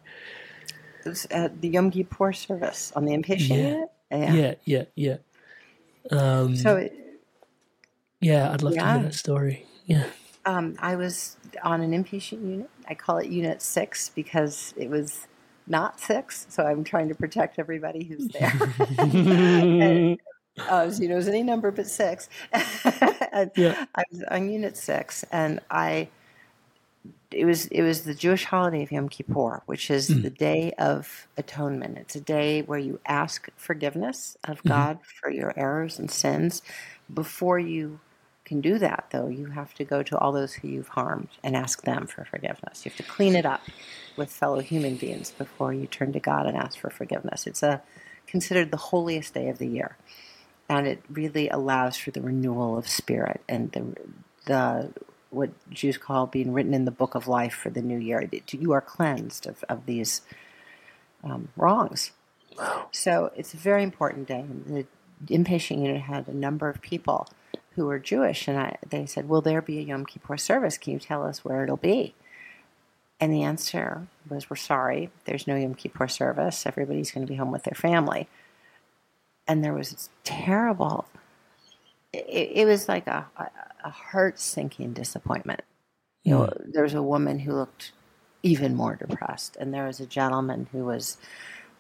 It 1.05 1.09
was 1.09 1.28
at 1.30 1.61
the 1.61 1.70
Yom 1.70 1.91
Kippur 1.91 2.34
service 2.34 2.91
on 2.95 3.05
the 3.05 3.11
inpatient 3.11 3.49
yeah. 3.49 3.55
unit. 3.55 3.89
Yeah, 4.11 4.34
yeah, 4.34 4.53
yeah. 4.66 4.84
yeah. 4.95 5.18
Um, 6.11 6.55
so, 6.55 6.78
it, 6.78 6.93
yeah, 8.22 8.51
I'd 8.51 8.61
love 8.61 8.76
yeah. 8.76 8.84
to 8.84 8.99
hear 8.99 9.03
that 9.09 9.13
story. 9.13 9.66
Yeah. 9.86 10.05
Um, 10.45 10.76
I 10.80 10.95
was 10.95 11.38
on 11.63 11.82
an 11.82 11.91
inpatient 11.91 12.43
unit. 12.43 12.70
I 12.88 12.93
call 12.95 13.18
it 13.18 13.28
Unit 13.28 13.61
Six 13.61 14.09
because 14.09 14.74
it 14.78 14.89
was 14.89 15.28
not 15.68 15.99
six, 15.99 16.45
so 16.49 16.63
I'm 16.63 16.84
trying 16.84 17.09
to 17.09 17.16
protect 17.16 17.59
everybody 17.59 18.03
who's 18.03 18.28
there. 18.28 18.53
and, 18.97 20.20
uh, 20.70 20.91
you 20.97 21.07
know, 21.07 21.16
it 21.16 21.18
was 21.18 21.28
any 21.28 21.43
number 21.43 21.72
but 21.72 21.88
six. 21.88 22.30
yeah. 22.53 23.86
I 23.95 24.03
was 24.11 24.24
on 24.30 24.49
Unit 24.49 24.78
Six, 24.78 25.26
and 25.32 25.59
I 25.70 26.09
it 27.32 27.45
was 27.45 27.68
it 27.68 27.82
was 27.82 28.03
the 28.03 28.13
Jewish 28.13 28.45
holiday 28.45 28.84
of 28.84 28.91
Yom 28.91 29.09
Kippur, 29.09 29.61
which 29.66 29.91
is 29.91 30.09
mm. 30.09 30.22
the 30.22 30.30
day 30.30 30.74
of 30.78 31.28
atonement. 31.38 31.97
It's 31.97 32.16
a 32.16 32.22
day 32.22 32.61
where 32.61 32.80
you 32.80 32.99
ask 33.05 33.49
forgiveness 33.57 34.38
of 34.45 34.59
mm-hmm. 34.59 34.70
God 34.70 34.99
for 35.03 35.30
your 35.30 35.53
errors 35.57 35.99
and 35.99 36.09
sins. 36.09 36.61
Before 37.13 37.59
you 37.59 37.99
can 38.45 38.61
do 38.61 38.77
that, 38.77 39.07
though, 39.11 39.27
you 39.27 39.47
have 39.47 39.73
to 39.73 39.83
go 39.83 40.03
to 40.03 40.17
all 40.17 40.31
those 40.31 40.53
who 40.53 40.67
you've 40.67 40.89
harmed 40.89 41.29
and 41.43 41.55
ask 41.55 41.81
them 41.81 42.05
for 42.05 42.23
forgiveness. 42.25 42.85
You 42.85 42.91
have 42.91 42.97
to 42.97 43.11
clean 43.11 43.35
it 43.35 43.45
up 43.45 43.61
with 44.15 44.31
fellow 44.31 44.59
human 44.59 44.95
beings 44.95 45.31
before 45.31 45.73
you 45.73 45.87
turn 45.87 46.13
to 46.13 46.19
God 46.19 46.45
and 46.45 46.55
ask 46.55 46.79
for 46.79 46.89
forgiveness. 46.89 47.47
It's 47.47 47.63
a 47.63 47.81
considered 48.27 48.71
the 48.71 48.77
holiest 48.77 49.33
day 49.33 49.49
of 49.49 49.57
the 49.57 49.67
year, 49.67 49.97
and 50.69 50.87
it 50.87 51.01
really 51.09 51.49
allows 51.49 51.97
for 51.97 52.11
the 52.11 52.21
renewal 52.21 52.77
of 52.77 52.87
spirit 52.87 53.41
and 53.49 53.71
the 53.71 53.95
the 54.45 54.93
what 55.31 55.49
Jews 55.69 55.97
call 55.97 56.27
being 56.27 56.53
written 56.53 56.73
in 56.73 56.85
the 56.85 56.91
book 56.91 57.15
of 57.15 57.27
life 57.27 57.53
for 57.53 57.69
the 57.69 57.81
new 57.81 57.97
year. 57.97 58.29
You 58.51 58.71
are 58.71 58.81
cleansed 58.81 59.47
of, 59.47 59.63
of 59.67 59.85
these 59.85 60.21
um, 61.23 61.49
wrongs. 61.57 62.11
So 62.91 63.31
it's 63.35 63.53
a 63.53 63.57
very 63.57 63.83
important 63.83 64.27
day. 64.27 64.45
The 64.67 64.85
inpatient 65.27 65.81
unit 65.81 66.01
had 66.01 66.27
a 66.27 66.33
number 66.33 66.69
of 66.69 66.81
people 66.81 67.27
who 67.76 67.86
were 67.86 67.99
Jewish, 67.99 68.47
and 68.47 68.57
I, 68.57 68.78
they 68.89 69.05
said, 69.05 69.30
"Will 69.30 69.41
there 69.41 69.61
be 69.61 69.80
a 69.80 69.82
Yom 69.82 70.05
Kippur 70.05 70.38
service? 70.38 70.78
Can 70.78 70.93
you 70.93 70.99
tell 70.99 71.23
us 71.23 71.45
where 71.45 71.63
it'll 71.63 71.78
be?" 71.78 72.15
And 73.19 73.32
the 73.32 73.43
answer 73.43 74.07
was, 74.30 74.49
"We're 74.49 74.55
sorry, 74.55 75.09
there's 75.26 75.47
no 75.47 75.55
Yom 75.55 75.76
Kippur 75.76 76.07
service. 76.07 76.65
Everybody's 76.65 77.11
going 77.11 77.26
to 77.26 77.32
be 77.32 77.38
home 77.38 77.51
with 77.51 77.63
their 77.63 77.76
family." 77.76 78.28
And 79.47 79.63
there 79.63 79.73
was 79.73 79.91
this 79.91 80.09
terrible. 80.23 81.05
It, 82.11 82.51
it 82.53 82.65
was 82.65 82.88
like 82.88 83.07
a, 83.07 83.28
a, 83.38 83.49
a 83.84 83.89
heart-sinking 83.89 84.93
disappointment. 84.93 85.61
You 86.23 86.32
know, 86.34 86.41
mm. 86.41 86.73
there 86.73 86.84
was 86.84 86.93
a 86.93 87.03
woman 87.03 87.39
who 87.39 87.53
looked 87.53 87.91
even 88.41 88.76
more 88.76 88.95
depressed, 88.95 89.57
and 89.59 89.73
there 89.73 89.86
was 89.86 89.99
a 89.99 90.05
gentleman 90.05 90.67
who 90.71 90.86
was, 90.86 91.17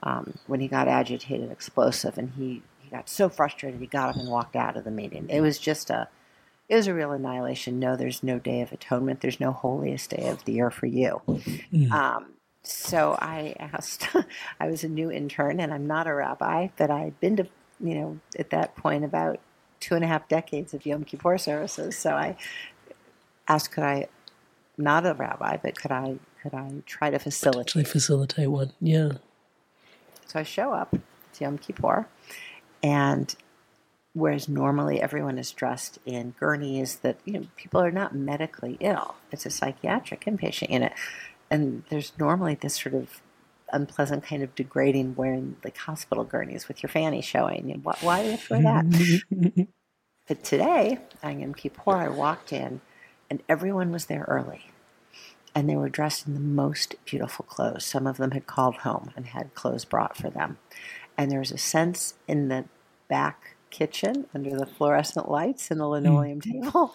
um, 0.03 0.37
when 0.47 0.59
he 0.59 0.67
got 0.67 0.87
agitated, 0.87 1.51
explosive, 1.51 2.17
and 2.17 2.31
he 2.37 2.61
he 2.85 2.91
got 2.91 3.09
so 3.09 3.29
frustrated 3.29 3.79
he 3.79 3.87
got 3.87 4.09
up 4.09 4.15
and 4.15 4.29
walked 4.29 4.55
out 4.55 4.77
of 4.77 4.83
the 4.83 4.91
meeting. 4.91 5.27
It 5.29 5.41
was 5.41 5.57
just 5.57 5.89
a 5.89 6.07
it 6.67 6.75
was 6.75 6.87
a 6.87 6.93
real 6.93 7.11
annihilation. 7.11 7.79
No, 7.79 7.95
there's 7.95 8.23
no 8.23 8.39
day 8.39 8.61
of 8.61 8.71
atonement. 8.71 9.21
There's 9.21 9.39
no 9.39 9.51
holiest 9.51 10.09
day 10.09 10.27
of 10.29 10.43
the 10.45 10.53
year 10.53 10.71
for 10.71 10.87
you. 10.87 11.21
Mm. 11.27 11.91
Um, 11.91 12.25
so 12.63 13.15
I 13.19 13.55
asked. 13.59 14.07
I 14.59 14.67
was 14.67 14.83
a 14.83 14.89
new 14.89 15.11
intern, 15.11 15.59
and 15.59 15.73
I'm 15.73 15.85
not 15.85 16.07
a 16.07 16.13
rabbi, 16.13 16.69
but 16.77 16.89
I'd 16.89 17.19
been 17.19 17.35
to 17.37 17.47
you 17.79 17.95
know 17.95 18.19
at 18.39 18.49
that 18.51 18.75
point 18.75 19.03
about 19.03 19.39
two 19.79 19.95
and 19.95 20.03
a 20.03 20.07
half 20.07 20.27
decades 20.27 20.73
of 20.73 20.85
Yom 20.85 21.03
Kippur 21.03 21.37
services. 21.37 21.97
So 21.97 22.15
I 22.15 22.35
asked, 23.47 23.71
could 23.71 23.83
I, 23.83 24.07
not 24.77 25.05
a 25.05 25.13
rabbi, 25.13 25.57
but 25.57 25.79
could 25.79 25.91
I 25.91 26.17
could 26.41 26.53
I 26.53 26.81
try 26.85 27.09
to 27.09 27.19
facilitate? 27.19 27.69
Actually 27.69 27.85
facilitate 27.85 28.49
one, 28.49 28.73
yeah. 28.81 29.13
So 30.27 30.39
I 30.39 30.43
show 30.43 30.73
up. 30.73 30.95
It's 31.29 31.41
Yom 31.41 31.57
Kippur, 31.57 32.07
and 32.85 33.35
whereas 34.13 34.47
normally 34.47 35.01
everyone 35.01 35.37
is 35.37 35.51
dressed 35.51 35.99
in 36.05 36.33
gurneys 36.39 36.97
that 36.97 37.17
you 37.25 37.33
know 37.33 37.45
people 37.55 37.81
are 37.81 37.91
not 37.91 38.15
medically 38.15 38.77
ill 38.79 39.15
it's 39.31 39.45
a 39.45 39.49
psychiatric 39.49 40.25
inpatient 40.25 40.69
unit 40.69 40.93
and 41.49 41.83
there's 41.89 42.13
normally 42.17 42.55
this 42.55 42.75
sort 42.75 42.95
of 42.95 43.21
unpleasant 43.71 44.23
kind 44.23 44.43
of 44.43 44.55
degrading 44.55 45.15
wearing 45.15 45.57
like 45.63 45.77
hospital 45.77 46.23
gurneys 46.23 46.67
with 46.67 46.81
your 46.81 46.89
fanny 46.89 47.21
showing. 47.21 47.71
And 47.71 47.83
why, 47.83 47.97
why 48.01 48.23
do 48.23 48.29
you 48.31 48.37
wear 48.49 48.61
that? 48.61 49.67
but 50.27 50.43
today, 50.43 50.99
on 51.23 51.39
Yom 51.39 51.53
Kippur, 51.53 51.95
I 51.95 52.09
walked 52.09 52.53
in 52.53 52.81
and 53.29 53.41
everyone 53.49 53.91
was 53.91 54.05
there 54.05 54.25
early. 54.27 54.71
And 55.53 55.69
they 55.69 55.75
were 55.75 55.89
dressed 55.89 56.27
in 56.27 56.33
the 56.33 56.39
most 56.41 56.95
beautiful 57.05 57.45
clothes. 57.45 57.85
Some 57.85 58.07
of 58.07 58.17
them 58.17 58.31
had 58.31 58.45
called 58.45 58.77
home 58.77 59.11
and 59.15 59.27
had 59.27 59.55
clothes 59.55 59.85
brought 59.85 60.17
for 60.17 60.29
them. 60.29 60.57
And 61.17 61.31
there 61.31 61.39
was 61.39 61.51
a 61.51 61.57
sense 61.57 62.15
in 62.27 62.49
the 62.49 62.65
back 63.07 63.55
kitchen 63.69 64.25
under 64.33 64.55
the 64.55 64.65
fluorescent 64.65 65.29
lights 65.29 65.69
and 65.69 65.79
the 65.79 65.87
linoleum 65.87 66.41
mm. 66.41 66.63
table, 66.63 66.93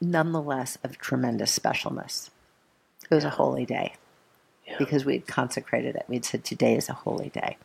nonetheless, 0.00 0.78
of 0.82 0.98
tremendous 0.98 1.56
specialness. 1.56 2.30
It 3.10 3.14
was 3.14 3.24
a 3.24 3.30
holy 3.30 3.66
day 3.66 3.94
yeah. 4.66 4.76
because 4.78 5.04
we 5.04 5.14
had 5.14 5.26
consecrated 5.26 5.96
it. 5.96 6.04
We'd 6.08 6.24
said 6.24 6.44
today 6.44 6.76
is 6.76 6.88
a 6.88 6.94
holy 6.94 7.28
day. 7.28 7.56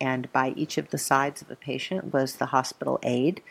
And 0.00 0.30
by 0.32 0.50
each 0.50 0.78
of 0.78 0.90
the 0.90 0.98
sides 0.98 1.42
of 1.42 1.48
the 1.48 1.56
patient 1.56 2.12
was 2.12 2.36
the 2.36 2.46
hospital 2.46 2.98
aide. 3.02 3.42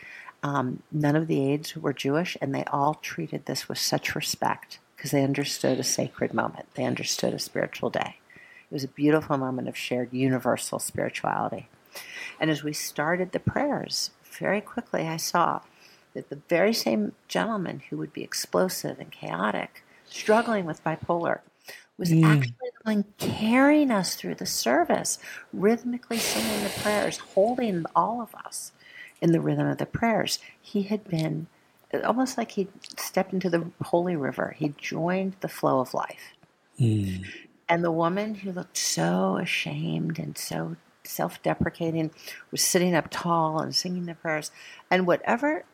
Um, 0.42 0.82
none 0.92 1.16
of 1.16 1.26
the 1.26 1.40
aides 1.50 1.76
were 1.76 1.92
Jewish, 1.92 2.36
and 2.40 2.54
they 2.54 2.64
all 2.64 2.94
treated 2.94 3.46
this 3.46 3.68
with 3.68 3.78
such 3.78 4.14
respect 4.14 4.78
because 4.96 5.10
they 5.10 5.22
understood 5.22 5.78
a 5.78 5.84
sacred 5.84 6.32
moment. 6.32 6.66
They 6.74 6.84
understood 6.84 7.34
a 7.34 7.38
spiritual 7.38 7.90
day. 7.90 8.16
It 8.70 8.74
was 8.74 8.84
a 8.84 8.88
beautiful 8.88 9.36
moment 9.36 9.68
of 9.68 9.76
shared 9.76 10.12
universal 10.12 10.78
spirituality. 10.78 11.68
And 12.40 12.50
as 12.50 12.62
we 12.62 12.72
started 12.72 13.32
the 13.32 13.40
prayers, 13.40 14.10
very 14.38 14.60
quickly 14.60 15.06
I 15.06 15.16
saw 15.16 15.60
that 16.14 16.30
the 16.30 16.40
very 16.48 16.72
same 16.72 17.12
gentleman 17.28 17.82
who 17.88 17.96
would 17.98 18.12
be 18.12 18.22
explosive 18.22 18.98
and 18.98 19.10
chaotic, 19.10 19.84
struggling 20.06 20.64
with 20.64 20.82
bipolar, 20.84 21.40
was 21.98 22.10
mm. 22.10 22.24
actually 22.24 22.54
the 22.60 22.90
one 22.90 23.04
carrying 23.18 23.90
us 23.90 24.14
through 24.14 24.36
the 24.36 24.46
service, 24.46 25.18
rhythmically 25.52 26.18
singing 26.18 26.62
the 26.62 26.80
prayers, 26.80 27.18
holding 27.18 27.84
all 27.94 28.22
of 28.22 28.34
us 28.34 28.72
in 29.20 29.32
the 29.32 29.40
rhythm 29.40 29.66
of 29.66 29.78
the 29.78 29.86
prayers. 29.86 30.38
He 30.60 30.82
had 30.84 31.06
been 31.08 31.48
almost 32.04 32.38
like 32.38 32.52
he 32.52 32.68
stepped 32.96 33.32
into 33.32 33.50
the 33.50 33.70
holy 33.82 34.16
river. 34.16 34.54
He 34.56 34.74
joined 34.78 35.36
the 35.40 35.48
flow 35.48 35.80
of 35.80 35.94
life. 35.94 36.34
Mm. 36.78 37.26
And 37.68 37.84
the 37.84 37.90
woman 37.90 38.36
who 38.36 38.52
looked 38.52 38.76
so 38.76 39.36
ashamed 39.36 40.18
and 40.18 40.38
so 40.38 40.76
self 41.08 41.42
deprecating 41.42 42.10
was 42.50 42.62
sitting 42.62 42.94
up 42.94 43.08
tall 43.10 43.60
and 43.60 43.74
singing 43.74 44.06
the 44.06 44.14
prayers. 44.14 44.50
And 44.90 45.06
whatever 45.06 45.64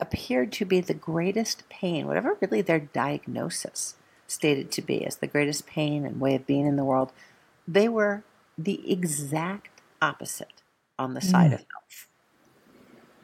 appeared 0.00 0.52
to 0.52 0.64
be 0.64 0.80
the 0.80 0.94
greatest 0.94 1.68
pain, 1.68 2.06
whatever 2.06 2.36
really 2.40 2.60
their 2.60 2.80
diagnosis 2.80 3.94
stated 4.26 4.70
to 4.72 4.82
be 4.82 5.06
as 5.06 5.16
the 5.16 5.26
greatest 5.26 5.66
pain 5.66 6.04
and 6.04 6.20
way 6.20 6.34
of 6.34 6.46
being 6.46 6.66
in 6.66 6.76
the 6.76 6.84
world, 6.84 7.12
they 7.66 7.88
were 7.88 8.24
the 8.58 8.90
exact 8.90 9.80
opposite 10.00 10.62
on 10.98 11.14
the 11.14 11.20
mm. 11.20 11.30
side 11.30 11.52
of 11.52 11.60
health. 11.60 12.08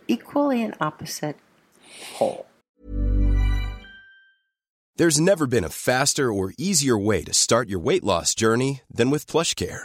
Equally 0.07 0.63
an 0.63 0.75
opposite 0.81 1.37
whole. 2.15 2.47
There's 4.97 5.21
never 5.21 5.47
been 5.47 5.63
a 5.63 5.69
faster 5.69 6.33
or 6.33 6.53
easier 6.59 6.99
way 6.99 7.23
to 7.23 7.33
start 7.33 7.69
your 7.69 7.79
weight 7.79 8.03
loss 8.03 8.35
journey 8.35 8.81
than 8.91 9.11
with 9.11 9.29
PlushCare. 9.29 9.85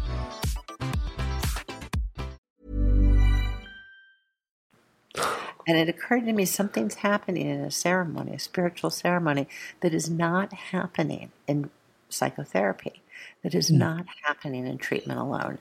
And 5.67 5.77
it 5.77 5.89
occurred 5.89 6.25
to 6.25 6.33
me 6.33 6.45
something's 6.45 6.95
happening 6.95 7.47
in 7.47 7.61
a 7.61 7.71
ceremony, 7.71 8.33
a 8.33 8.39
spiritual 8.39 8.89
ceremony, 8.89 9.47
that 9.81 9.93
is 9.93 10.09
not 10.09 10.53
happening 10.53 11.31
in 11.47 11.69
psychotherapy, 12.09 13.01
that 13.43 13.53
is 13.53 13.69
mm. 13.69 13.77
not 13.77 14.05
happening 14.23 14.65
in 14.65 14.77
treatment 14.77 15.19
alone. 15.19 15.59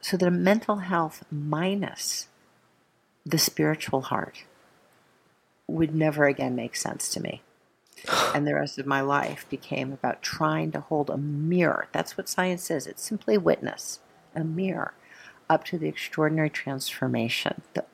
So 0.00 0.16
that 0.16 0.30
mental 0.30 0.76
health 0.76 1.24
minus 1.30 2.28
the 3.24 3.38
spiritual 3.38 4.02
heart 4.02 4.44
would 5.66 5.94
never 5.94 6.26
again 6.26 6.54
make 6.54 6.76
sense 6.76 7.08
to 7.10 7.20
me. 7.20 7.42
And 8.34 8.46
the 8.46 8.54
rest 8.54 8.78
of 8.78 8.86
my 8.86 9.00
life 9.00 9.46
became 9.48 9.92
about 9.92 10.22
trying 10.22 10.70
to 10.72 10.80
hold 10.80 11.08
a 11.08 11.16
mirror. 11.16 11.88
That's 11.92 12.16
what 12.16 12.28
science 12.28 12.62
says. 12.64 12.86
It's 12.86 13.02
simply 13.02 13.38
witness, 13.38 13.98
a 14.34 14.44
mirror, 14.44 14.92
up 15.48 15.64
to 15.64 15.78
the 15.78 15.88
extraordinary 15.88 16.50
transformation, 16.50 17.62
the 17.72 17.84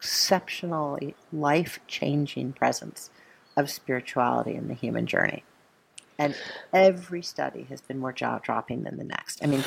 exceptionally 0.00 1.14
life 1.30 1.78
changing 1.86 2.54
presence 2.54 3.10
of 3.54 3.68
spirituality 3.68 4.54
in 4.54 4.66
the 4.66 4.74
human 4.74 5.06
journey. 5.06 5.44
And 6.18 6.34
every 6.72 7.22
study 7.22 7.66
has 7.68 7.82
been 7.82 7.98
more 7.98 8.12
jaw 8.12 8.38
dropping 8.38 8.84
than 8.84 8.96
the 8.96 9.04
next. 9.04 9.44
I 9.44 9.46
mean, 9.46 9.62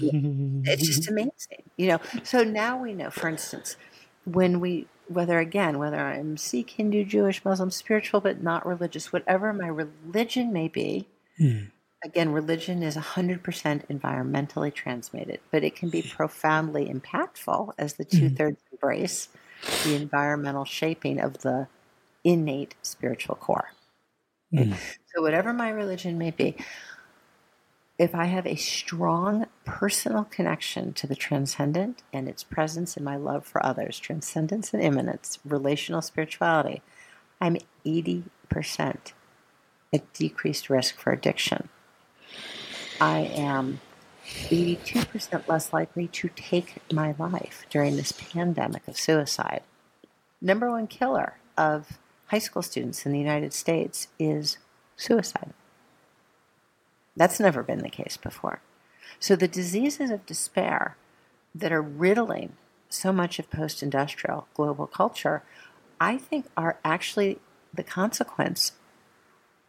it's 0.66 0.86
just 0.86 1.08
amazing. 1.08 1.62
You 1.76 1.88
know, 1.88 2.00
so 2.24 2.42
now 2.42 2.76
we 2.80 2.94
know, 2.94 3.10
for 3.10 3.28
instance, 3.28 3.76
when 4.24 4.58
we, 4.58 4.86
whether 5.06 5.38
again, 5.38 5.78
whether 5.78 5.98
I'm 5.98 6.36
Sikh, 6.36 6.70
Hindu, 6.70 7.04
Jewish, 7.04 7.44
Muslim, 7.44 7.70
spiritual, 7.70 8.20
but 8.20 8.42
not 8.42 8.66
religious, 8.66 9.12
whatever 9.12 9.52
my 9.52 9.68
religion 9.68 10.52
may 10.52 10.66
be, 10.66 11.08
mm. 11.40 11.70
again, 12.04 12.32
religion 12.32 12.82
is 12.82 12.96
100% 12.96 13.40
environmentally 13.86 14.74
transmitted, 14.74 15.38
but 15.52 15.62
it 15.62 15.76
can 15.76 15.90
be 15.90 16.02
profoundly 16.02 16.86
impactful 16.86 17.72
as 17.78 17.94
the 17.94 18.04
two 18.04 18.30
thirds 18.30 18.58
mm. 18.58 18.72
embrace 18.72 19.28
the 19.84 19.94
environmental 19.94 20.64
shaping 20.64 21.20
of 21.20 21.38
the 21.38 21.68
innate 22.24 22.74
spiritual 22.82 23.36
core. 23.36 23.70
Mm. 24.52 24.76
So, 25.14 25.22
whatever 25.22 25.52
my 25.52 25.70
religion 25.70 26.18
may 26.18 26.30
be, 26.30 26.56
if 27.98 28.14
I 28.14 28.26
have 28.26 28.46
a 28.46 28.56
strong 28.56 29.46
personal 29.64 30.24
connection 30.24 30.92
to 30.94 31.06
the 31.06 31.16
transcendent 31.16 32.02
and 32.12 32.28
its 32.28 32.44
presence 32.44 32.96
in 32.96 33.04
my 33.04 33.16
love 33.16 33.46
for 33.46 33.64
others, 33.64 33.98
transcendence 33.98 34.74
and 34.74 34.82
immanence, 34.82 35.38
relational 35.44 36.02
spirituality, 36.02 36.82
I'm 37.40 37.56
80% 37.84 38.22
at 39.92 40.12
decreased 40.12 40.68
risk 40.68 40.98
for 40.98 41.12
addiction. 41.12 41.68
I 43.00 43.20
am 43.20 43.80
82% 44.26 45.48
less 45.48 45.72
likely 45.72 46.08
to 46.08 46.28
take 46.34 46.74
my 46.92 47.14
life 47.18 47.64
during 47.70 47.96
this 47.96 48.12
pandemic 48.12 48.86
of 48.88 48.98
suicide. 48.98 49.62
Number 50.40 50.70
one 50.70 50.86
killer 50.86 51.38
of 51.56 51.98
high 52.26 52.38
school 52.38 52.62
students 52.62 53.06
in 53.06 53.12
the 53.12 53.18
United 53.18 53.52
States 53.52 54.08
is 54.18 54.58
suicide. 54.96 55.52
That's 57.16 57.40
never 57.40 57.62
been 57.62 57.78
the 57.78 57.88
case 57.88 58.16
before. 58.16 58.60
So 59.18 59.36
the 59.36 59.48
diseases 59.48 60.10
of 60.10 60.26
despair 60.26 60.96
that 61.54 61.72
are 61.72 61.82
riddling 61.82 62.52
so 62.88 63.12
much 63.12 63.38
of 63.38 63.50
post 63.50 63.82
industrial 63.82 64.48
global 64.54 64.86
culture, 64.86 65.42
I 66.00 66.18
think 66.18 66.46
are 66.56 66.78
actually 66.84 67.38
the 67.72 67.82
consequence 67.82 68.72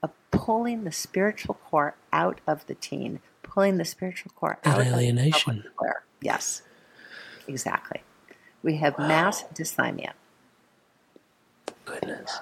of 0.04 0.12
pulling 0.32 0.84
the 0.84 0.92
spiritual 0.92 1.56
core 1.56 1.96
out 2.12 2.42
of 2.46 2.66
the 2.68 2.76
teen, 2.76 3.20
pulling 3.58 3.78
the 3.78 3.86
spiritual 3.86 4.32
core 4.36 4.60
out 4.64 4.80
alienation. 4.80 5.58
of 5.58 5.64
the 5.64 5.94
Yes, 6.22 6.62
exactly. 7.48 8.04
We 8.62 8.76
have 8.76 8.96
wow. 9.00 9.08
mass 9.08 9.46
dysthymia. 9.52 10.12
Goodness. 11.84 12.38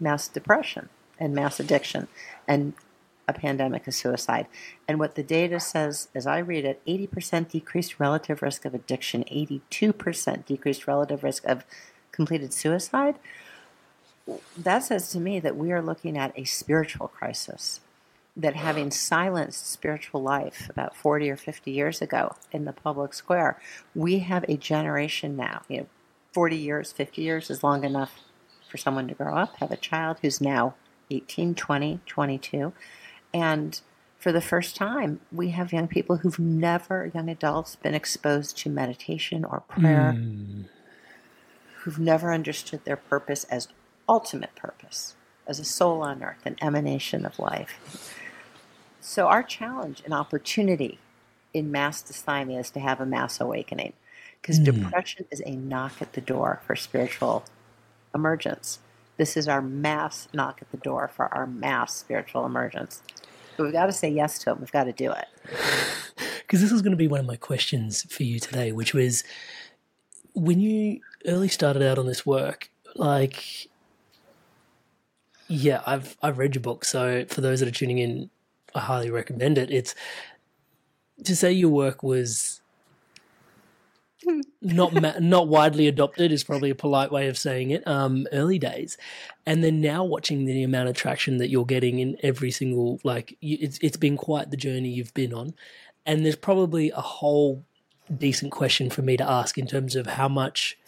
Mass 0.00 0.28
depression 0.28 0.88
and 1.20 1.34
mass 1.34 1.60
addiction 1.60 2.08
and 2.48 2.72
a 3.28 3.34
pandemic 3.34 3.86
of 3.86 3.92
suicide. 3.92 4.46
And 4.88 4.98
what 4.98 5.14
the 5.14 5.22
data 5.22 5.60
says, 5.60 6.08
as 6.14 6.26
I 6.26 6.38
read 6.38 6.64
it, 6.64 6.80
80% 6.86 7.50
decreased 7.50 8.00
relative 8.00 8.40
risk 8.40 8.64
of 8.64 8.72
addiction, 8.72 9.24
82% 9.24 10.46
decreased 10.46 10.86
relative 10.86 11.22
risk 11.22 11.44
of 11.44 11.66
completed 12.12 12.54
suicide, 12.54 13.16
that 14.56 14.84
says 14.84 15.10
to 15.10 15.20
me 15.20 15.38
that 15.38 15.54
we 15.54 15.70
are 15.70 15.82
looking 15.82 16.16
at 16.16 16.32
a 16.34 16.44
spiritual 16.44 17.08
crisis. 17.08 17.80
That 18.36 18.54
having 18.54 18.90
silenced 18.90 19.66
spiritual 19.66 20.22
life 20.22 20.68
about 20.68 20.94
40 20.94 21.30
or 21.30 21.36
50 21.36 21.70
years 21.70 22.02
ago 22.02 22.36
in 22.52 22.66
the 22.66 22.72
public 22.72 23.14
square, 23.14 23.58
we 23.94 24.18
have 24.18 24.44
a 24.46 24.58
generation 24.58 25.36
now. 25.36 25.62
You 25.68 25.78
know, 25.78 25.86
40 26.32 26.56
years, 26.56 26.92
50 26.92 27.22
years 27.22 27.48
is 27.48 27.64
long 27.64 27.82
enough 27.82 28.20
for 28.68 28.76
someone 28.76 29.08
to 29.08 29.14
grow 29.14 29.34
up, 29.34 29.56
have 29.56 29.70
a 29.70 29.76
child 29.76 30.18
who's 30.20 30.38
now 30.38 30.74
18, 31.10 31.54
20, 31.54 32.00
22. 32.04 32.72
And 33.32 33.80
for 34.18 34.32
the 34.32 34.40
first 34.40 34.76
time, 34.76 35.20
we 35.30 35.50
have 35.50 35.72
young 35.72 35.88
people 35.88 36.18
who've 36.18 36.38
never, 36.38 37.10
young 37.14 37.28
adults, 37.28 37.76
been 37.76 37.94
exposed 37.94 38.58
to 38.58 38.68
meditation 38.68 39.44
or 39.44 39.60
prayer, 39.60 40.14
mm. 40.16 40.64
who've 41.78 41.98
never 41.98 42.32
understood 42.32 42.84
their 42.84 42.96
purpose 42.96 43.44
as 43.44 43.68
ultimate 44.08 44.54
purpose, 44.54 45.14
as 45.46 45.58
a 45.58 45.64
soul 45.64 46.02
on 46.02 46.22
earth, 46.22 46.44
an 46.44 46.56
emanation 46.60 47.24
of 47.24 47.38
life. 47.38 48.18
So, 49.08 49.28
our 49.28 49.44
challenge 49.44 50.02
and 50.04 50.12
opportunity 50.12 50.98
in 51.54 51.70
mass 51.70 52.02
dysthymia 52.02 52.58
is 52.58 52.70
to 52.70 52.80
have 52.80 53.00
a 53.00 53.06
mass 53.06 53.40
awakening 53.40 53.92
because 54.42 54.58
mm. 54.58 54.64
depression 54.64 55.26
is 55.30 55.40
a 55.46 55.52
knock 55.52 56.02
at 56.02 56.14
the 56.14 56.20
door 56.20 56.60
for 56.66 56.74
spiritual 56.74 57.44
emergence. 58.12 58.80
This 59.16 59.36
is 59.36 59.46
our 59.46 59.62
mass 59.62 60.26
knock 60.34 60.58
at 60.60 60.72
the 60.72 60.76
door 60.76 61.08
for 61.14 61.32
our 61.32 61.46
mass 61.46 61.94
spiritual 61.94 62.44
emergence. 62.44 63.00
But 63.56 63.62
we've 63.62 63.72
got 63.72 63.86
to 63.86 63.92
say 63.92 64.10
yes 64.10 64.40
to 64.40 64.50
it. 64.50 64.58
We've 64.58 64.72
got 64.72 64.84
to 64.84 64.92
do 64.92 65.12
it. 65.12 65.26
Because 66.40 66.60
this 66.60 66.72
was 66.72 66.82
going 66.82 66.90
to 66.90 66.96
be 66.96 67.06
one 67.06 67.20
of 67.20 67.26
my 67.26 67.36
questions 67.36 68.02
for 68.12 68.24
you 68.24 68.40
today, 68.40 68.72
which 68.72 68.92
was 68.92 69.22
when 70.34 70.58
you 70.58 71.00
early 71.26 71.48
started 71.48 71.80
out 71.80 71.96
on 71.96 72.06
this 72.06 72.26
work, 72.26 72.70
like 72.96 73.68
yeah, 75.46 75.82
I've 75.86 76.16
I've 76.24 76.38
read 76.38 76.56
your 76.56 76.62
book, 76.62 76.84
so 76.84 77.24
for 77.26 77.40
those 77.40 77.60
that 77.60 77.68
are 77.68 77.72
tuning 77.72 77.98
in, 77.98 78.30
I 78.76 78.80
highly 78.80 79.10
recommend 79.10 79.58
it. 79.58 79.70
It's 79.70 79.94
to 81.24 81.34
say 81.34 81.52
your 81.52 81.70
work 81.70 82.02
was 82.02 82.60
not 84.60 84.92
ma- 84.92 85.14
not 85.20 85.48
widely 85.48 85.86
adopted 85.86 86.32
is 86.32 86.44
probably 86.44 86.70
a 86.70 86.74
polite 86.74 87.10
way 87.10 87.28
of 87.28 87.38
saying 87.38 87.70
it. 87.70 87.86
Um, 87.86 88.26
early 88.32 88.58
days, 88.58 88.96
and 89.44 89.62
then 89.62 89.80
now 89.80 90.04
watching 90.04 90.44
the 90.44 90.62
amount 90.62 90.88
of 90.88 90.96
traction 90.96 91.38
that 91.38 91.48
you're 91.48 91.64
getting 91.64 91.98
in 91.98 92.16
every 92.22 92.50
single 92.50 93.00
like, 93.04 93.36
it's 93.40 93.78
it's 93.78 93.96
been 93.96 94.16
quite 94.16 94.50
the 94.50 94.56
journey 94.56 94.90
you've 94.90 95.14
been 95.14 95.32
on, 95.32 95.54
and 96.04 96.24
there's 96.24 96.36
probably 96.36 96.90
a 96.90 97.00
whole 97.00 97.64
decent 98.16 98.52
question 98.52 98.88
for 98.88 99.02
me 99.02 99.16
to 99.16 99.28
ask 99.28 99.58
in 99.58 99.66
terms 99.66 99.96
of 99.96 100.06
how 100.06 100.28
much 100.28 100.78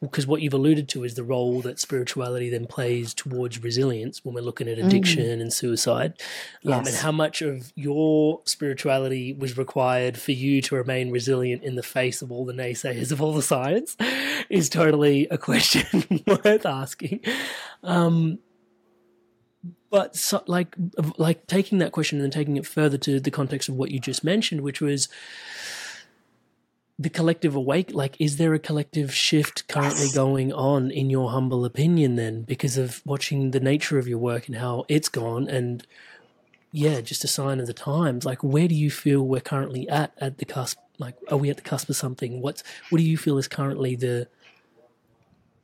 because 0.00 0.26
what 0.26 0.40
you've 0.40 0.54
alluded 0.54 0.88
to 0.90 1.02
is 1.02 1.14
the 1.14 1.24
role 1.24 1.60
that 1.62 1.80
spirituality 1.80 2.48
then 2.48 2.66
plays 2.66 3.12
towards 3.12 3.62
resilience 3.62 4.24
when 4.24 4.34
we're 4.34 4.40
looking 4.40 4.68
at 4.68 4.78
addiction 4.78 5.24
mm. 5.24 5.40
and 5.40 5.52
suicide, 5.52 6.14
yes. 6.62 6.78
um, 6.78 6.86
and 6.86 6.96
how 6.96 7.10
much 7.10 7.42
of 7.42 7.72
your 7.74 8.40
spirituality 8.44 9.32
was 9.32 9.58
required 9.58 10.16
for 10.16 10.32
you 10.32 10.62
to 10.62 10.76
remain 10.76 11.10
resilient 11.10 11.64
in 11.64 11.74
the 11.74 11.82
face 11.82 12.22
of 12.22 12.30
all 12.30 12.44
the 12.44 12.52
naysayers 12.52 13.10
of 13.10 13.20
all 13.20 13.32
the 13.32 13.42
science 13.42 13.96
is 14.48 14.68
totally 14.68 15.26
a 15.30 15.38
question 15.38 16.22
worth 16.26 16.64
asking. 16.64 17.20
Um, 17.82 18.38
but 19.90 20.16
so, 20.16 20.42
like 20.46 20.76
like 21.16 21.46
taking 21.46 21.78
that 21.78 21.92
question 21.92 22.18
and 22.18 22.24
then 22.24 22.30
taking 22.30 22.56
it 22.56 22.66
further 22.66 22.98
to 22.98 23.20
the 23.20 23.30
context 23.30 23.68
of 23.68 23.74
what 23.74 23.90
you 23.90 23.98
just 23.98 24.22
mentioned, 24.22 24.60
which 24.60 24.80
was 24.80 25.08
the 26.98 27.08
collective 27.08 27.54
awake 27.54 27.90
like 27.92 28.16
is 28.18 28.38
there 28.38 28.54
a 28.54 28.58
collective 28.58 29.14
shift 29.14 29.68
currently 29.68 30.06
yes. 30.06 30.14
going 30.14 30.52
on 30.52 30.90
in 30.90 31.10
your 31.10 31.30
humble 31.30 31.64
opinion 31.64 32.16
then 32.16 32.42
because 32.42 32.76
of 32.76 33.00
watching 33.04 33.52
the 33.52 33.60
nature 33.60 33.98
of 33.98 34.08
your 34.08 34.18
work 34.18 34.48
and 34.48 34.56
how 34.56 34.84
it's 34.88 35.08
gone 35.08 35.48
and 35.48 35.86
yeah 36.72 37.00
just 37.00 37.24
a 37.24 37.28
sign 37.28 37.60
of 37.60 37.66
the 37.66 37.72
times? 37.72 38.24
Like 38.24 38.42
where 38.42 38.66
do 38.66 38.74
you 38.74 38.90
feel 38.90 39.22
we're 39.22 39.40
currently 39.40 39.88
at 39.88 40.12
at 40.18 40.38
the 40.38 40.44
cusp 40.44 40.78
like 40.98 41.14
are 41.30 41.38
we 41.38 41.50
at 41.50 41.56
the 41.56 41.62
cusp 41.62 41.88
of 41.88 41.96
something? 41.96 42.42
What's 42.42 42.64
what 42.90 42.98
do 42.98 43.04
you 43.04 43.16
feel 43.16 43.38
is 43.38 43.46
currently 43.46 43.94
the 43.94 44.28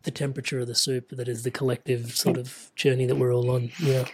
the 0.04 0.12
temperature 0.12 0.60
of 0.60 0.68
the 0.68 0.74
soup 0.74 1.08
that 1.10 1.28
is 1.28 1.42
the 1.42 1.50
collective 1.50 2.14
sort 2.14 2.36
of 2.36 2.70
journey 2.76 3.06
that 3.06 3.16
we're 3.16 3.34
all 3.34 3.50
on? 3.50 3.70
Yeah. 3.80 4.04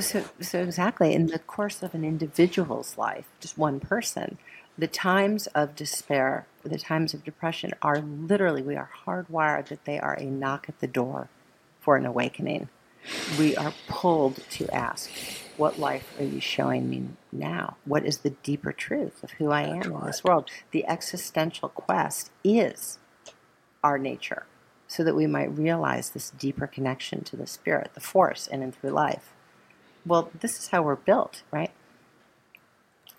So, 0.00 0.22
so 0.40 0.60
exactly. 0.60 1.14
In 1.14 1.28
the 1.28 1.38
course 1.38 1.82
of 1.82 1.94
an 1.94 2.04
individual's 2.04 2.98
life 2.98 3.24
just 3.40 3.56
one 3.56 3.80
person 3.80 4.36
the 4.80 4.88
times 4.88 5.46
of 5.48 5.76
despair, 5.76 6.46
the 6.64 6.78
times 6.78 7.12
of 7.12 7.22
depression 7.22 7.74
are 7.82 8.00
literally, 8.00 8.62
we 8.62 8.76
are 8.76 8.88
hardwired 9.04 9.68
that 9.68 9.84
they 9.84 10.00
are 10.00 10.14
a 10.14 10.24
knock 10.24 10.70
at 10.70 10.80
the 10.80 10.86
door 10.86 11.28
for 11.80 11.96
an 11.96 12.06
awakening. 12.06 12.70
We 13.38 13.54
are 13.56 13.74
pulled 13.88 14.36
to 14.52 14.74
ask, 14.74 15.10
what 15.58 15.78
life 15.78 16.14
are 16.18 16.24
you 16.24 16.40
showing 16.40 16.88
me 16.88 17.08
now? 17.30 17.76
What 17.84 18.06
is 18.06 18.18
the 18.18 18.30
deeper 18.30 18.72
truth 18.72 19.22
of 19.22 19.32
who 19.32 19.50
I 19.50 19.62
am 19.64 19.82
in 19.82 20.06
this 20.06 20.24
world? 20.24 20.50
The 20.70 20.86
existential 20.86 21.68
quest 21.68 22.30
is 22.42 22.98
our 23.84 23.98
nature, 23.98 24.46
so 24.88 25.04
that 25.04 25.14
we 25.14 25.26
might 25.26 25.56
realize 25.56 26.10
this 26.10 26.30
deeper 26.30 26.66
connection 26.66 27.22
to 27.24 27.36
the 27.36 27.46
spirit, 27.46 27.90
the 27.92 28.00
force, 28.00 28.46
in 28.46 28.62
and 28.62 28.74
through 28.74 28.90
life. 28.90 29.32
Well, 30.06 30.30
this 30.40 30.58
is 30.58 30.68
how 30.68 30.82
we're 30.82 30.96
built, 30.96 31.42
right? 31.50 31.70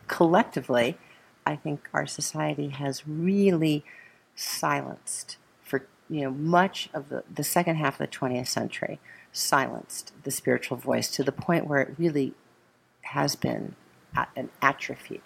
Collectively, 0.07 0.97
I 1.46 1.56
think 1.56 1.88
our 1.94 2.06
society 2.06 2.70
has 2.70 3.08
really 3.08 3.84
silenced 4.36 5.38
for 5.62 5.86
you 6.10 6.22
know 6.22 6.32
much 6.32 6.89
of 6.94 7.10
the, 7.10 7.24
the 7.34 7.44
second 7.44 7.76
half 7.76 8.00
of 8.00 8.10
the 8.10 8.18
20th 8.18 8.48
century 8.48 9.00
silenced 9.32 10.14
the 10.24 10.32
spiritual 10.32 10.78
voice 10.78 11.10
to 11.12 11.24
the 11.24 11.32
point 11.32 11.68
where 11.68 11.80
it 11.80 11.96
really 11.98 12.34
has 13.02 13.36
been 13.36 13.76
an 14.36 14.50
atrophied 14.62 15.22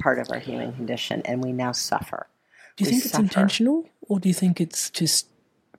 part 0.00 0.18
of 0.18 0.28
our 0.30 0.38
human 0.38 0.72
condition 0.72 1.22
and 1.24 1.42
we 1.42 1.52
now 1.52 1.72
suffer. 1.72 2.26
Do 2.76 2.84
you 2.84 2.90
we 2.90 2.92
think 2.92 3.06
it's 3.06 3.18
intentional 3.18 3.88
or 4.02 4.20
do 4.20 4.28
you 4.28 4.34
think 4.34 4.60
it's 4.60 4.90
just 4.90 5.28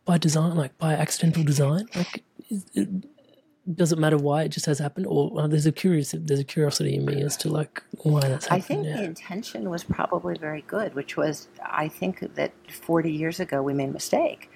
by 0.06 0.18
design 0.18 0.56
like 0.56 0.78
by 0.78 0.94
accidental 0.94 1.44
design? 1.44 1.88
Like 1.96 2.24
does 2.50 2.88
it 3.68 3.98
matter 3.98 4.18
why 4.18 4.44
it 4.44 4.50
just 4.50 4.66
has 4.66 4.80
happened 4.80 5.06
or 5.08 5.32
uh, 5.40 5.48
there's 5.48 5.66
a 5.66 5.72
curious 5.72 6.16
there's 6.18 6.40
a 6.40 6.44
curiosity 6.44 6.96
in 6.96 7.06
me 7.06 7.22
as 7.22 7.36
to 7.36 7.50
like 7.50 7.84
why 8.04 8.22
that's 8.22 8.48
happened 8.48 8.64
i 8.64 8.66
think 8.66 8.84
the 8.84 9.04
intention 9.04 9.70
was 9.70 9.84
probably 9.84 10.38
very 10.38 10.64
good 10.68 10.94
which 10.96 11.18
was 11.18 11.48
i 11.62 11.88
think 11.88 12.20
that 12.36 12.52
40 12.72 13.12
years 13.12 13.40
ago 13.40 13.62
we 13.62 13.74
made 13.74 13.90
a 13.90 13.94
mistake. 13.94 14.50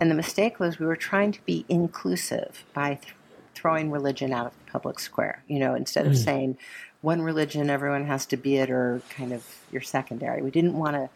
And 0.00 0.10
the 0.10 0.14
mistake 0.14 0.58
was 0.58 0.78
we 0.78 0.86
were 0.86 0.96
trying 0.96 1.32
to 1.32 1.44
be 1.44 1.64
inclusive 1.68 2.64
by 2.74 2.94
th- 2.94 3.14
throwing 3.54 3.90
religion 3.90 4.32
out 4.32 4.46
of 4.46 4.52
the 4.52 4.70
public 4.70 4.98
square 4.98 5.42
you 5.46 5.58
know 5.58 5.74
instead 5.74 6.06
of 6.06 6.12
mm. 6.12 6.24
saying 6.24 6.58
one 7.00 7.22
religion 7.22 7.70
everyone 7.70 8.06
has 8.06 8.26
to 8.26 8.36
be 8.36 8.56
it 8.56 8.70
or 8.70 9.02
kind 9.10 9.32
of 9.32 9.44
your 9.70 9.82
secondary. 9.82 10.42
We 10.42 10.50
didn't 10.50 10.76
want 10.76 10.94
to 10.96 11.10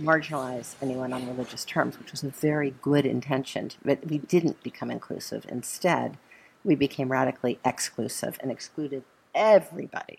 marginalize 0.00 0.74
anyone 0.80 1.12
on 1.12 1.26
religious 1.26 1.64
terms 1.64 1.98
which 1.98 2.12
was 2.12 2.22
a 2.22 2.30
very 2.30 2.74
good 2.80 3.04
intention 3.04 3.70
but 3.84 4.06
we 4.06 4.18
didn't 4.18 4.62
become 4.62 4.90
inclusive. 4.90 5.44
Instead 5.48 6.16
we 6.64 6.74
became 6.74 7.10
radically 7.10 7.58
exclusive 7.64 8.38
and 8.40 8.50
excluded 8.50 9.04
everybody 9.34 10.18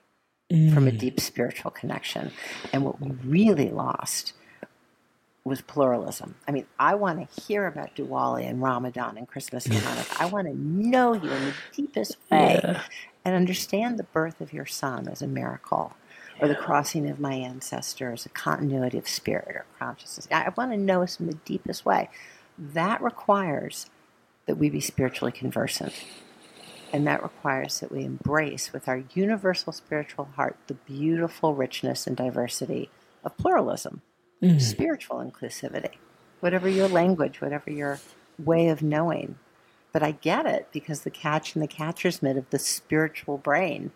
mm. 0.52 0.74
from 0.74 0.88
a 0.88 0.91
mm. 0.91 0.98
deep 0.98 1.20
spiritual 1.20 1.72
connection. 1.72 2.32
And 2.72 2.84
what 2.84 3.02
we 3.02 3.12
really 3.24 3.70
lost 3.70 4.34
was 5.46 5.62
pluralism. 5.62 6.36
I 6.48 6.52
mean, 6.52 6.66
I 6.80 6.96
want 6.96 7.30
to 7.30 7.41
hear 7.41 7.68
about 7.68 7.96
Diwali 7.96 8.48
and 8.48 8.62
Ramadan 8.62 9.18
and 9.18 9.28
Christmas 9.28 9.66
and 9.66 9.76
Hanukkah. 9.76 10.22
I 10.22 10.26
want 10.26 10.48
to 10.48 10.56
know 10.56 11.14
you 11.14 11.30
in 11.30 11.46
the 11.46 11.54
deepest 11.74 12.18
way 12.32 12.62
yeah. 12.64 12.82
and 13.26 13.36
understand 13.36 14.00
the 14.00 14.04
birth 14.04 14.39
of 14.39 14.54
your 14.54 14.66
son 14.66 15.10
as 15.10 15.22
a 15.22 15.28
miracle 15.28 15.96
or 16.39 16.48
the 16.48 16.56
crossing 16.56 17.10
of 17.10 17.20
my 17.20 17.34
ancestors, 17.34 18.26
a 18.26 18.30
continuity 18.30 18.98
of 18.98 19.08
spirit 19.08 19.50
or 19.50 19.66
consciousness. 19.78 20.28
I 20.32 20.52
want 20.56 20.72
to 20.72 20.78
know 20.78 21.04
us 21.04 21.20
in 21.20 21.28
the 21.28 21.36
deepest 21.46 21.86
way. 21.86 22.10
That 22.58 23.02
requires 23.02 23.88
that 24.46 24.56
we 24.56 24.70
be 24.70 24.80
spiritually 24.80 25.32
conversant. 25.32 25.94
And 26.94 27.08
that 27.08 27.24
requires 27.24 27.80
that 27.80 27.91
we 27.91 28.06
embrace 28.06 28.72
with 28.72 28.88
our 28.88 29.04
universal 29.16 29.74
spiritual 29.74 30.26
heart 30.36 30.58
the 30.68 30.76
beautiful 30.76 31.56
richness 31.56 32.06
and 32.06 32.16
diversity 32.16 32.91
of 33.24 33.36
pluralism, 33.36 34.04
mm. 34.44 34.62
spiritual 34.62 35.18
inclusivity, 35.18 35.96
whatever 36.39 36.70
your 36.70 36.88
language, 36.88 37.41
whatever 37.41 37.72
your 37.72 38.00
way 38.38 38.68
of 38.68 38.84
knowing. 38.84 39.39
But 39.91 40.04
I 40.04 40.12
get 40.12 40.46
it 40.46 40.70
because 40.72 41.02
the 41.02 41.10
catch 41.10 41.56
in 41.56 41.62
the 41.62 41.68
catcher's 41.68 42.22
mitt 42.22 42.38
of 42.38 42.48
the 42.52 42.60
spiritual 42.60 43.39
brain 43.39 43.91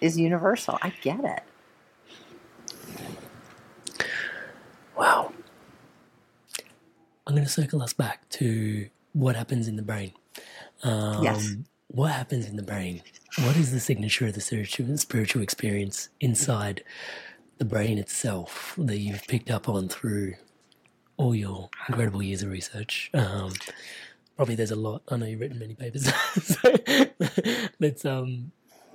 is 0.00 0.18
universal. 0.18 0.78
I 0.82 0.92
get 1.00 1.20
it. 1.24 1.42
Wow. 4.96 5.32
I'm 7.24 7.34
going 7.34 7.46
to 7.46 7.52
circle 7.52 7.82
us 7.82 7.92
back 7.92 8.28
to 8.30 8.88
what 9.12 9.36
happens 9.36 9.68
in 9.68 9.76
the 9.76 9.82
brain. 9.82 10.12
Um, 10.82 11.22
yes 11.22 11.54
what 11.92 12.12
happens 12.12 12.46
in 12.46 12.56
the 12.56 12.62
brain? 12.62 13.02
What 13.38 13.56
is 13.56 13.72
the 13.72 13.80
signature 13.80 14.26
of 14.26 14.34
the 14.34 14.40
spiritual, 14.40 15.42
experience 15.42 16.08
inside 16.20 16.84
the 17.58 17.64
brain 17.64 17.98
itself 17.98 18.74
that 18.78 18.98
you've 18.98 19.26
picked 19.26 19.50
up 19.50 19.68
on 19.68 19.88
through 19.88 20.34
all 21.16 21.34
your 21.34 21.68
incredible 21.88 22.22
years 22.22 22.42
of 22.42 22.50
research. 22.50 23.10
Um, 23.12 23.52
probably 24.36 24.54
there's 24.54 24.70
a 24.70 24.76
lot. 24.76 25.02
I 25.10 25.16
know 25.16 25.26
you've 25.26 25.40
written 25.40 25.58
many 25.58 25.74
papers. 25.74 26.10
so, 26.42 26.74
let's 27.78 28.04
um, 28.06 28.52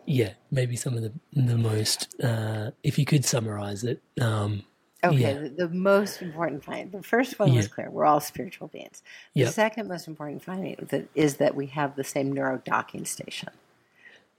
yeah, 0.08 0.34
maybe 0.50 0.76
some 0.76 0.96
of 0.96 1.04
the 1.04 1.14
the 1.34 1.58
most. 1.58 2.16
Uh, 2.22 2.72
if 2.82 2.98
you 2.98 3.06
could 3.06 3.26
summarize 3.26 3.84
it. 3.84 4.02
Um, 4.20 4.64
Okay, 5.10 5.20
yeah. 5.20 5.34
the, 5.34 5.50
the 5.50 5.70
most 5.70 6.22
important 6.22 6.64
finding. 6.64 6.92
The 6.92 7.04
first 7.04 7.38
one 7.40 7.54
was 7.54 7.68
clear. 7.68 7.90
We're 7.90 8.06
all 8.06 8.20
spiritual 8.20 8.68
beings. 8.68 9.04
The 9.34 9.42
Yep. 9.42 9.54
second 9.54 9.88
most 9.88 10.08
important 10.08 10.44
finding 10.44 10.76
that 10.90 11.08
is 11.16 11.38
that 11.38 11.56
we 11.56 11.68
have 11.68 11.96
the 11.96 12.04
same 12.04 12.32
neuro 12.32 12.62
docking 12.64 13.06
station. 13.06 13.50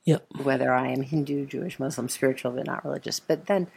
Yep. 0.05 0.27
Whether 0.43 0.73
I 0.73 0.89
am 0.89 1.03
Hindu, 1.03 1.47
Jewish, 1.47 1.79
Muslim, 1.79 2.09
spiritual, 2.09 2.53
but 2.53 2.67
not 2.67 2.85
religious. 2.85 3.21
But 3.21 3.47
then 3.47 3.69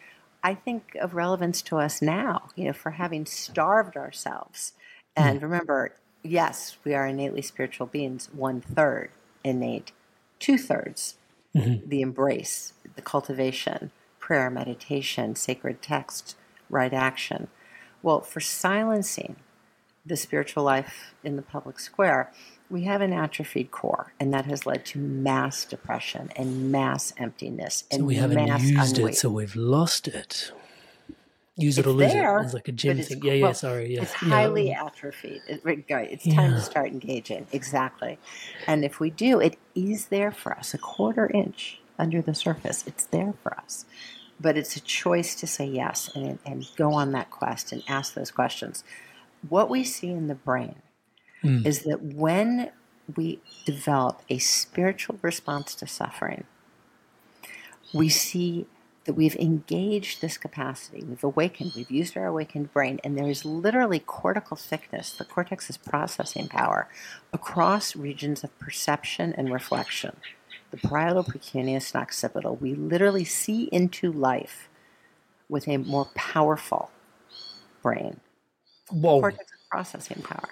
I 0.43 0.53
think 0.53 0.95
of 1.01 1.15
relevance 1.15 1.61
to 1.63 1.77
us 1.77 2.01
now, 2.01 2.49
you 2.55 2.65
know, 2.65 2.73
for 2.73 2.91
having 2.91 3.25
starved 3.25 3.97
ourselves. 3.97 4.73
And 5.15 5.41
remember, 5.41 5.95
yes, 6.23 6.77
we 6.85 6.93
are 6.93 7.05
innately 7.05 7.41
spiritual 7.41 7.87
beings, 7.87 8.29
one 8.31 8.61
third 8.61 9.09
innate, 9.43 9.91
two 10.39 10.57
thirds 10.57 11.15
mm-hmm. 11.55 11.87
the 11.87 12.01
embrace, 12.01 12.73
the 12.95 13.01
cultivation, 13.01 13.91
prayer, 14.19 14.49
meditation, 14.49 15.35
sacred 15.35 15.81
text, 15.81 16.35
right 16.69 16.93
action. 16.93 17.47
Well, 18.01 18.21
for 18.21 18.39
silencing 18.39 19.35
the 20.05 20.15
spiritual 20.15 20.63
life 20.63 21.13
in 21.23 21.35
the 21.35 21.41
public 21.41 21.79
square, 21.79 22.31
we 22.69 22.83
have 22.83 23.01
an 23.01 23.11
atrophied 23.13 23.71
core, 23.71 24.13
and 24.19 24.33
that 24.33 24.45
has 24.45 24.65
led 24.65 24.85
to 24.87 24.99
mass 24.99 25.65
depression 25.65 26.29
and 26.35 26.71
mass 26.71 27.13
emptiness 27.17 27.83
and 27.91 28.01
So 28.01 28.05
we 28.05 28.15
haven't 28.15 28.45
mass 28.45 28.63
used 28.63 28.97
ennui. 28.97 29.11
it, 29.11 29.15
so 29.15 29.29
we've 29.29 29.55
lost 29.55 30.07
it. 30.07 30.51
Use 31.57 31.77
it 31.77 31.81
It's 31.81 31.87
or 31.87 31.91
lose 31.91 32.13
there, 32.13 32.39
it. 32.39 32.45
It's 32.45 32.53
like 32.53 32.67
a 32.69 32.71
gym 32.71 33.01
thing. 33.01 33.21
Yeah, 33.21 33.33
yeah. 33.33 33.43
well, 33.43 33.53
Sorry. 33.53 33.93
Yeah. 33.95 34.03
It's 34.03 34.13
Yeah. 34.21 34.29
highly 34.29 34.71
atrophied. 34.71 35.41
It, 35.49 35.61
it's 35.65 36.23
time 36.23 36.51
Yeah. 36.51 36.55
to 36.55 36.61
start 36.61 36.87
engaging. 36.87 37.47
Exactly. 37.51 38.17
And 38.65 38.85
if 38.85 39.01
we 39.01 39.09
do, 39.09 39.41
it 39.41 39.57
is 39.75 40.05
there 40.05 40.31
for 40.31 40.57
us, 40.57 40.73
a 40.73 40.77
quarter 40.77 41.29
inch 41.33 41.81
under 41.97 42.21
the 42.21 42.33
surface. 42.33 42.85
It's 42.87 43.03
there 43.05 43.33
for 43.43 43.57
us. 43.57 43.83
But 44.39 44.57
it's 44.57 44.75
a 44.75 44.81
choice 44.81 45.35
to 45.35 45.47
say 45.47 45.65
yes 45.65 46.09
and, 46.15 46.39
and 46.45 46.65
go 46.77 46.93
on 46.93 47.11
that 47.11 47.29
quest 47.29 47.71
and 47.71 47.83
ask 47.87 48.13
those 48.13 48.31
questions. 48.31 48.83
What 49.47 49.69
we 49.69 49.83
see 49.83 50.09
in 50.09 50.27
the 50.27 50.35
brain 50.35 50.81
Mm. 51.43 51.65
is 51.65 51.83
that 51.83 52.01
when 52.01 52.71
we 53.15 53.39
develop 53.65 54.21
a 54.29 54.37
spiritual 54.39 55.17
response 55.21 55.73
to 55.75 55.87
suffering, 55.87 56.43
we 57.93 58.09
see 58.09 58.67
that 59.05 59.13
we've 59.13 59.37
engaged 59.37 60.21
this 60.21 60.37
capacity, 60.37 61.03
we've 61.03 61.23
awakened, 61.23 61.71
we've 61.75 61.89
used 61.89 62.15
our 62.17 62.27
awakened 62.27 62.71
brain, 62.73 62.99
and 63.03 63.17
there 63.17 63.29
is 63.29 63.45
literally 63.45 63.99
cortical 63.99 64.57
thickness, 64.57 65.11
the 65.13 65.25
cortex's 65.25 65.77
processing 65.77 66.47
power, 66.47 66.87
across 67.33 67.95
regions 67.95 68.43
of 68.43 68.59
perception 68.59 69.33
and 69.33 69.51
reflection. 69.51 70.17
The 70.71 70.77
parietal 70.77 71.23
precuneus 71.23 71.93
and 71.93 72.01
occipital, 72.01 72.55
we 72.55 72.75
literally 72.75 73.25
see 73.25 73.63
into 73.71 74.11
life 74.11 74.69
with 75.47 75.67
a 75.67 75.77
more 75.77 76.05
powerful 76.15 76.91
brain 77.81 78.19
Whoa. 78.91 79.19
cortex 79.19 79.51
processing 79.69 80.21
power. 80.21 80.49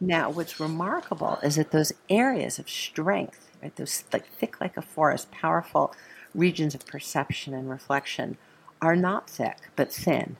Now, 0.00 0.30
what's 0.30 0.60
remarkable 0.60 1.38
is 1.42 1.56
that 1.56 1.70
those 1.70 1.92
areas 2.10 2.58
of 2.58 2.68
strength, 2.68 3.50
right, 3.62 3.74
those 3.76 4.04
like 4.12 4.26
thick 4.26 4.60
like 4.60 4.76
a 4.76 4.82
forest, 4.82 5.30
powerful 5.30 5.94
regions 6.34 6.74
of 6.74 6.84
perception 6.86 7.54
and 7.54 7.70
reflection, 7.70 8.36
are 8.82 8.96
not 8.96 9.30
thick 9.30 9.56
but 9.76 9.92
thin 9.92 10.36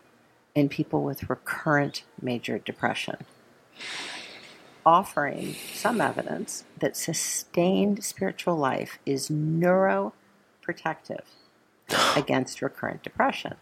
in 0.54 0.68
people 0.68 1.02
with 1.02 1.30
recurrent 1.30 2.04
major 2.20 2.58
depression, 2.58 3.16
offering 4.86 5.54
some 5.72 6.00
evidence 6.00 6.64
that 6.78 6.96
sustained 6.96 8.04
spiritual 8.04 8.56
life 8.56 8.98
is 9.06 9.28
neuroprotective 9.28 11.24
against 12.16 12.62
recurrent 12.62 13.02
depression. 13.02 13.54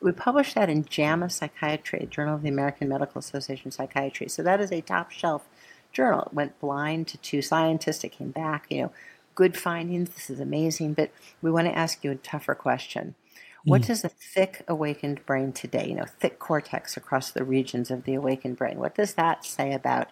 We 0.00 0.12
published 0.12 0.54
that 0.56 0.68
in 0.68 0.84
JAMA 0.84 1.30
Psychiatry, 1.30 2.08
Journal 2.10 2.34
of 2.34 2.42
the 2.42 2.48
American 2.48 2.88
Medical 2.88 3.20
Association 3.20 3.68
of 3.68 3.74
Psychiatry. 3.74 4.28
So 4.28 4.42
that 4.42 4.60
is 4.60 4.72
a 4.72 4.80
top 4.80 5.12
shelf 5.12 5.48
journal. 5.92 6.22
It 6.22 6.34
went 6.34 6.58
blind 6.60 7.06
to 7.08 7.18
two 7.18 7.40
scientists. 7.40 8.02
It 8.02 8.10
came 8.10 8.30
back, 8.32 8.66
you 8.68 8.82
know, 8.82 8.92
good 9.34 9.56
findings. 9.56 10.10
This 10.10 10.28
is 10.28 10.40
amazing. 10.40 10.94
But 10.94 11.10
we 11.40 11.52
want 11.52 11.68
to 11.68 11.78
ask 11.78 12.02
you 12.02 12.10
a 12.10 12.16
tougher 12.16 12.54
question. 12.54 13.14
What 13.64 13.82
mm. 13.82 13.86
does 13.86 14.04
a 14.04 14.08
thick 14.08 14.64
awakened 14.66 15.24
brain 15.24 15.52
today, 15.52 15.88
you 15.88 15.94
know, 15.94 16.04
thick 16.04 16.38
cortex 16.38 16.96
across 16.96 17.30
the 17.30 17.44
regions 17.44 17.90
of 17.90 18.04
the 18.04 18.14
awakened 18.14 18.56
brain, 18.56 18.78
what 18.78 18.94
does 18.94 19.14
that 19.14 19.44
say 19.44 19.72
about 19.72 20.08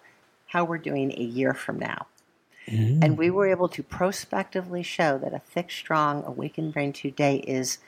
how 0.47 0.63
we're 0.63 0.77
doing 0.77 1.11
a 1.11 1.23
year 1.23 1.53
from 1.53 1.79
now? 1.79 2.07
And 3.03 3.17
we 3.17 3.29
were 3.29 3.47
mm. 3.47 3.51
able 3.51 3.69
to 3.69 3.83
prospectively 3.83 4.83
show 4.83 5.17
that 5.17 5.33
a 5.33 5.39
thick, 5.39 5.71
strong, 5.71 6.23
awakened 6.25 6.73
brain 6.73 6.93
today 6.93 7.37
is 7.37 7.79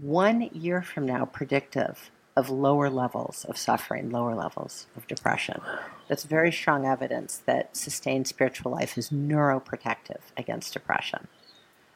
one 0.00 0.50
year 0.52 0.82
from 0.82 1.06
now 1.06 1.24
predictive 1.24 2.10
of 2.36 2.50
lower 2.50 2.90
levels 2.90 3.46
of 3.46 3.56
suffering, 3.56 4.10
lower 4.10 4.34
levels 4.34 4.86
of 4.94 5.06
depression. 5.06 5.60
That's 6.08 6.24
very 6.24 6.52
strong 6.52 6.84
evidence 6.84 7.38
that 7.46 7.74
sustained 7.74 8.26
spiritual 8.28 8.72
life 8.72 8.98
is 8.98 9.08
neuroprotective 9.08 10.20
against 10.36 10.74
depression. 10.74 11.28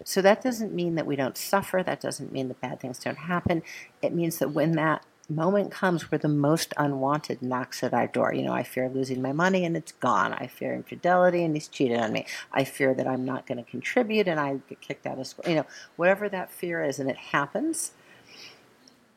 So 0.05 0.23
that 0.23 0.43
doesn't 0.43 0.73
mean 0.73 0.95
that 0.95 1.07
we 1.07 1.17
don't 1.17 1.37
suffer. 1.37 1.83
That 1.83 2.01
doesn't 2.01 2.33
mean 2.33 2.49
that 2.49 2.61
bad 2.61 2.81
things 2.81 2.99
don't 2.99 3.19
happen. 3.19 3.63
It 4.03 4.15
means 4.15 4.39
that 4.39 4.51
when 4.51 4.73
that 4.73 5.05
moment 5.29 5.71
comes 5.71 6.11
where 6.11 6.19
the 6.19 6.29
most 6.29 6.75
unwanted 6.77 7.41
knocks 7.41 7.83
at 7.83 7.95
our 7.95 8.07
door, 8.07 8.35
you 8.35 8.43
know, 8.43 8.53
I 8.53 8.63
fear 8.63 8.89
losing 8.89 9.23
my 9.23 9.33
money 9.33 9.65
and 9.65 9.77
it's 9.77 9.93
gone. 9.93 10.33
I 10.33 10.47
fear 10.47 10.75
infidelity 10.75 11.45
and 11.45 11.55
he's 11.55 11.69
cheated 11.69 11.99
on 11.99 12.13
me. 12.13 12.27
I 12.53 12.65
fear 12.65 12.95
that 12.95 13.07
I'm 13.07 13.25
not 13.25 13.47
going 13.47 13.63
to 13.63 13.71
contribute 13.71 14.27
and 14.27 14.41
I 14.41 14.61
get 14.69 14.81
kicked 14.81 15.07
out 15.07 15.19
of 15.19 15.27
school. 15.27 15.49
You 15.49 15.57
know, 15.57 15.67
whatever 15.97 16.29
that 16.29 16.51
fear 16.51 16.83
is, 16.83 16.99
and 16.99 17.09
it 17.09 17.17
happens, 17.17 17.93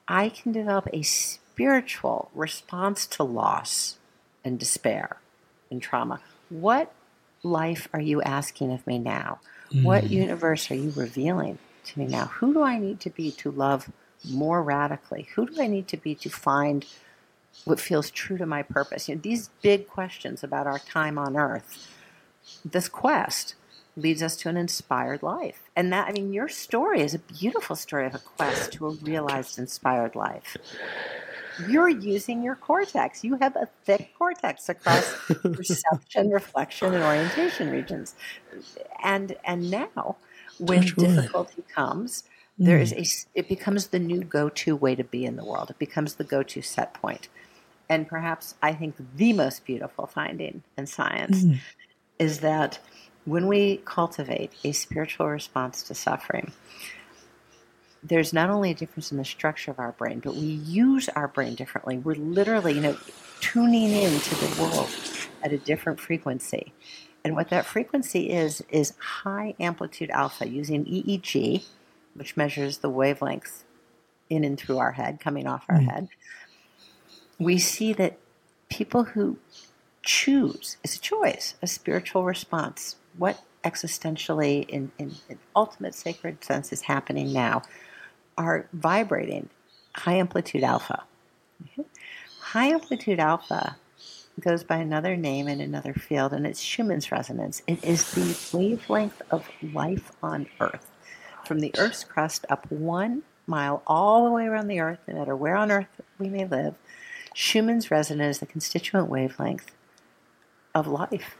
I 0.08 0.30
can 0.30 0.52
develop 0.52 0.88
a 0.94 1.02
spiritual 1.02 2.30
response 2.34 3.06
to 3.08 3.24
loss 3.24 3.98
and 4.44 4.60
despair 4.60 5.18
and 5.72 5.82
trauma. 5.82 6.20
What 6.50 6.94
life 7.42 7.88
are 7.94 8.02
you 8.02 8.22
asking 8.22 8.72
of 8.72 8.86
me 8.86 9.00
now? 9.00 9.40
What 9.82 10.04
mm. 10.04 10.12
universe 10.12 10.70
are 10.70 10.76
you 10.76 10.92
revealing 10.92 11.58
to 11.86 12.00
me 12.00 12.06
now? 12.06 12.26
Who 12.26 12.54
do 12.54 12.62
I 12.62 12.78
need 12.78 13.00
to 13.02 13.10
be 13.10 13.32
to 13.32 13.52
love 13.52 13.92
more 14.30 14.62
radically? 14.62 15.28
Who 15.36 15.48
do 15.48 15.62
I 15.62 15.68
need 15.68 15.88
to 15.90 15.98
be 15.98 16.16
to 16.16 16.30
find 16.30 16.86
what 17.66 17.80
feels 17.80 18.12
true 18.12 18.38
to 18.38 18.46
my 18.46 18.62
purpose? 18.62 19.10
You 19.10 19.16
know, 19.16 19.22
these 19.22 19.50
big 19.62 19.88
questions 19.88 20.44
about 20.44 20.68
our 20.68 20.80
time 20.80 21.18
on 21.18 21.36
earth, 21.36 21.92
this 22.64 22.88
quest 22.88 23.56
leads 23.96 24.24
us 24.24 24.36
to 24.38 24.50
an 24.50 24.58
inspired 24.58 25.24
life. 25.24 25.62
And 25.76 25.92
that, 25.94 26.08
I 26.08 26.12
mean, 26.12 26.34
your 26.34 26.50
story 26.50 27.02
is 27.02 27.14
a 27.14 27.20
beautiful 27.20 27.76
story 27.76 28.06
of 28.06 28.16
a 28.16 28.20
quest 28.20 28.74
to 28.74 28.88
a 28.88 28.92
realized 28.92 29.60
inspired 29.60 30.16
life. 30.16 30.58
You're 31.68 31.90
using 31.90 32.44
your 32.44 32.56
cortex. 32.56 33.24
You 33.24 33.36
have 33.36 33.56
a 33.56 33.68
thick 33.86 34.14
cortex 34.18 34.70
across 34.70 35.14
perception, 35.28 36.30
reflection, 36.30 36.94
and 36.94 37.04
orientation 37.04 37.70
regions. 37.70 38.16
And 39.04 39.36
and 39.44 39.70
now, 39.70 40.18
when 40.58 40.82
Touch 40.82 40.98
wood. 40.98 41.08
difficulty 41.08 41.64
comes, 41.74 42.24
there 42.58 42.80
is 42.80 42.94
mm. 42.94 43.26
a 43.36 43.40
it 43.40 43.48
becomes 43.48 43.88
the 43.88 44.00
new 44.00 44.24
go-to 44.24 44.76
way 44.76 44.96
to 44.96 45.04
be 45.04 45.26
in 45.26 45.36
the 45.36 45.46
world. 45.46 45.70
It 45.70 45.80
becomes 45.80 46.16
the 46.16 46.24
go-to 46.24 46.62
set 46.62 46.94
point. 46.94 47.30
And 47.90 48.08
perhaps 48.08 48.56
I 48.62 48.74
think 48.74 48.96
the 49.16 49.34
most 49.34 49.66
beautiful 49.66 50.08
finding 50.08 50.64
in 50.78 50.88
science 50.88 51.44
mm. 51.44 51.60
is 52.18 52.40
that 52.40 52.80
when 53.26 53.48
we 53.48 53.78
cultivate 53.86 54.52
a 54.64 54.72
spiritual 54.72 55.28
response 55.30 55.84
to 55.84 55.96
suffering, 55.96 56.52
there's 58.04 58.34
not 58.34 58.50
only 58.50 58.72
a 58.72 58.74
difference 58.74 59.12
in 59.12 59.18
the 59.18 59.26
structure 59.26 59.72
of 59.72 59.80
our 59.80 59.94
brain, 59.94 60.20
but 60.20 60.36
we 60.36 60.42
use 60.42 61.08
our 61.10 61.28
brain 61.28 61.56
differently. 61.56 61.98
We're 61.98 62.16
literally, 62.16 62.74
you 62.74 62.82
know, 62.82 62.98
tuning 63.40 63.92
into 63.92 64.36
the 64.36 64.62
world 64.62 64.90
at 65.42 65.54
a 65.54 65.58
different 65.58 66.00
frequency. 66.00 66.74
And 67.24 67.36
what 67.36 67.50
that 67.50 67.66
frequency 67.66 68.30
is, 68.30 68.62
is 68.70 68.94
high 69.00 69.56
amplitude 69.60 70.10
alpha 70.10 70.48
using 70.48 70.84
EEG, 70.86 71.66
which 72.16 72.36
measures 72.36 72.80
the 72.80 72.90
wavelengths 72.90 73.64
in 74.30 74.44
and 74.44 74.60
through 74.60 74.80
our 74.80 74.92
head, 74.92 75.20
coming 75.22 75.48
off 75.48 75.66
our 75.70 75.80
mm. 75.80 75.90
head. 75.90 76.10
We 77.40 77.58
see 77.58 77.94
that 77.94 78.18
people 78.70 79.04
who 79.06 79.38
choose, 80.02 80.78
it's 80.84 80.98
a 80.98 81.02
choice, 81.02 81.56
a 81.62 81.68
spiritual 81.68 82.26
response. 82.26 82.98
What 83.18 83.42
existentially, 83.64 84.68
in, 84.68 84.92
in, 84.98 85.16
in 85.30 85.40
ultimate 85.56 85.96
sacred 85.96 86.44
sense, 86.44 86.74
is 86.74 86.82
happening 86.82 87.32
now 87.32 87.62
are 88.38 88.68
vibrating 88.74 89.50
high 89.96 90.16
amplitude 90.16 90.64
alpha. 90.64 91.04
High 92.40 92.68
amplitude 92.68 93.20
alpha 93.20 93.78
goes 94.40 94.64
by 94.64 94.78
another 94.78 95.16
name 95.16 95.48
in 95.48 95.62
another 95.62 95.94
field, 95.94 96.34
and 96.34 96.46
it's 96.46 96.62
Schumann's 96.62 97.12
resonance. 97.12 97.62
It 97.68 97.84
is 97.84 98.12
the 98.12 98.58
wavelength 98.58 99.22
of 99.32 99.48
life 99.74 100.12
on 100.22 100.48
Earth. 100.60 100.92
From 101.46 101.60
the 101.60 101.74
Earth's 101.78 102.04
crust 102.04 102.46
up 102.50 102.70
one 102.72 103.24
mile 103.48 103.82
all 103.88 104.26
the 104.26 104.32
way 104.32 104.46
around 104.46 104.68
the 104.68 104.80
Earth, 104.80 105.00
no 105.08 105.16
matter 105.16 105.36
where 105.36 105.56
on 105.56 105.72
Earth 105.72 106.02
we 106.20 106.30
may 106.30 106.46
live, 106.46 106.76
Schumann's 107.34 107.90
resonance 107.90 108.38
is 108.38 108.40
the 108.40 108.46
constituent 108.46 109.10
wavelength 109.10 109.72
of 110.76 110.88
life 110.88 111.38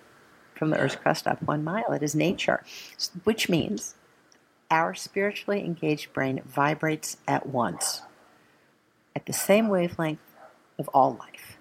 from 0.56 0.70
the 0.70 0.78
Earth's 0.78 0.96
crust 0.96 1.28
up 1.28 1.42
one 1.44 1.64
mile. 1.64 1.92
It 1.92 2.04
is 2.04 2.16
nature, 2.16 2.64
which 3.24 3.50
means 3.50 3.96
our 4.74 4.96
spiritually 4.96 5.64
engaged 5.64 6.12
brain 6.14 6.42
vibrates 6.48 7.18
at 7.28 7.46
once, 7.46 8.02
at 9.16 9.28
the 9.28 9.34
same 9.34 9.70
wavelength 9.70 10.20
of 10.80 10.90
all 10.90 11.16
life. 11.16 11.58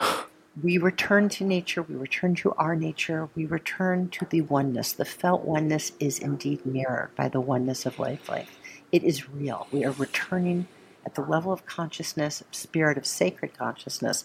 We 0.62 0.78
return 0.78 1.28
to 1.28 1.44
nature, 1.44 1.82
we 1.82 1.96
return 1.96 2.34
to 2.36 2.54
our 2.54 2.74
nature, 2.74 3.28
we 3.34 3.44
return 3.44 4.08
to 4.08 4.24
the 4.24 4.40
oneness. 4.40 4.94
The 4.94 5.04
felt 5.04 5.44
oneness 5.44 5.92
is 6.00 6.18
indeed 6.18 6.64
mirrored 6.64 7.14
by 7.14 7.28
the 7.28 7.42
oneness 7.42 7.84
of 7.84 7.98
wavelength. 7.98 8.56
It 8.90 9.04
is 9.04 9.28
real. 9.28 9.66
We 9.70 9.84
are 9.84 9.90
returning 9.90 10.66
at 11.04 11.14
the 11.14 11.20
level 11.20 11.52
of 11.52 11.66
consciousness, 11.66 12.42
spirit 12.52 12.96
of 12.96 13.04
sacred 13.06 13.52
consciousness, 13.58 14.24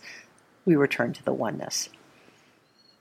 we 0.63 0.73
return 0.77 1.11
to 1.11 1.25
the 1.25 1.33
oneness. 1.33 1.89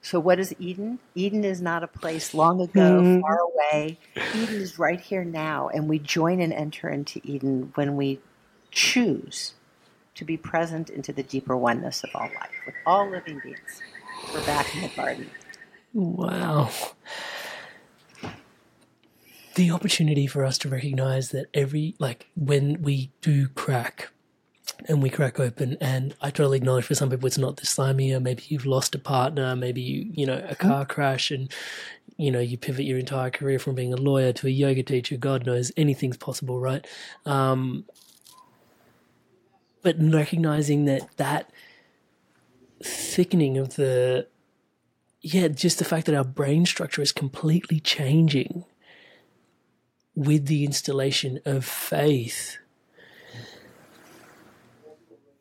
So, 0.02 0.18
what 0.18 0.38
is 0.38 0.54
Eden? 0.58 0.98
Eden 1.14 1.44
is 1.44 1.60
not 1.60 1.82
a 1.82 1.86
place 1.86 2.32
long 2.32 2.60
ago, 2.60 3.00
mm-hmm. 3.00 3.20
far 3.20 3.38
away. 3.38 3.98
Eden 4.34 4.56
is 4.56 4.78
right 4.78 5.00
here 5.00 5.24
now, 5.24 5.68
and 5.68 5.88
we 5.88 5.98
join 5.98 6.40
and 6.40 6.52
enter 6.52 6.88
into 6.88 7.20
Eden 7.22 7.72
when 7.74 7.96
we 7.96 8.18
choose 8.70 9.54
to 10.14 10.24
be 10.24 10.36
present 10.36 10.88
into 10.88 11.12
the 11.12 11.22
deeper 11.22 11.56
oneness 11.56 12.02
of 12.02 12.10
all 12.14 12.28
life, 12.34 12.50
with 12.64 12.74
all 12.86 13.10
living 13.10 13.40
beings. 13.42 13.82
We're 14.32 14.44
back 14.46 14.74
in 14.74 14.82
the 14.82 14.88
garden. 14.88 15.30
Wow. 15.92 16.70
The 19.56 19.70
opportunity 19.70 20.26
for 20.26 20.44
us 20.44 20.56
to 20.58 20.68
recognize 20.68 21.30
that 21.30 21.46
every, 21.52 21.94
like, 21.98 22.28
when 22.36 22.80
we 22.82 23.10
do 23.20 23.48
crack 23.48 24.10
and 24.88 25.02
we 25.02 25.10
crack 25.10 25.38
open 25.38 25.76
and 25.80 26.14
i 26.20 26.30
totally 26.30 26.56
acknowledge 26.56 26.84
for 26.84 26.94
some 26.94 27.10
people 27.10 27.26
it's 27.26 27.38
not 27.38 27.56
dysthymia 27.56 28.20
maybe 28.20 28.42
you've 28.48 28.66
lost 28.66 28.94
a 28.94 28.98
partner 28.98 29.54
maybe 29.54 29.80
you 29.80 30.10
you 30.14 30.26
know 30.26 30.44
a 30.48 30.54
car 30.54 30.84
crash 30.84 31.30
and 31.30 31.52
you 32.20 32.30
know 32.30 32.38
you 32.40 32.58
pivot 32.58 32.84
your 32.84 32.98
entire 32.98 33.30
career 33.30 33.58
from 33.58 33.74
being 33.74 33.94
a 33.94 33.96
lawyer 33.96 34.30
to 34.30 34.46
a 34.46 34.50
yoga 34.50 34.82
teacher. 34.82 35.16
God 35.16 35.46
knows 35.46 35.72
anything's 35.74 36.18
possible 36.18 36.60
right? 36.60 36.86
Um, 37.24 37.86
but 39.82 39.96
recognizing 39.98 40.84
that 40.84 41.16
that 41.16 41.50
thickening 42.82 43.56
of 43.56 43.76
the 43.76 44.26
yeah 45.22 45.48
just 45.48 45.78
the 45.78 45.84
fact 45.84 46.04
that 46.06 46.14
our 46.14 46.24
brain 46.24 46.66
structure 46.66 47.00
is 47.00 47.10
completely 47.10 47.80
changing 47.80 48.66
with 50.14 50.44
the 50.44 50.66
installation 50.66 51.40
of 51.46 51.64
faith 51.64 52.58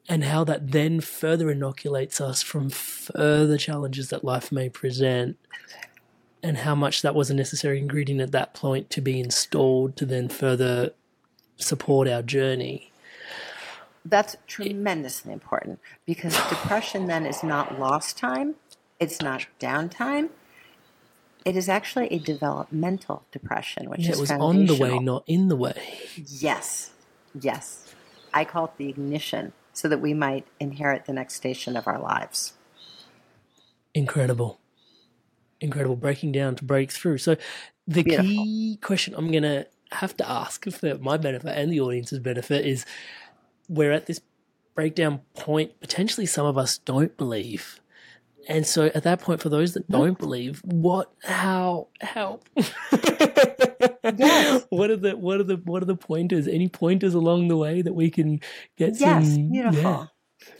and 0.09 0.23
how 0.23 0.43
that 0.43 0.71
then 0.71 0.99
further 0.99 1.51
inoculates 1.51 2.19
us 2.19 2.41
from 2.41 2.71
further 2.71 3.57
challenges 3.57 4.09
that 4.09 4.23
life 4.23 4.51
may 4.51 4.67
present 4.67 5.37
and 6.41 6.57
how 6.57 6.73
much 6.73 7.03
that 7.03 7.13
was 7.13 7.29
a 7.29 7.33
necessary 7.33 7.77
ingredient 7.77 8.19
at 8.19 8.31
that 8.31 8.55
point 8.55 8.89
to 8.89 9.01
be 9.01 9.19
installed 9.19 9.95
to 9.95 10.05
then 10.05 10.27
further 10.27 10.91
support 11.57 12.07
our 12.07 12.23
journey. 12.23 12.91
That's 14.03 14.35
tremendously 14.47 15.31
important 15.31 15.79
because 16.07 16.33
depression 16.49 17.05
then 17.05 17.27
is 17.27 17.43
not 17.43 17.79
lost 17.79 18.17
time, 18.17 18.55
it's 18.99 19.21
not 19.21 19.45
downtime. 19.59 20.29
It 21.45 21.55
is 21.55 21.69
actually 21.69 22.07
a 22.07 22.19
developmental 22.19 23.23
depression, 23.31 23.89
which 23.89 24.01
yeah, 24.01 24.11
is 24.11 24.17
it 24.17 24.21
was 24.21 24.31
on 24.31 24.65
the 24.65 24.75
way, 24.75 24.99
not 24.99 25.23
in 25.25 25.47
the 25.47 25.55
way. 25.55 25.81
Yes, 26.15 26.91
yes. 27.39 27.93
I 28.33 28.43
call 28.43 28.65
it 28.65 28.71
the 28.77 28.89
ignition 28.89 29.53
so 29.73 29.87
that 29.87 30.01
we 30.01 30.13
might 30.13 30.45
inherit 30.59 31.05
the 31.05 31.13
next 31.13 31.35
station 31.35 31.77
of 31.77 31.87
our 31.87 31.99
lives. 31.99 32.53
Incredible. 33.93 34.59
Incredible. 35.61 35.95
Breaking 35.95 36.31
down 36.31 36.55
to 36.55 36.63
break 36.63 36.91
through. 36.91 37.17
So, 37.17 37.35
the 37.87 38.03
Beautiful. 38.03 38.25
key 38.25 38.77
question 38.81 39.15
I'm 39.17 39.31
going 39.31 39.43
to 39.43 39.67
have 39.91 40.15
to 40.17 40.29
ask 40.29 40.69
for 40.69 40.97
my 40.99 41.17
benefit 41.17 41.57
and 41.57 41.71
the 41.71 41.81
audience's 41.81 42.19
benefit 42.19 42.65
is 42.65 42.85
we're 43.67 43.91
at 43.91 44.05
this 44.05 44.21
breakdown 44.75 45.21
point, 45.35 45.79
potentially 45.81 46.25
some 46.25 46.45
of 46.45 46.57
us 46.57 46.77
don't 46.77 47.17
believe. 47.17 47.81
And 48.47 48.65
so 48.65 48.85
at 48.95 49.03
that 49.03 49.19
point, 49.19 49.41
for 49.41 49.49
those 49.49 49.73
that 49.73 49.85
hmm. 49.85 49.91
don't 49.91 50.17
believe, 50.17 50.61
what, 50.63 51.11
how, 51.23 51.87
how? 52.01 52.39
yes. 54.17 54.65
What 54.69 54.89
are 54.89 54.97
the 54.97 55.17
what 55.17 55.39
are 55.39 55.43
the 55.43 55.55
what 55.57 55.81
are 55.81 55.85
the 55.85 55.95
pointers? 55.95 56.47
Any 56.47 56.67
pointers 56.67 57.13
along 57.13 57.47
the 57.47 57.57
way 57.57 57.81
that 57.81 57.93
we 57.93 58.09
can 58.09 58.39
get 58.77 58.99
yes, 58.99 59.33
some? 59.33 59.51
beautiful. 59.51 59.81
Yeah. 59.81 60.05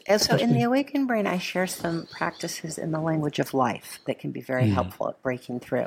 And 0.07 0.21
so 0.21 0.35
in 0.35 0.53
the 0.53 0.63
Awakened 0.63 1.07
Brain, 1.07 1.25
I 1.25 1.37
share 1.37 1.67
some 1.67 2.07
practices 2.11 2.77
in 2.77 2.91
the 2.91 2.99
language 2.99 3.39
of 3.39 3.53
life 3.53 3.99
that 4.07 4.19
can 4.19 4.31
be 4.31 4.41
very 4.41 4.65
mm. 4.65 4.73
helpful 4.73 5.09
at 5.09 5.21
breaking 5.21 5.61
through. 5.61 5.85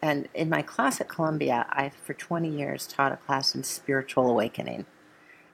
And 0.00 0.28
in 0.34 0.48
my 0.48 0.62
class 0.62 1.00
at 1.00 1.08
Columbia, 1.08 1.66
I, 1.70 1.90
for 2.04 2.14
20 2.14 2.48
years, 2.48 2.86
taught 2.86 3.12
a 3.12 3.16
class 3.16 3.54
in 3.54 3.62
spiritual 3.62 4.30
awakening. 4.30 4.86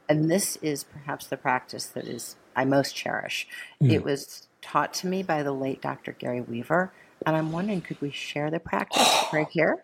And 0.09 0.31
this 0.31 0.57
is 0.57 0.85
perhaps 0.85 1.27
the 1.27 1.37
practice 1.37 1.87
that 1.87 2.05
is 2.07 2.37
I 2.55 2.65
most 2.65 2.95
cherish. 2.95 3.49
Mm. 3.83 3.93
It 3.93 4.05
was 4.05 4.49
taught 4.61 4.93
to 4.95 5.07
me 5.07 5.23
by 5.23 5.43
the 5.43 5.53
late 5.53 5.81
Dr. 5.81 6.13
Gary 6.13 6.41
Weaver. 6.41 6.93
And 7.25 7.37
I'm 7.37 7.53
wondering, 7.53 7.81
could 7.81 8.01
we 8.01 8.11
share 8.11 8.51
the 8.51 8.61
practice 8.61 9.25
right 9.33 9.49
here? 9.49 9.83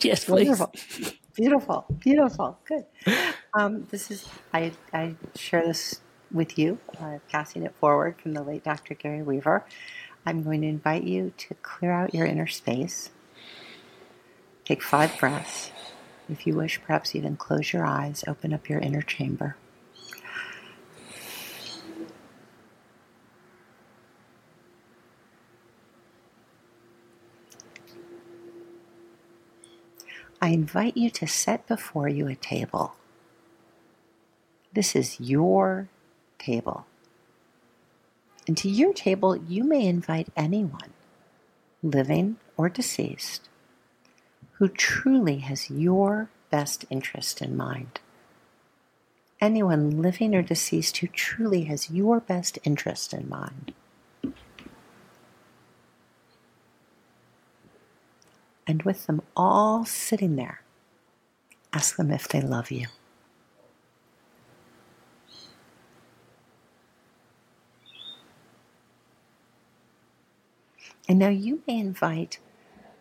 Yes, 0.00 0.24
please. 0.24 0.44
Beautiful, 0.44 0.72
beautiful, 1.34 1.86
beautiful. 2.00 2.58
Good. 2.66 2.86
Um, 3.54 3.86
this 3.90 4.10
is 4.10 4.26
I, 4.52 4.72
I 4.92 5.14
share 5.34 5.66
this 5.66 6.00
with 6.32 6.58
you, 6.58 6.78
uh, 7.00 7.18
passing 7.30 7.62
it 7.64 7.74
forward 7.76 8.16
from 8.20 8.32
the 8.32 8.42
late 8.42 8.64
Dr. 8.64 8.94
Gary 8.94 9.22
Weaver. 9.22 9.64
I'm 10.24 10.42
going 10.42 10.60
to 10.62 10.68
invite 10.68 11.04
you 11.04 11.32
to 11.36 11.54
clear 11.62 11.92
out 11.92 12.14
your 12.14 12.26
inner 12.26 12.46
space. 12.46 13.10
Take 14.64 14.82
five 14.82 15.18
breaths. 15.18 15.72
If 16.28 16.46
you 16.46 16.54
wish, 16.54 16.80
perhaps 16.80 17.14
even 17.14 17.36
close 17.36 17.72
your 17.72 17.84
eyes, 17.84 18.24
open 18.26 18.54
up 18.54 18.68
your 18.68 18.78
inner 18.78 19.02
chamber. 19.02 19.56
I 30.42 30.48
invite 30.48 30.96
you 30.96 31.08
to 31.10 31.28
set 31.28 31.68
before 31.68 32.08
you 32.08 32.26
a 32.26 32.34
table. 32.34 32.94
This 34.72 34.96
is 34.96 35.20
your 35.20 35.88
table. 36.40 36.84
And 38.48 38.56
to 38.58 38.68
your 38.68 38.92
table, 38.92 39.36
you 39.36 39.62
may 39.62 39.86
invite 39.86 40.30
anyone, 40.36 40.94
living 41.80 42.38
or 42.56 42.68
deceased, 42.68 43.48
who 44.54 44.66
truly 44.66 45.38
has 45.38 45.70
your 45.70 46.28
best 46.50 46.86
interest 46.90 47.40
in 47.40 47.56
mind. 47.56 48.00
Anyone 49.40 50.02
living 50.02 50.34
or 50.34 50.42
deceased 50.42 50.96
who 50.96 51.06
truly 51.06 51.64
has 51.64 51.88
your 51.88 52.18
best 52.18 52.58
interest 52.64 53.14
in 53.14 53.28
mind. 53.28 53.72
And 58.66 58.82
with 58.82 59.06
them 59.06 59.22
all 59.36 59.84
sitting 59.84 60.36
there, 60.36 60.62
ask 61.72 61.96
them 61.96 62.10
if 62.10 62.28
they 62.28 62.40
love 62.40 62.70
you. 62.70 62.86
And 71.08 71.18
now 71.18 71.28
you 71.28 71.62
may 71.66 71.78
invite 71.78 72.38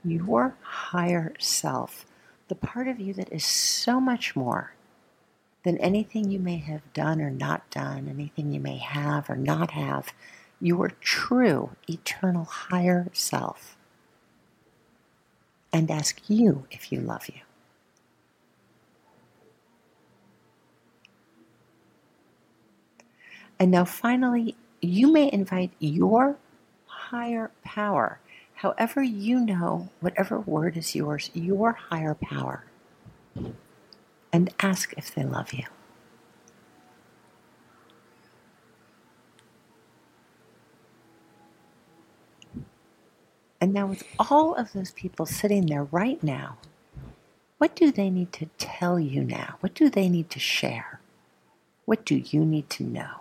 your 0.03 0.55
higher 0.61 1.33
self, 1.39 2.05
the 2.47 2.55
part 2.55 2.87
of 2.87 2.99
you 2.99 3.13
that 3.13 3.31
is 3.31 3.45
so 3.45 3.99
much 3.99 4.35
more 4.35 4.73
than 5.63 5.77
anything 5.77 6.31
you 6.31 6.39
may 6.39 6.57
have 6.57 6.91
done 6.93 7.21
or 7.21 7.29
not 7.29 7.69
done, 7.69 8.07
anything 8.09 8.51
you 8.51 8.59
may 8.59 8.77
have 8.77 9.29
or 9.29 9.35
not 9.35 9.71
have, 9.71 10.11
your 10.59 10.89
true, 10.99 11.71
eternal, 11.87 12.45
higher 12.45 13.07
self 13.13 13.77
and 15.73 15.89
ask 15.89 16.21
you 16.27 16.65
if 16.71 16.91
you 16.91 16.99
love 16.99 17.27
you. 17.27 17.41
And 23.59 23.69
now, 23.71 23.85
finally, 23.85 24.55
you 24.81 25.11
may 25.11 25.31
invite 25.31 25.71
your 25.79 26.35
higher 26.87 27.51
power, 27.63 28.19
however 28.55 29.03
you 29.03 29.39
know, 29.39 29.89
whatever 29.99 30.39
word 30.39 30.77
is 30.77 30.95
yours, 30.95 31.29
your 31.33 31.73
higher 31.73 32.15
power, 32.15 32.65
and 34.33 34.51
ask 34.59 34.93
if 34.97 35.13
they 35.13 35.23
love 35.23 35.53
you. 35.53 35.65
And 43.61 43.73
now, 43.73 43.87
with 43.87 44.03
all 44.19 44.55
of 44.55 44.73
those 44.73 44.91
people 44.91 45.27
sitting 45.27 45.67
there 45.67 45.85
right 45.85 46.23
now, 46.23 46.57
what 47.59 47.75
do 47.75 47.91
they 47.91 48.09
need 48.09 48.33
to 48.33 48.47
tell 48.59 48.99
you 48.99 49.23
now? 49.23 49.57
What 49.61 49.75
do 49.75 49.89
they 49.89 50.09
need 50.09 50.29
to 50.31 50.39
share? 50.39 51.01
What 51.85 52.05
do 52.05 52.15
you 52.17 52.45
need 52.45 52.69
to 52.71 52.83
know? 52.83 53.20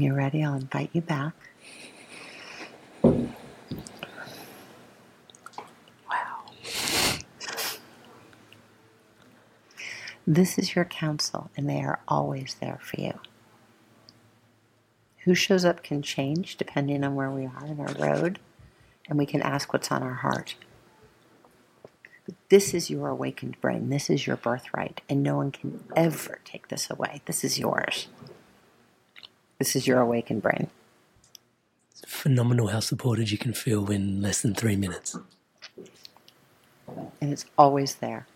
You're 0.00 0.14
ready, 0.14 0.42
I'll 0.42 0.54
invite 0.54 0.88
you 0.94 1.02
back. 1.02 1.34
Wow. 3.02 3.20
This 10.26 10.58
is 10.58 10.74
your 10.74 10.86
counsel, 10.86 11.50
and 11.54 11.68
they 11.68 11.82
are 11.82 12.00
always 12.08 12.56
there 12.62 12.78
for 12.80 12.98
you. 12.98 13.20
Who 15.24 15.34
shows 15.34 15.66
up 15.66 15.82
can 15.82 16.00
change 16.00 16.56
depending 16.56 17.04
on 17.04 17.14
where 17.14 17.30
we 17.30 17.44
are 17.44 17.66
in 17.66 17.78
our 17.78 17.92
road, 17.92 18.38
and 19.06 19.18
we 19.18 19.26
can 19.26 19.42
ask 19.42 19.70
what's 19.70 19.90
on 19.92 20.02
our 20.02 20.14
heart. 20.14 20.54
But 22.24 22.36
this 22.48 22.72
is 22.72 22.88
your 22.88 23.08
awakened 23.08 23.60
brain. 23.60 23.90
This 23.90 24.08
is 24.08 24.26
your 24.26 24.36
birthright, 24.36 25.02
and 25.10 25.22
no 25.22 25.36
one 25.36 25.50
can 25.50 25.84
ever 25.94 26.38
take 26.46 26.68
this 26.68 26.88
away. 26.88 27.20
This 27.26 27.44
is 27.44 27.58
yours. 27.58 28.08
This 29.60 29.76
is 29.76 29.86
your 29.86 30.00
awakened 30.00 30.40
brain. 30.40 30.70
It's 31.92 32.02
phenomenal 32.06 32.68
how 32.68 32.80
supported 32.80 33.30
you 33.30 33.36
can 33.36 33.52
feel 33.52 33.90
in 33.90 34.22
less 34.22 34.40
than 34.40 34.54
three 34.54 34.74
minutes. 34.74 35.18
And 37.20 37.30
it's 37.30 37.44
always 37.58 37.96
there. 37.96 38.26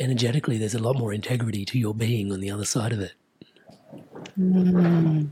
Energetically, 0.00 0.58
there's 0.58 0.74
a 0.74 0.80
lot 0.80 0.98
more 0.98 1.12
integrity 1.12 1.64
to 1.64 1.78
your 1.78 1.94
being 1.94 2.32
on 2.32 2.40
the 2.40 2.50
other 2.50 2.64
side 2.64 2.92
of 2.92 2.98
it. 2.98 3.12
Mm. 4.36 5.28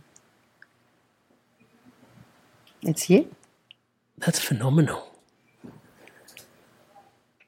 It's 2.82 3.10
you. 3.10 3.34
That's 4.16 4.38
phenomenal. 4.38 5.10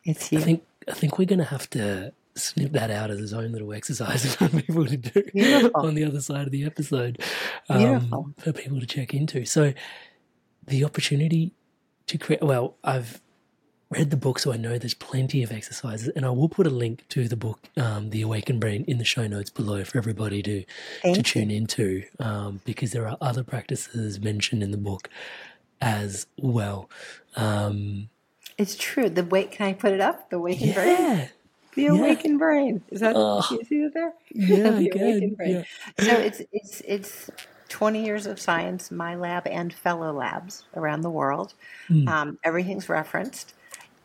It's 0.04 0.32
you. 0.32 0.40
I 0.40 0.42
think 0.42 0.64
I 0.88 0.94
think 0.94 1.16
we're 1.16 1.26
going 1.26 1.38
to 1.38 1.44
have 1.44 1.70
to 1.70 2.12
snip 2.36 2.72
that 2.72 2.90
out 2.90 3.10
as 3.10 3.18
his 3.18 3.32
own 3.32 3.52
little 3.52 3.72
exercise 3.72 4.34
for 4.36 4.48
people 4.48 4.86
to 4.86 4.96
do 4.96 5.22
Beautiful. 5.32 5.86
on 5.86 5.94
the 5.94 6.04
other 6.04 6.20
side 6.20 6.46
of 6.46 6.52
the 6.52 6.64
episode 6.64 7.20
um, 7.68 8.34
for 8.38 8.52
people 8.52 8.78
to 8.80 8.86
check 8.86 9.14
into. 9.14 9.44
So 9.44 9.72
the 10.66 10.84
opportunity 10.84 11.52
to 12.06 12.18
create. 12.18 12.42
Well, 12.42 12.76
I've 12.84 13.20
read 13.90 14.10
the 14.10 14.16
book, 14.16 14.38
so 14.40 14.52
I 14.52 14.56
know 14.56 14.78
there's 14.78 14.94
plenty 14.94 15.42
of 15.44 15.52
exercises, 15.52 16.08
and 16.16 16.26
I 16.26 16.30
will 16.30 16.48
put 16.48 16.66
a 16.66 16.70
link 16.70 17.04
to 17.10 17.28
the 17.28 17.36
book, 17.36 17.60
um, 17.76 18.10
The 18.10 18.22
Awakened 18.22 18.60
Brain, 18.60 18.84
in 18.88 18.98
the 18.98 19.04
show 19.04 19.26
notes 19.28 19.48
below 19.50 19.84
for 19.84 19.96
everybody 19.98 20.42
to 20.42 20.64
Thank 21.02 21.14
to 21.14 21.18
you. 21.20 21.22
tune 21.22 21.50
into, 21.52 22.02
um, 22.18 22.60
because 22.64 22.90
there 22.92 23.06
are 23.08 23.16
other 23.20 23.44
practices 23.44 24.18
mentioned 24.20 24.62
in 24.64 24.72
the 24.72 24.76
book 24.76 25.08
as 25.80 26.26
well. 26.36 26.90
Um, 27.36 28.08
It's 28.58 28.76
true. 28.76 29.08
The 29.08 29.22
wait. 29.24 29.52
Can 29.52 29.66
I 29.68 29.72
put 29.72 29.92
it 29.92 30.00
up? 30.00 30.30
The 30.30 30.36
awakened 30.36 30.74
brain. 30.74 31.28
The 31.76 31.82
Yeah. 31.84 31.90
awakened 31.92 32.38
brain. 32.38 32.82
Is 32.90 33.00
that? 33.00 33.14
Oh. 33.16 33.46
you 33.50 33.64
see 33.64 33.76
it 33.82 33.94
there? 33.94 34.12
yeah, 34.34 34.70
the 34.70 34.90
awakened 34.94 35.36
brain. 35.36 35.64
Yeah. 35.98 36.04
So 36.04 36.12
it's 36.14 36.42
it's 36.52 36.80
it's 36.84 37.30
20 37.68 38.04
years 38.04 38.26
of 38.26 38.40
science, 38.40 38.90
my 38.90 39.14
lab 39.14 39.46
and 39.46 39.72
fellow 39.72 40.12
labs 40.12 40.64
around 40.74 41.02
the 41.02 41.10
world. 41.10 41.54
Hmm. 41.88 42.08
Um, 42.08 42.38
everything's 42.42 42.88
referenced. 42.88 43.54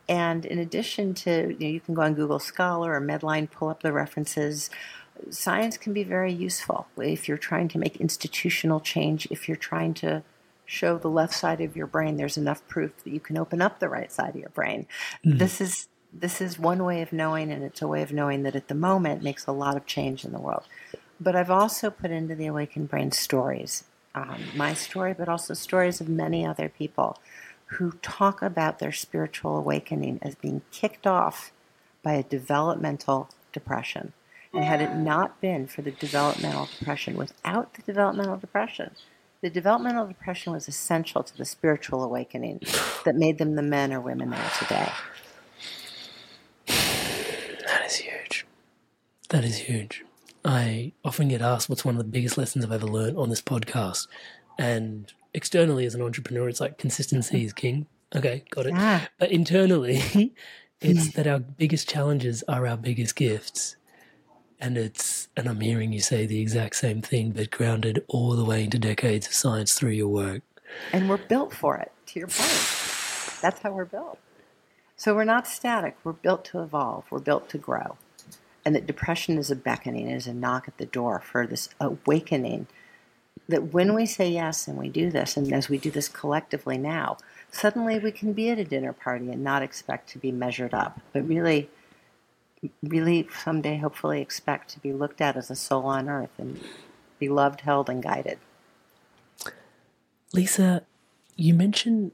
And 0.08 0.44
in 0.44 0.58
addition 0.58 1.14
to, 1.14 1.48
you, 1.52 1.58
know, 1.58 1.66
you 1.66 1.80
can 1.80 1.94
go 1.94 2.02
on 2.02 2.14
Google 2.14 2.40
Scholar 2.40 2.94
or 2.94 3.00
Medline, 3.00 3.50
pull 3.50 3.68
up 3.68 3.82
the 3.82 3.92
references. 3.92 4.68
Science 5.30 5.76
can 5.78 5.92
be 5.92 6.02
very 6.02 6.32
useful 6.32 6.88
if 6.98 7.28
you're 7.28 7.38
trying 7.38 7.68
to 7.68 7.78
make 7.78 7.96
institutional 7.96 8.80
change, 8.80 9.26
if 9.30 9.48
you're 9.48 9.56
trying 9.56 9.94
to 9.94 10.22
show 10.64 10.98
the 10.98 11.08
left 11.08 11.34
side 11.34 11.60
of 11.60 11.76
your 11.76 11.86
brain 11.86 12.16
there's 12.16 12.38
enough 12.38 12.66
proof 12.66 13.04
that 13.04 13.10
you 13.12 13.20
can 13.20 13.36
open 13.36 13.60
up 13.60 13.78
the 13.78 13.88
right 13.88 14.10
side 14.10 14.30
of 14.30 14.36
your 14.36 14.48
brain. 14.50 14.86
This 15.22 15.60
is 15.60 15.88
this 16.12 16.40
is 16.40 16.58
one 16.58 16.84
way 16.84 17.02
of 17.02 17.12
knowing 17.12 17.50
and 17.50 17.62
it's 17.62 17.82
a 17.82 17.88
way 17.88 18.02
of 18.02 18.12
knowing 18.12 18.42
that 18.42 18.56
at 18.56 18.68
the 18.68 18.74
moment 18.74 19.22
makes 19.22 19.46
a 19.46 19.52
lot 19.52 19.76
of 19.76 19.86
change 19.86 20.24
in 20.24 20.32
the 20.32 20.40
world. 20.40 20.64
But 21.20 21.36
I've 21.36 21.50
also 21.50 21.90
put 21.90 22.10
into 22.10 22.34
the 22.34 22.46
awakened 22.46 22.88
brain 22.88 23.12
stories, 23.12 23.84
um, 24.14 24.42
my 24.54 24.74
story, 24.74 25.14
but 25.14 25.28
also 25.28 25.54
stories 25.54 26.00
of 26.00 26.08
many 26.08 26.44
other 26.44 26.68
people 26.68 27.18
who 27.66 27.92
talk 28.02 28.42
about 28.42 28.78
their 28.78 28.92
spiritual 28.92 29.56
awakening 29.56 30.18
as 30.20 30.34
being 30.34 30.62
kicked 30.70 31.06
off 31.06 31.52
by 32.02 32.14
a 32.14 32.22
developmental 32.22 33.30
depression. 33.52 34.12
And 34.52 34.64
had 34.64 34.82
it 34.82 34.94
not 34.94 35.40
been 35.40 35.66
for 35.66 35.80
the 35.80 35.92
developmental 35.92 36.68
depression, 36.78 37.16
without 37.16 37.72
the 37.72 37.82
developmental 37.82 38.36
depression, 38.36 38.90
the 39.40 39.48
developmental 39.48 40.06
depression 40.06 40.52
was 40.52 40.68
essential 40.68 41.22
to 41.22 41.36
the 41.36 41.46
spiritual 41.46 42.04
awakening 42.04 42.60
that 43.04 43.16
made 43.16 43.38
them 43.38 43.54
the 43.54 43.62
men 43.62 43.92
or 43.92 44.00
women 44.00 44.30
they 44.30 44.36
are 44.36 44.50
today. 44.58 44.92
That 46.66 47.86
is 47.86 47.96
huge. 47.96 48.46
That 49.32 49.44
is 49.46 49.56
huge. 49.56 50.04
I 50.44 50.92
often 51.02 51.28
get 51.28 51.40
asked 51.40 51.70
what's 51.70 51.86
one 51.86 51.94
of 51.94 51.98
the 51.98 52.04
biggest 52.04 52.36
lessons 52.36 52.66
I've 52.66 52.72
ever 52.72 52.86
learned 52.86 53.16
on 53.16 53.30
this 53.30 53.40
podcast. 53.40 54.06
And 54.58 55.10
externally, 55.32 55.86
as 55.86 55.94
an 55.94 56.02
entrepreneur, 56.02 56.50
it's 56.50 56.60
like 56.60 56.76
consistency 56.76 57.42
is 57.42 57.54
king. 57.54 57.86
Okay, 58.14 58.44
got 58.50 58.66
it. 58.66 58.74
Ah. 58.76 59.08
But 59.18 59.32
internally, 59.32 60.34
it's 60.82 61.14
that 61.14 61.26
our 61.26 61.38
biggest 61.38 61.88
challenges 61.88 62.44
are 62.46 62.66
our 62.66 62.76
biggest 62.76 63.16
gifts. 63.16 63.76
And 64.60 64.76
it's, 64.76 65.28
and 65.34 65.48
I'm 65.48 65.60
hearing 65.60 65.94
you 65.94 66.00
say 66.00 66.26
the 66.26 66.42
exact 66.42 66.76
same 66.76 67.00
thing, 67.00 67.30
but 67.30 67.50
grounded 67.50 68.04
all 68.08 68.36
the 68.36 68.44
way 68.44 68.64
into 68.64 68.78
decades 68.78 69.26
of 69.28 69.32
science 69.32 69.72
through 69.72 69.92
your 69.92 70.08
work. 70.08 70.42
And 70.92 71.08
we're 71.08 71.16
built 71.16 71.54
for 71.54 71.78
it, 71.78 71.90
to 72.08 72.18
your 72.18 72.28
point. 72.28 73.40
That's 73.40 73.62
how 73.62 73.72
we're 73.72 73.86
built. 73.86 74.18
So 74.94 75.14
we're 75.14 75.24
not 75.24 75.46
static. 75.46 75.96
We're 76.04 76.12
built 76.12 76.44
to 76.46 76.62
evolve. 76.62 77.04
We're 77.10 77.18
built 77.18 77.48
to 77.48 77.56
grow. 77.56 77.96
And 78.64 78.74
that 78.74 78.86
depression 78.86 79.38
is 79.38 79.50
a 79.50 79.56
beckoning, 79.56 80.08
is 80.08 80.26
a 80.26 80.34
knock 80.34 80.68
at 80.68 80.78
the 80.78 80.86
door 80.86 81.20
for 81.20 81.46
this 81.46 81.68
awakening. 81.80 82.68
That 83.48 83.72
when 83.72 83.94
we 83.94 84.06
say 84.06 84.30
yes 84.30 84.68
and 84.68 84.78
we 84.78 84.88
do 84.88 85.10
this, 85.10 85.36
and 85.36 85.52
as 85.52 85.68
we 85.68 85.78
do 85.78 85.90
this 85.90 86.08
collectively 86.08 86.78
now, 86.78 87.16
suddenly 87.50 87.98
we 87.98 88.12
can 88.12 88.32
be 88.32 88.50
at 88.50 88.58
a 88.58 88.64
dinner 88.64 88.92
party 88.92 89.30
and 89.30 89.42
not 89.42 89.62
expect 89.62 90.08
to 90.10 90.18
be 90.18 90.30
measured 90.30 90.72
up, 90.72 91.00
but 91.12 91.26
really, 91.26 91.68
really 92.82 93.28
someday 93.42 93.78
hopefully 93.78 94.20
expect 94.20 94.70
to 94.70 94.80
be 94.80 94.92
looked 94.92 95.20
at 95.20 95.36
as 95.36 95.50
a 95.50 95.56
soul 95.56 95.86
on 95.86 96.08
earth 96.08 96.30
and 96.38 96.60
be 97.18 97.28
loved, 97.28 97.62
held, 97.62 97.90
and 97.90 98.02
guided. 98.02 98.38
Lisa, 100.32 100.82
you 101.36 101.52
mentioned 101.52 102.12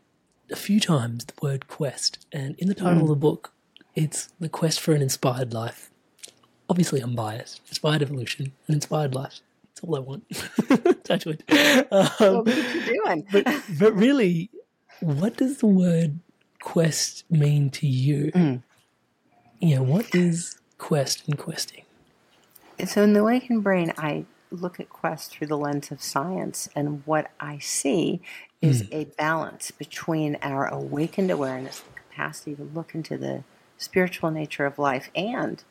a 0.51 0.57
few 0.57 0.81
times 0.81 1.25
the 1.25 1.35
word 1.41 1.69
quest, 1.69 2.27
and 2.33 2.57
in 2.59 2.69
the 2.69 2.75
title 2.75 3.03
of 3.03 3.09
the 3.09 3.17
mm. 3.17 3.21
book, 3.21 3.53
it's 3.95 4.29
the 4.41 4.49
quest 4.49 4.81
for 4.81 4.93
an 4.93 5.03
inspired 5.03 5.53
life. 5.53 5.91
Obviously, 6.69 7.01
I'm 7.01 7.15
biased. 7.15 7.61
Inspired 7.69 8.03
evolution, 8.03 8.53
an 8.67 8.75
inspired 8.75 9.15
life. 9.15 9.41
That's 9.65 9.81
all 9.83 9.97
I 9.97 10.01
want. 10.01 11.05
Touch 11.05 11.25
wood. 11.25 11.43
Um, 11.51 12.09
Well, 12.21 12.43
what 12.45 12.49
are 12.49 12.77
you 12.77 13.03
doing? 13.05 13.27
but, 13.33 13.47
but 13.79 13.95
really, 13.95 14.51
what 15.01 15.37
does 15.37 15.59
the 15.59 15.67
word 15.67 16.19
quest 16.61 17.25
mean 17.31 17.71
to 17.71 17.87
you? 17.87 18.61
Yeah, 19.61 19.79
what 19.81 20.15
is 20.15 20.59
quest 20.79 21.27
and 21.27 21.39
questing? 21.39 21.85
So 22.87 23.03
in 23.03 23.13
the 23.13 23.21
awakened 23.21 23.63
brain, 23.65 23.93
I 23.97 24.25
look 24.51 24.79
at 24.79 24.89
quest 24.89 25.31
through 25.33 25.49
the 25.49 25.57
lens 25.59 25.91
of 25.91 26.03
science, 26.03 26.69
and 26.77 27.03
what 27.07 27.31
I 27.41 27.59
see 27.59 28.21
is 28.61 28.89
a 28.93 29.05
balance 29.17 29.71
between 29.71 30.37
our 30.43 30.67
awakened 30.67 31.31
awareness, 31.31 31.81
the 31.81 31.91
capacity 32.01 32.55
to 32.57 32.63
look 32.63 32.95
into 32.95 33.17
the 33.17 33.45
spiritual 33.79 34.31
nature 34.31 34.67
of 34.67 34.79
life, 34.79 35.11
and 35.15 35.63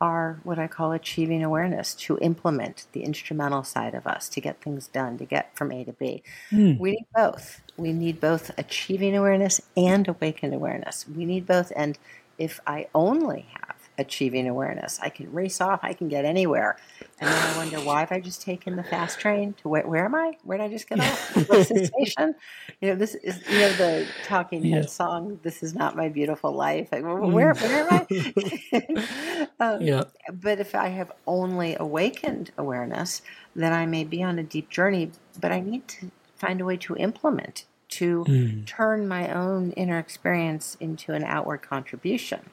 our 0.00 0.40
what 0.44 0.58
I 0.58 0.66
call 0.66 0.92
achieving 0.92 1.44
awareness 1.44 1.94
to 1.96 2.18
implement 2.18 2.86
the 2.92 3.02
instrumental 3.02 3.62
side 3.64 3.94
of 3.94 4.06
us 4.06 4.28
to 4.30 4.40
get 4.40 4.60
things 4.62 4.86
done, 4.86 5.18
to 5.18 5.24
get 5.24 5.54
from 5.56 5.72
A 5.72 5.84
to 5.84 5.92
B. 5.92 6.22
Hmm. 6.48 6.78
We 6.78 6.92
need 6.92 7.06
both. 7.14 7.60
We 7.76 7.92
need 7.92 8.20
both 8.20 8.50
achieving 8.58 9.16
awareness 9.16 9.60
and 9.76 10.08
awakened 10.08 10.54
awareness. 10.54 11.06
We 11.08 11.24
need 11.24 11.46
both. 11.46 11.72
And 11.76 11.98
if 12.38 12.60
I 12.66 12.88
only 12.94 13.46
have 13.52 13.69
achieving 14.00 14.48
awareness, 14.48 14.98
I 15.00 15.10
can 15.10 15.32
race 15.32 15.60
off, 15.60 15.80
I 15.82 15.92
can 15.92 16.08
get 16.08 16.24
anywhere. 16.24 16.76
And 17.20 17.28
then 17.28 17.54
I 17.54 17.56
wonder, 17.56 17.78
why 17.80 18.00
have 18.00 18.12
I 18.12 18.18
just 18.20 18.40
taken 18.42 18.76
the 18.76 18.82
fast 18.82 19.20
train 19.20 19.52
to 19.62 19.68
where, 19.68 19.86
where 19.86 20.04
am 20.06 20.14
I? 20.14 20.32
Where 20.42 20.58
did 20.58 20.64
I 20.64 20.68
just 20.68 20.88
get 20.88 21.00
off? 21.00 21.64
Station? 21.66 22.34
You 22.80 22.88
know, 22.88 22.94
this 22.94 23.14
is, 23.14 23.40
you 23.48 23.58
know, 23.58 23.72
the 23.74 24.06
Talking 24.24 24.64
Yeah. 24.64 24.76
Head 24.76 24.90
song, 24.90 25.38
This 25.42 25.62
Is 25.62 25.74
Not 25.74 25.96
My 25.96 26.08
Beautiful 26.08 26.52
Life. 26.52 26.88
Like, 26.90 27.02
where, 27.02 27.52
where 27.52 27.90
am 27.90 27.90
I? 27.90 29.46
um, 29.60 29.82
Yeah. 29.82 30.04
but 30.32 30.60
if 30.60 30.74
I 30.74 30.88
have 30.88 31.12
only 31.26 31.76
awakened 31.78 32.52
awareness, 32.56 33.20
then 33.54 33.72
I 33.72 33.84
may 33.86 34.04
be 34.04 34.22
on 34.22 34.38
a 34.38 34.42
deep 34.42 34.70
journey, 34.70 35.10
but 35.38 35.52
I 35.52 35.60
need 35.60 35.86
to 35.88 36.10
find 36.36 36.60
a 36.60 36.64
way 36.64 36.78
to 36.78 36.96
implement, 36.96 37.66
to 37.90 38.24
turn 38.64 39.06
my 39.06 39.30
own 39.30 39.72
inner 39.72 39.98
experience 39.98 40.76
into 40.80 41.12
an 41.12 41.24
outward 41.24 41.60
contribution. 41.60 42.48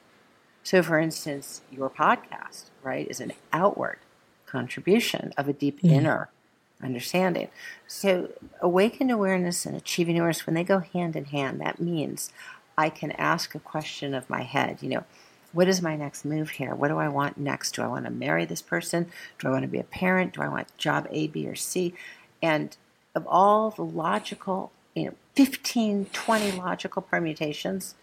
So, 0.68 0.82
for 0.82 0.98
instance, 0.98 1.62
your 1.72 1.88
podcast, 1.88 2.64
right, 2.82 3.08
is 3.08 3.20
an 3.20 3.32
outward 3.54 4.00
contribution 4.44 5.32
of 5.38 5.48
a 5.48 5.54
deep 5.54 5.80
mm. 5.80 5.90
inner 5.90 6.28
understanding. 6.82 7.48
So, 7.86 8.32
awakened 8.60 9.10
awareness 9.10 9.64
and 9.64 9.74
achieving 9.74 10.18
awareness, 10.18 10.44
when 10.44 10.54
they 10.54 10.64
go 10.64 10.80
hand 10.80 11.16
in 11.16 11.24
hand, 11.24 11.62
that 11.62 11.80
means 11.80 12.30
I 12.76 12.90
can 12.90 13.12
ask 13.12 13.54
a 13.54 13.58
question 13.58 14.12
of 14.12 14.28
my 14.28 14.42
head. 14.42 14.82
You 14.82 14.90
know, 14.90 15.04
What 15.52 15.68
is 15.68 15.80
my 15.80 15.96
next 15.96 16.26
move 16.26 16.50
here? 16.50 16.74
What 16.74 16.88
do 16.88 16.98
I 16.98 17.08
want 17.08 17.38
next? 17.38 17.74
Do 17.76 17.80
I 17.80 17.86
want 17.86 18.04
to 18.04 18.10
marry 18.10 18.44
this 18.44 18.60
person? 18.60 19.10
Do 19.38 19.48
I 19.48 19.50
want 19.50 19.62
to 19.62 19.68
be 19.68 19.78
a 19.78 19.84
parent? 19.84 20.34
Do 20.34 20.42
I 20.42 20.48
want 20.48 20.76
job 20.76 21.08
A, 21.10 21.28
B, 21.28 21.48
or 21.48 21.56
C? 21.56 21.94
And 22.42 22.76
of 23.14 23.26
all 23.26 23.70
the 23.70 23.86
logical, 23.86 24.70
you 24.94 25.06
know, 25.06 25.14
15, 25.34 26.08
20 26.12 26.52
logical 26.52 27.00
permutations, 27.00 27.94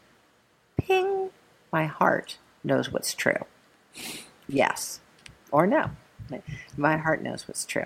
ping, 0.79 1.29
my 1.71 1.85
heart 1.85 2.39
knows 2.65 2.91
what's 2.91 3.13
true. 3.13 3.45
Yes 4.47 4.99
or 5.51 5.65
no. 5.65 5.91
My 6.75 6.97
heart 6.97 7.21
knows 7.21 7.47
what's 7.47 7.65
true. 7.65 7.85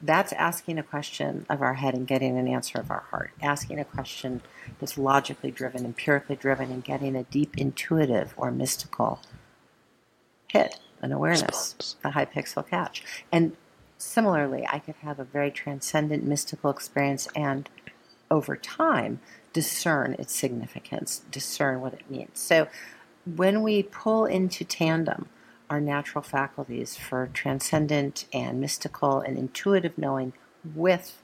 That's 0.00 0.32
asking 0.34 0.78
a 0.78 0.84
question 0.84 1.46
of 1.48 1.60
our 1.60 1.74
head 1.74 1.94
and 1.94 2.06
getting 2.06 2.38
an 2.38 2.46
answer 2.46 2.78
of 2.78 2.90
our 2.90 3.04
heart. 3.10 3.32
Asking 3.42 3.80
a 3.80 3.84
question 3.84 4.42
that's 4.78 4.96
logically 4.96 5.50
driven, 5.50 5.84
empirically 5.84 6.36
driven, 6.36 6.70
and 6.70 6.84
getting 6.84 7.16
a 7.16 7.24
deep 7.24 7.56
intuitive 7.56 8.34
or 8.36 8.52
mystical 8.52 9.20
hit, 10.46 10.78
an 11.02 11.10
awareness, 11.10 11.96
a 12.04 12.10
high 12.10 12.26
pixel 12.26 12.68
catch. 12.68 13.02
And 13.32 13.56
similarly, 13.96 14.64
I 14.70 14.78
could 14.78 14.96
have 15.02 15.18
a 15.18 15.24
very 15.24 15.50
transcendent 15.50 16.24
mystical 16.24 16.70
experience 16.70 17.26
and 17.34 17.68
over 18.30 18.56
time 18.56 19.20
discern 19.52 20.14
its 20.18 20.34
significance, 20.34 21.22
discern 21.30 21.80
what 21.80 21.94
it 21.94 22.08
means. 22.08 22.38
So 22.38 22.68
when 23.36 23.62
we 23.62 23.82
pull 23.82 24.24
into 24.24 24.64
tandem 24.64 25.28
our 25.68 25.80
natural 25.80 26.22
faculties 26.22 26.96
for 26.96 27.28
transcendent 27.32 28.24
and 28.32 28.60
mystical 28.60 29.20
and 29.20 29.36
intuitive 29.36 29.98
knowing 29.98 30.32
with 30.74 31.20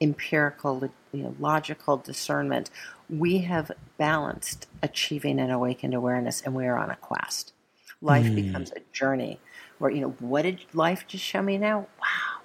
empirical, 0.00 0.90
you 1.12 1.22
know, 1.22 1.36
logical 1.38 1.96
discernment, 1.96 2.70
we 3.10 3.38
have 3.38 3.70
balanced 3.98 4.66
achieving 4.82 5.38
an 5.38 5.50
awakened 5.50 5.94
awareness 5.94 6.40
and 6.40 6.54
we 6.54 6.66
are 6.66 6.78
on 6.78 6.90
a 6.90 6.96
quest. 6.96 7.52
Life 8.00 8.26
mm. 8.26 8.34
becomes 8.34 8.72
a 8.72 8.80
journey 8.92 9.38
where, 9.78 9.90
you 9.90 10.00
know, 10.00 10.14
what 10.20 10.42
did 10.42 10.64
life 10.72 11.06
just 11.06 11.24
show 11.24 11.42
me 11.42 11.58
now? 11.58 11.80
Wow. 12.00 12.40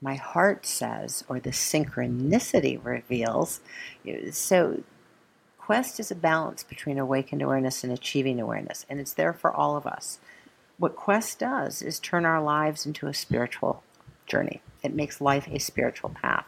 My 0.00 0.14
heart 0.16 0.66
says, 0.66 1.24
or 1.28 1.40
the 1.40 1.50
synchronicity 1.50 2.78
reveals. 2.84 3.60
So, 4.32 4.82
quest 5.64 5.98
is 5.98 6.10
a 6.10 6.14
balance 6.14 6.62
between 6.62 6.98
awakened 6.98 7.40
awareness 7.40 7.82
and 7.82 7.90
achieving 7.90 8.38
awareness, 8.38 8.84
and 8.90 9.00
it's 9.00 9.14
there 9.14 9.32
for 9.32 9.50
all 9.50 9.78
of 9.78 9.86
us. 9.86 10.18
What 10.76 10.94
Quest 10.94 11.38
does 11.38 11.80
is 11.80 11.98
turn 11.98 12.26
our 12.26 12.42
lives 12.42 12.84
into 12.84 13.06
a 13.06 13.14
spiritual 13.14 13.82
journey. 14.26 14.60
It 14.82 14.92
makes 14.92 15.22
life 15.22 15.48
a 15.50 15.58
spiritual 15.58 16.10
path. 16.10 16.44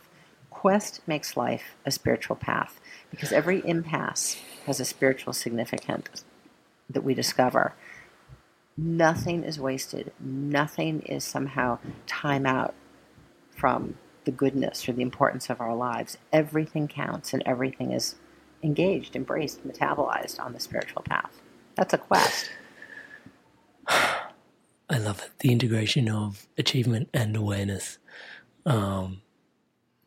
Quest 0.50 1.00
makes 1.06 1.34
life 1.34 1.76
a 1.86 1.90
spiritual 1.90 2.36
path 2.36 2.78
because 3.10 3.32
every 3.32 3.66
impasse 3.66 4.36
has 4.66 4.80
a 4.80 4.84
spiritual 4.84 5.32
significance 5.32 6.22
that 6.90 7.02
we 7.02 7.14
discover. 7.14 7.72
Nothing 8.76 9.44
is 9.44 9.58
wasted. 9.58 10.12
Nothing 10.20 11.00
is 11.00 11.24
somehow 11.24 11.78
time 12.06 12.44
out 12.44 12.74
from 13.50 13.96
the 14.26 14.30
goodness 14.30 14.86
or 14.86 14.92
the 14.92 15.00
importance 15.00 15.48
of 15.48 15.58
our 15.58 15.74
lives. 15.74 16.18
Everything 16.34 16.86
counts 16.86 17.32
and 17.32 17.42
everything 17.46 17.92
is 17.92 18.16
engaged, 18.66 19.16
embraced, 19.16 19.66
metabolized 19.66 20.38
on 20.40 20.52
the 20.52 20.60
spiritual 20.60 21.02
path. 21.02 21.30
That's 21.76 21.94
a 21.94 21.98
quest. 21.98 22.50
I 23.88 24.98
love 24.98 25.22
it. 25.22 25.30
The 25.38 25.52
integration 25.52 26.08
of 26.08 26.46
achievement 26.58 27.08
and 27.14 27.36
awareness. 27.36 27.98
Um, 28.64 29.22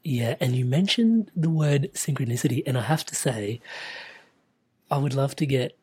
yeah, 0.04 0.36
and 0.40 0.56
you 0.56 0.66
mentioned 0.66 1.32
the 1.36 1.50
word 1.50 1.90
synchronicity, 1.94 2.64
and 2.66 2.78
I 2.78 2.82
have 2.82 3.06
to 3.06 3.16
say, 3.16 3.62
I 4.92 4.98
would 4.98 5.14
love 5.14 5.36
to 5.38 5.46
get 5.46 5.78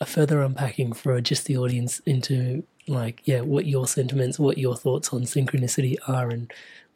a 0.00 0.06
further 0.06 0.42
unpacking 0.42 0.92
for 0.92 1.20
just 1.20 1.46
the 1.46 1.56
audience 1.56 2.00
into 2.00 2.64
like, 2.86 3.22
yeah, 3.24 3.40
what 3.40 3.66
your 3.66 3.86
sentiments, 3.86 4.38
what 4.38 4.58
your 4.58 4.76
thoughts 4.76 5.12
on 5.12 5.22
synchronicity 5.22 5.96
are, 6.06 6.28
and 6.28 6.52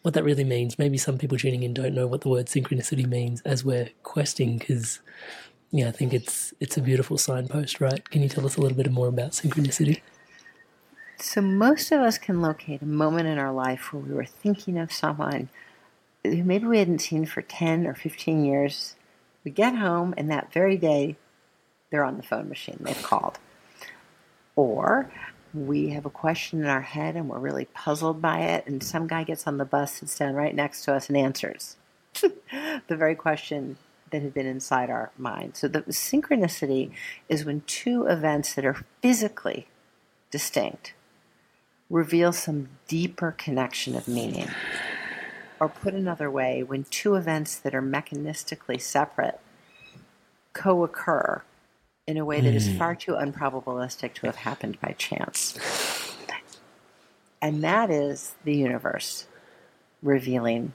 what 0.06 0.14
that 0.14 0.22
really 0.22 0.44
means. 0.44 0.78
Maybe 0.78 0.98
some 0.98 1.18
people 1.18 1.36
tuning 1.36 1.64
in 1.64 1.74
don't 1.74 1.92
know 1.92 2.06
what 2.06 2.20
the 2.20 2.28
word 2.28 2.46
synchronicity 2.46 3.04
means 3.04 3.40
as 3.40 3.64
we're 3.64 3.90
questing, 4.04 4.56
because 4.56 5.00
yeah, 5.72 5.88
I 5.88 5.90
think 5.90 6.14
it's 6.14 6.54
it's 6.60 6.76
a 6.76 6.80
beautiful 6.80 7.18
signpost, 7.18 7.80
right? 7.80 8.08
Can 8.08 8.22
you 8.22 8.28
tell 8.28 8.46
us 8.46 8.56
a 8.56 8.60
little 8.60 8.76
bit 8.76 8.88
more 8.92 9.08
about 9.08 9.32
synchronicity? 9.32 10.02
So, 11.18 11.40
most 11.40 11.90
of 11.90 12.02
us 12.02 12.18
can 12.18 12.40
locate 12.40 12.82
a 12.82 12.86
moment 12.86 13.26
in 13.26 13.36
our 13.38 13.52
life 13.52 13.92
where 13.92 14.00
we 14.00 14.14
were 14.14 14.24
thinking 14.24 14.78
of 14.78 14.92
someone 14.92 15.48
who 16.22 16.44
maybe 16.44 16.68
we 16.68 16.78
hadn't 16.78 17.00
seen 17.00 17.26
for 17.26 17.42
10 17.42 17.84
or 17.84 17.94
15 17.96 18.44
years. 18.44 18.94
We 19.42 19.50
get 19.50 19.74
home, 19.74 20.14
and 20.16 20.30
that 20.30 20.52
very 20.52 20.76
day, 20.76 21.16
they're 21.90 22.04
on 22.04 22.16
the 22.16 22.22
phone 22.22 22.48
machine, 22.48 22.78
they've 22.80 23.02
called. 23.02 23.40
Or 24.54 25.10
we 25.56 25.88
have 25.90 26.04
a 26.04 26.10
question 26.10 26.60
in 26.60 26.66
our 26.66 26.82
head 26.82 27.16
and 27.16 27.28
we're 27.28 27.38
really 27.38 27.64
puzzled 27.66 28.20
by 28.20 28.40
it, 28.40 28.66
and 28.66 28.82
some 28.82 29.06
guy 29.06 29.24
gets 29.24 29.46
on 29.46 29.56
the 29.56 29.64
bus, 29.64 29.94
sits 29.94 30.18
down 30.18 30.34
right 30.34 30.54
next 30.54 30.84
to 30.84 30.94
us, 30.94 31.08
and 31.08 31.16
answers 31.16 31.76
the 32.20 32.30
very 32.88 33.14
question 33.14 33.78
that 34.10 34.22
had 34.22 34.34
been 34.34 34.46
inside 34.46 34.90
our 34.90 35.10
mind. 35.16 35.56
So, 35.56 35.68
the 35.68 35.80
synchronicity 35.82 36.90
is 37.28 37.44
when 37.44 37.62
two 37.62 38.06
events 38.06 38.54
that 38.54 38.64
are 38.64 38.84
physically 39.02 39.66
distinct 40.30 40.94
reveal 41.88 42.32
some 42.32 42.68
deeper 42.88 43.32
connection 43.32 43.94
of 43.94 44.08
meaning. 44.08 44.48
Or 45.58 45.68
put 45.68 45.94
another 45.94 46.30
way, 46.30 46.62
when 46.62 46.84
two 46.84 47.14
events 47.14 47.56
that 47.56 47.74
are 47.74 47.82
mechanistically 47.82 48.80
separate 48.80 49.40
co 50.52 50.84
occur 50.84 51.42
in 52.06 52.16
a 52.16 52.24
way 52.24 52.40
that 52.40 52.54
is 52.54 52.68
hmm. 52.68 52.78
far 52.78 52.94
too 52.94 53.12
unprobabilistic 53.12 54.14
to 54.14 54.26
have 54.26 54.36
happened 54.36 54.80
by 54.80 54.94
chance. 54.98 55.58
And 57.42 57.62
that 57.62 57.90
is 57.90 58.34
the 58.44 58.56
universe 58.56 59.26
revealing 60.02 60.72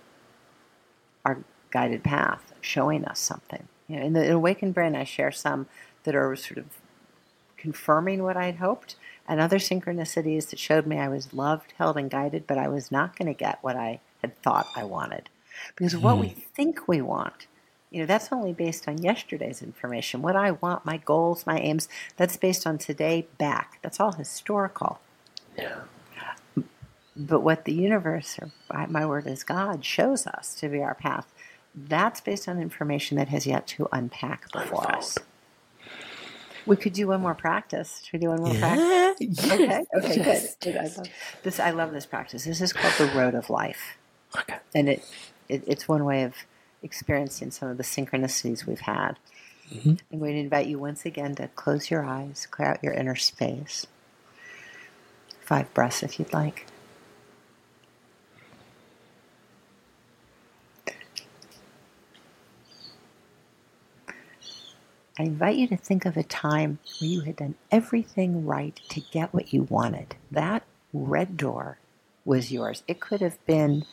our 1.25 1.43
guided 1.71 2.03
path, 2.03 2.53
showing 2.61 3.03
us 3.03 3.19
something. 3.19 3.67
You 3.87 3.97
know, 3.97 4.05
in 4.05 4.13
the 4.13 4.31
awakened 4.31 4.73
brain, 4.73 4.95
I 4.95 5.03
share 5.03 5.31
some 5.31 5.67
that 6.03 6.15
are 6.15 6.35
sort 6.35 6.59
of 6.59 6.65
confirming 7.57 8.23
what 8.23 8.37
I'd 8.37 8.55
hoped, 8.55 8.95
and 9.27 9.39
other 9.39 9.57
synchronicities 9.57 10.49
that 10.49 10.59
showed 10.59 10.87
me 10.87 10.97
I 10.97 11.07
was 11.07 11.33
loved, 11.33 11.73
held, 11.77 11.97
and 11.97 12.09
guided, 12.09 12.47
but 12.47 12.57
I 12.57 12.67
was 12.67 12.91
not 12.91 13.17
going 13.17 13.27
to 13.27 13.37
get 13.37 13.59
what 13.61 13.75
I 13.75 13.99
had 14.21 14.39
thought 14.41 14.67
I 14.75 14.83
wanted. 14.83 15.29
Because 15.75 15.97
what 15.97 16.17
we 16.17 16.29
hmm. 16.29 16.39
think 16.53 16.87
we 16.87 17.01
want, 17.01 17.47
you 17.91 17.99
know, 17.99 18.05
that's 18.05 18.31
only 18.31 18.53
based 18.53 18.87
on 18.87 19.03
yesterday's 19.03 19.61
information. 19.61 20.21
What 20.21 20.35
I 20.35 20.51
want, 20.51 20.85
my 20.85 20.97
goals, 20.97 21.45
my 21.45 21.59
aims, 21.59 21.89
that's 22.15 22.37
based 22.37 22.65
on 22.65 22.77
today 22.77 23.27
back. 23.37 23.79
That's 23.81 23.99
all 23.99 24.13
historical. 24.13 24.99
Yeah. 25.57 25.81
But 27.15 27.41
what 27.41 27.65
the 27.65 27.73
universe, 27.73 28.39
or 28.39 28.51
my 28.87 29.05
word 29.05 29.27
is 29.27 29.43
God, 29.43 29.83
shows 29.83 30.25
us 30.25 30.55
to 30.55 30.69
be 30.69 30.81
our 30.81 30.95
path, 30.95 31.27
that's 31.75 32.21
based 32.21 32.47
on 32.47 32.59
information 32.59 33.17
that 33.17 33.27
has 33.27 33.45
yet 33.45 33.67
to 33.67 33.89
unpack 33.91 34.49
before 34.53 34.85
Unfold. 34.85 34.95
us. 34.95 35.17
We 36.65 36.77
could 36.77 36.93
do 36.93 37.07
one 37.07 37.21
more 37.21 37.35
practice. 37.35 38.01
Should 38.03 38.13
we 38.13 38.19
do 38.19 38.29
one 38.29 38.41
more 38.41 38.53
yeah. 38.53 38.59
practice? 38.59 39.51
Okay. 39.51 39.83
Okay. 39.97 40.15
Yes. 40.17 40.55
Good. 40.55 40.77
I 40.77 40.83
love 40.83 41.07
this. 41.43 41.59
I 41.59 41.71
love 41.71 41.91
this 41.91 42.05
practice. 42.05 42.45
This 42.45 42.61
is 42.61 42.71
called 42.71 42.93
the 42.97 43.13
road 43.17 43.35
of 43.35 43.49
life. 43.49 43.97
Okay. 44.37 44.57
And 44.73 44.87
it, 44.87 45.03
it 45.49 45.63
it's 45.67 45.87
one 45.87 46.05
way 46.05 46.23
of 46.23 46.35
experiencing 46.83 47.51
some 47.51 47.69
of 47.69 47.77
the 47.77 47.83
synchronicities 47.83 48.65
we've 48.65 48.81
had. 48.81 49.17
Mm-hmm. 49.73 49.93
I'm 50.11 50.19
going 50.19 50.33
to 50.33 50.39
invite 50.39 50.67
you 50.67 50.79
once 50.79 51.05
again 51.05 51.35
to 51.35 51.47
close 51.49 51.89
your 51.89 52.03
eyes, 52.03 52.47
clear 52.49 52.69
out 52.69 52.83
your 52.83 52.93
inner 52.93 53.15
space. 53.15 53.87
Five 55.39 55.73
breaths 55.73 56.03
if 56.03 56.19
you'd 56.19 56.33
like. 56.33 56.65
I 65.19 65.23
invite 65.23 65.57
you 65.57 65.67
to 65.67 65.77
think 65.77 66.05
of 66.05 66.17
a 66.17 66.23
time 66.23 66.79
where 66.99 67.09
you 67.09 67.21
had 67.21 67.35
done 67.35 67.55
everything 67.71 68.45
right 68.45 68.79
to 68.89 69.01
get 69.11 69.33
what 69.33 69.53
you 69.53 69.63
wanted. 69.63 70.15
That 70.31 70.63
red 70.93 71.37
door 71.37 71.77
was 72.25 72.51
yours. 72.51 72.81
It 72.87 72.99
could 72.99 73.21
have 73.21 73.43
been 73.45 73.85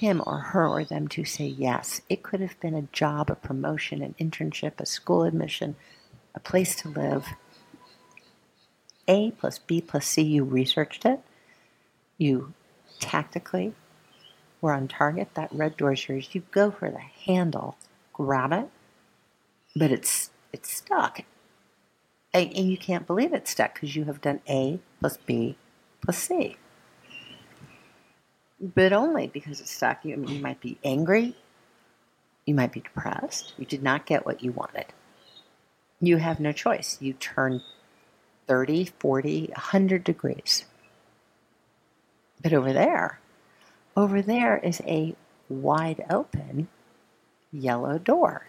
him 0.00 0.22
or 0.26 0.38
her 0.38 0.66
or 0.66 0.82
them 0.82 1.08
to 1.08 1.24
say 1.24 1.44
yes. 1.44 2.00
It 2.08 2.22
could 2.22 2.40
have 2.40 2.58
been 2.58 2.74
a 2.74 2.88
job, 2.92 3.30
a 3.30 3.34
promotion, 3.34 4.02
an 4.02 4.14
internship, 4.18 4.80
a 4.80 4.86
school 4.86 5.24
admission, 5.24 5.76
a 6.34 6.40
place 6.40 6.74
to 6.76 6.88
live. 6.88 7.26
A 9.06 9.32
plus 9.32 9.58
B 9.58 9.82
plus 9.82 10.06
C, 10.06 10.22
you 10.22 10.44
researched 10.44 11.04
it. 11.04 11.20
You 12.16 12.54
tactically 12.98 13.74
were 14.62 14.72
on 14.72 14.88
target. 14.88 15.34
That 15.34 15.52
red 15.52 15.76
door 15.76 15.92
is 15.92 16.08
yours. 16.08 16.30
You 16.32 16.44
go 16.50 16.70
for 16.70 16.90
the 16.90 16.98
handle, 16.98 17.76
grab 18.14 18.52
it, 18.52 18.68
but 19.76 19.90
it's 19.90 20.30
it's 20.52 20.74
stuck. 20.74 21.20
And, 22.32 22.56
you 22.56 22.78
can't 22.78 23.06
believe 23.06 23.32
it's 23.34 23.50
stuck 23.50 23.74
because 23.74 23.96
you 23.96 24.04
have 24.04 24.20
done 24.20 24.40
A 24.48 24.80
plus 25.00 25.18
B 25.18 25.56
plus 26.00 26.16
C. 26.16 26.56
But 28.60 28.92
only 28.92 29.26
because 29.26 29.60
it's 29.60 29.70
stuck. 29.70 30.04
You, 30.04 30.24
you 30.26 30.40
might 30.40 30.60
be 30.60 30.78
angry. 30.84 31.36
You 32.44 32.54
might 32.54 32.72
be 32.72 32.80
depressed. 32.80 33.54
You 33.58 33.64
did 33.64 33.82
not 33.82 34.06
get 34.06 34.26
what 34.26 34.42
you 34.42 34.52
wanted. 34.52 34.86
You 36.00 36.18
have 36.18 36.40
no 36.40 36.52
choice. 36.52 36.98
You 37.00 37.12
turn 37.14 37.62
30, 38.46 38.86
40, 38.98 39.46
100 39.52 40.04
degrees. 40.04 40.64
But 42.42 42.52
over 42.52 42.72
there, 42.72 43.20
over 43.96 44.22
there 44.22 44.58
is 44.58 44.80
a 44.86 45.14
wide 45.48 46.04
open 46.08 46.68
yellow 47.52 47.98
door. 47.98 48.46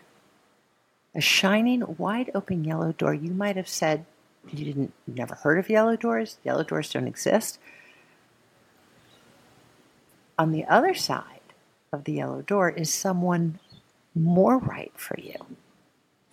A 1.13 1.21
shining, 1.21 1.97
wide 1.97 2.31
open 2.33 2.63
yellow 2.63 2.93
door. 2.93 3.13
You 3.13 3.31
might 3.31 3.57
have 3.57 3.67
said 3.67 4.05
you 4.49 4.65
didn't 4.65 4.93
never 5.05 5.35
heard 5.35 5.59
of 5.59 5.69
yellow 5.69 5.95
doors. 5.95 6.37
Yellow 6.43 6.63
doors 6.63 6.91
don't 6.91 7.07
exist. 7.07 7.59
On 10.41 10.51
the 10.51 10.65
other 10.65 10.95
side 10.95 11.53
of 11.93 12.05
the 12.05 12.13
yellow 12.13 12.41
door 12.41 12.67
is 12.67 12.91
someone 12.91 13.59
more 14.15 14.57
right 14.57 14.91
for 14.95 15.15
you. 15.19 15.35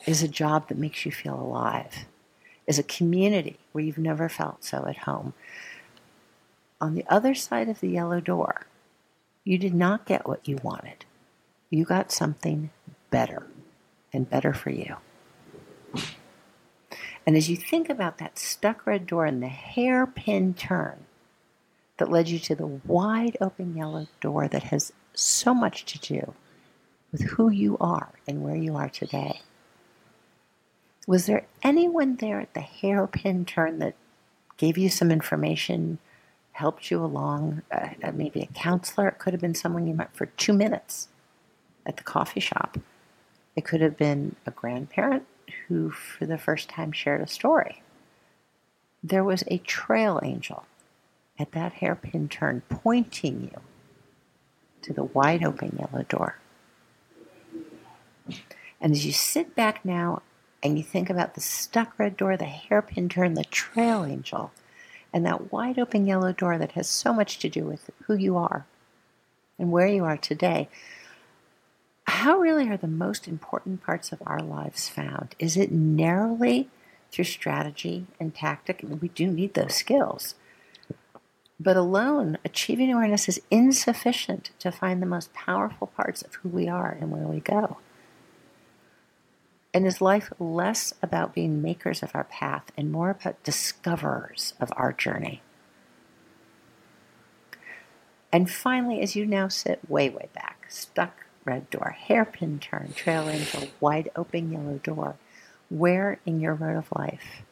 Is 0.06 0.22
a 0.22 0.28
job 0.28 0.68
that 0.68 0.78
makes 0.78 1.04
you 1.04 1.12
feel 1.12 1.38
alive. 1.38 2.06
Is 2.66 2.78
a 2.78 2.82
community 2.82 3.58
where 3.72 3.84
you've 3.84 3.98
never 3.98 4.30
felt 4.30 4.64
so 4.64 4.86
at 4.86 5.00
home. 5.00 5.34
On 6.80 6.94
the 6.94 7.04
other 7.06 7.34
side 7.34 7.68
of 7.68 7.80
the 7.80 7.90
yellow 7.90 8.18
door, 8.18 8.62
you 9.44 9.58
did 9.58 9.74
not 9.74 10.06
get 10.06 10.26
what 10.26 10.48
you 10.48 10.58
wanted. 10.62 11.04
You 11.68 11.84
got 11.84 12.10
something 12.10 12.70
better 13.10 13.46
and 14.10 14.30
better 14.30 14.54
for 14.54 14.70
you. 14.70 14.96
And 17.26 17.36
as 17.36 17.50
you 17.50 17.58
think 17.58 17.90
about 17.90 18.16
that 18.16 18.38
stuck 18.38 18.86
red 18.86 19.06
door 19.06 19.26
and 19.26 19.42
the 19.42 19.48
hairpin 19.48 20.54
turn 20.54 21.04
that 21.98 22.10
led 22.10 22.28
you 22.28 22.38
to 22.38 22.54
the 22.54 22.66
wide 22.66 23.36
open 23.40 23.76
yellow 23.76 24.06
door 24.20 24.48
that 24.48 24.64
has 24.64 24.92
so 25.14 25.52
much 25.52 25.84
to 25.84 25.98
do 25.98 26.34
with 27.12 27.22
who 27.22 27.50
you 27.50 27.76
are 27.80 28.10
and 28.26 28.42
where 28.42 28.56
you 28.56 28.76
are 28.76 28.88
today. 28.88 29.40
Was 31.06 31.26
there 31.26 31.46
anyone 31.62 32.16
there 32.16 32.40
at 32.40 32.54
the 32.54 32.60
hairpin 32.60 33.44
turn 33.44 33.78
that 33.78 33.94
gave 34.56 34.76
you 34.76 34.88
some 34.88 35.10
information, 35.10 35.98
helped 36.52 36.90
you 36.90 37.02
along? 37.02 37.62
Uh, 37.72 37.88
uh, 38.02 38.12
maybe 38.12 38.40
a 38.40 38.46
counselor. 38.46 39.08
It 39.08 39.18
could 39.18 39.32
have 39.32 39.40
been 39.40 39.54
someone 39.54 39.86
you 39.86 39.94
met 39.94 40.14
for 40.14 40.26
two 40.26 40.52
minutes 40.52 41.08
at 41.86 41.96
the 41.96 42.02
coffee 42.02 42.40
shop. 42.40 42.78
It 43.56 43.64
could 43.64 43.80
have 43.80 43.96
been 43.96 44.36
a 44.46 44.50
grandparent 44.50 45.24
who, 45.66 45.90
for 45.90 46.26
the 46.26 46.38
first 46.38 46.68
time, 46.68 46.92
shared 46.92 47.22
a 47.22 47.26
story. 47.26 47.82
There 49.02 49.24
was 49.24 49.42
a 49.48 49.58
trail 49.58 50.20
angel 50.22 50.66
at 51.38 51.52
that 51.52 51.74
hairpin 51.74 52.28
turn 52.28 52.62
pointing 52.68 53.42
you 53.42 53.60
to 54.82 54.92
the 54.92 55.04
wide 55.04 55.44
open 55.44 55.78
yellow 55.78 56.04
door. 56.04 56.38
And 58.80 58.92
as 58.92 59.04
you 59.04 59.12
sit 59.12 59.54
back 59.54 59.84
now 59.84 60.22
and 60.62 60.76
you 60.76 60.84
think 60.84 61.10
about 61.10 61.34
the 61.34 61.40
stuck 61.40 61.98
red 61.98 62.16
door, 62.16 62.36
the 62.36 62.44
hairpin 62.44 63.08
turn, 63.08 63.34
the 63.34 63.44
trail 63.44 64.04
angel, 64.04 64.52
and 65.12 65.24
that 65.24 65.52
wide 65.52 65.78
open 65.78 66.06
yellow 66.06 66.32
door 66.32 66.58
that 66.58 66.72
has 66.72 66.88
so 66.88 67.12
much 67.12 67.38
to 67.38 67.48
do 67.48 67.64
with 67.64 67.90
who 68.06 68.14
you 68.14 68.36
are 68.36 68.66
and 69.58 69.72
where 69.72 69.86
you 69.86 70.04
are 70.04 70.16
today, 70.16 70.68
how 72.04 72.38
really 72.38 72.68
are 72.68 72.76
the 72.76 72.86
most 72.86 73.28
important 73.28 73.82
parts 73.82 74.12
of 74.12 74.22
our 74.26 74.40
lives 74.40 74.88
found? 74.88 75.34
Is 75.38 75.56
it 75.56 75.70
narrowly 75.70 76.68
through 77.10 77.24
strategy 77.24 78.06
and 78.18 78.34
tactic? 78.34 78.82
We 78.82 79.08
do 79.08 79.28
need 79.28 79.54
those 79.54 79.74
skills. 79.74 80.34
But 81.60 81.76
alone, 81.76 82.38
achieving 82.44 82.92
awareness 82.92 83.28
is 83.28 83.40
insufficient 83.50 84.50
to 84.60 84.70
find 84.70 85.02
the 85.02 85.06
most 85.06 85.32
powerful 85.34 85.88
parts 85.88 86.22
of 86.22 86.34
who 86.36 86.48
we 86.48 86.68
are 86.68 86.96
and 87.00 87.10
where 87.10 87.26
we 87.26 87.40
go. 87.40 87.78
And 89.74 89.86
is 89.86 90.00
life 90.00 90.32
less 90.38 90.94
about 91.02 91.34
being 91.34 91.60
makers 91.60 92.02
of 92.02 92.12
our 92.14 92.24
path 92.24 92.70
and 92.76 92.92
more 92.92 93.10
about 93.10 93.42
discoverers 93.42 94.54
of 94.60 94.72
our 94.76 94.92
journey? 94.92 95.42
And 98.32 98.50
finally, 98.50 99.00
as 99.00 99.16
you 99.16 99.26
now 99.26 99.48
sit 99.48 99.80
way, 99.88 100.08
way 100.10 100.28
back, 100.34 100.66
stuck 100.68 101.26
red 101.44 101.70
door, 101.70 101.96
hairpin 101.98 102.58
turn, 102.60 102.92
trail 102.94 103.28
angel, 103.28 103.68
wide 103.80 104.10
open 104.14 104.52
yellow 104.52 104.78
door, 104.82 105.16
where 105.70 106.20
in 106.24 106.40
your 106.40 106.54
road 106.54 106.76
of 106.76 106.92
life 106.92 107.42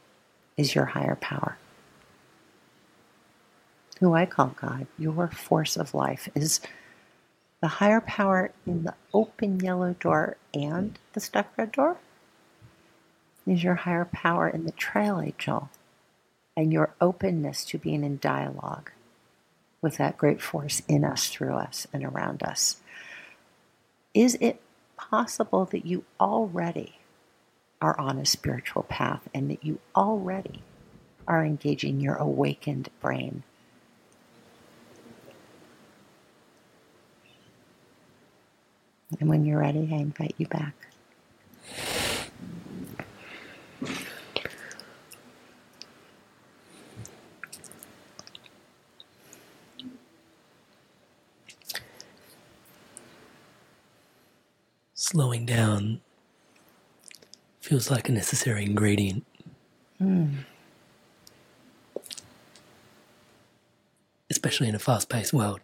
is 0.56 0.74
your 0.74 0.86
higher 0.86 1.16
power? 1.16 1.56
Who 4.00 4.14
I 4.14 4.26
call 4.26 4.54
God, 4.60 4.86
your 4.98 5.28
force 5.28 5.76
of 5.76 5.94
life, 5.94 6.28
is 6.34 6.60
the 7.60 7.68
higher 7.68 8.00
power 8.00 8.52
in 8.66 8.84
the 8.84 8.94
open 9.14 9.60
yellow 9.60 9.94
door 9.94 10.36
and 10.52 10.98
the 11.14 11.20
stuck 11.20 11.56
red 11.56 11.72
door? 11.72 11.96
Is 13.46 13.62
your 13.62 13.76
higher 13.76 14.04
power 14.04 14.48
in 14.48 14.64
the 14.64 14.72
trail 14.72 15.20
angel 15.20 15.70
and 16.56 16.72
your 16.72 16.94
openness 17.00 17.64
to 17.66 17.78
being 17.78 18.04
in 18.04 18.18
dialogue 18.18 18.90
with 19.80 19.96
that 19.98 20.18
great 20.18 20.42
force 20.42 20.82
in 20.88 21.04
us, 21.04 21.28
through 21.28 21.54
us, 21.54 21.86
and 21.92 22.04
around 22.04 22.42
us? 22.42 22.78
Is 24.12 24.36
it 24.40 24.60
possible 24.96 25.64
that 25.66 25.86
you 25.86 26.04
already 26.18 26.96
are 27.80 27.98
on 28.00 28.18
a 28.18 28.26
spiritual 28.26 28.82
path 28.82 29.28
and 29.32 29.50
that 29.50 29.64
you 29.64 29.78
already 29.94 30.62
are 31.28 31.44
engaging 31.44 32.00
your 32.00 32.16
awakened 32.16 32.88
brain? 33.00 33.42
And 39.20 39.28
when 39.28 39.44
you're 39.44 39.60
ready, 39.60 39.88
I 39.92 39.96
invite 39.96 40.34
you 40.36 40.46
back. 40.46 40.74
Slowing 54.94 55.46
down 55.46 56.00
feels 57.60 57.90
like 57.90 58.08
a 58.08 58.12
necessary 58.12 58.64
ingredient. 58.64 59.24
Mm. 60.00 60.38
Especially 64.28 64.68
in 64.68 64.74
a 64.74 64.80
fast 64.80 65.08
paced 65.08 65.32
world 65.32 65.60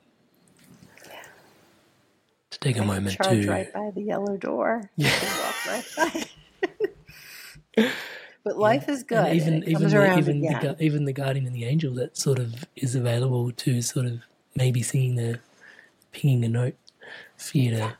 take 2.59 2.79
a 2.79 2.85
moment 2.85 3.17
to 3.23 3.49
right 3.49 3.73
by 3.73 3.91
the 3.95 4.03
yellow 4.03 4.37
door. 4.37 4.91
Yeah. 4.97 5.53
right 5.69 6.29
but 8.45 8.59
life 8.59 8.85
yeah. 8.87 8.95
is 8.95 9.03
good. 9.03 9.19
And 9.19 9.37
even 9.37 9.65
even 9.69 9.89
the, 9.89 10.19
even 10.19 10.41
the, 10.41 10.77
even 10.81 11.05
the 11.05 11.13
guardian 11.13 11.47
and 11.47 11.55
the 11.55 11.65
angel 11.65 11.95
that 11.95 12.17
sort 12.17 12.39
of 12.39 12.65
is 12.77 12.95
available 12.95 13.51
to 13.53 13.83
sort 13.83 14.07
of 14.07 14.21
maybe 14.55 14.83
seeing 14.83 15.17
the 15.17 15.41
pinging 16.13 16.45
a 16.45 16.49
note 16.49 16.75
for 17.37 17.59
you 17.59 17.71
to 17.71 17.97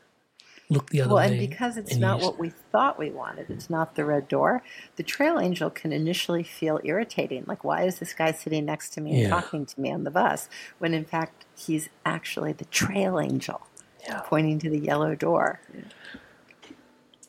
look 0.69 0.89
the 0.89 1.01
other 1.01 1.09
well, 1.09 1.17
way. 1.17 1.31
Well, 1.31 1.39
and 1.39 1.49
because 1.49 1.77
it's 1.77 1.95
not 1.95 2.21
what 2.21 2.39
we 2.39 2.49
thought 2.49 2.99
we 2.99 3.09
wanted, 3.09 3.49
it's 3.49 3.69
not 3.69 3.95
the 3.95 4.05
red 4.05 4.27
door. 4.27 4.63
The 4.95 5.03
trail 5.03 5.39
angel 5.39 5.69
can 5.69 5.91
initially 5.91 6.43
feel 6.43 6.79
irritating, 6.83 7.45
like 7.47 7.63
why 7.63 7.83
is 7.83 7.99
this 7.99 8.13
guy 8.13 8.31
sitting 8.31 8.65
next 8.65 8.89
to 8.91 9.01
me 9.01 9.23
and 9.23 9.29
talking 9.29 9.65
to 9.65 9.81
me 9.81 9.91
on 9.91 10.03
the 10.03 10.11
bus 10.11 10.49
when 10.79 10.93
in 10.93 11.05
fact 11.05 11.45
he's 11.55 11.89
actually 12.05 12.53
the 12.53 12.65
trail 12.65 13.19
angel 13.19 13.67
yeah. 14.05 14.21
pointing 14.21 14.59
to 14.59 14.69
the 14.69 14.79
yellow 14.79 15.15
door. 15.15 15.59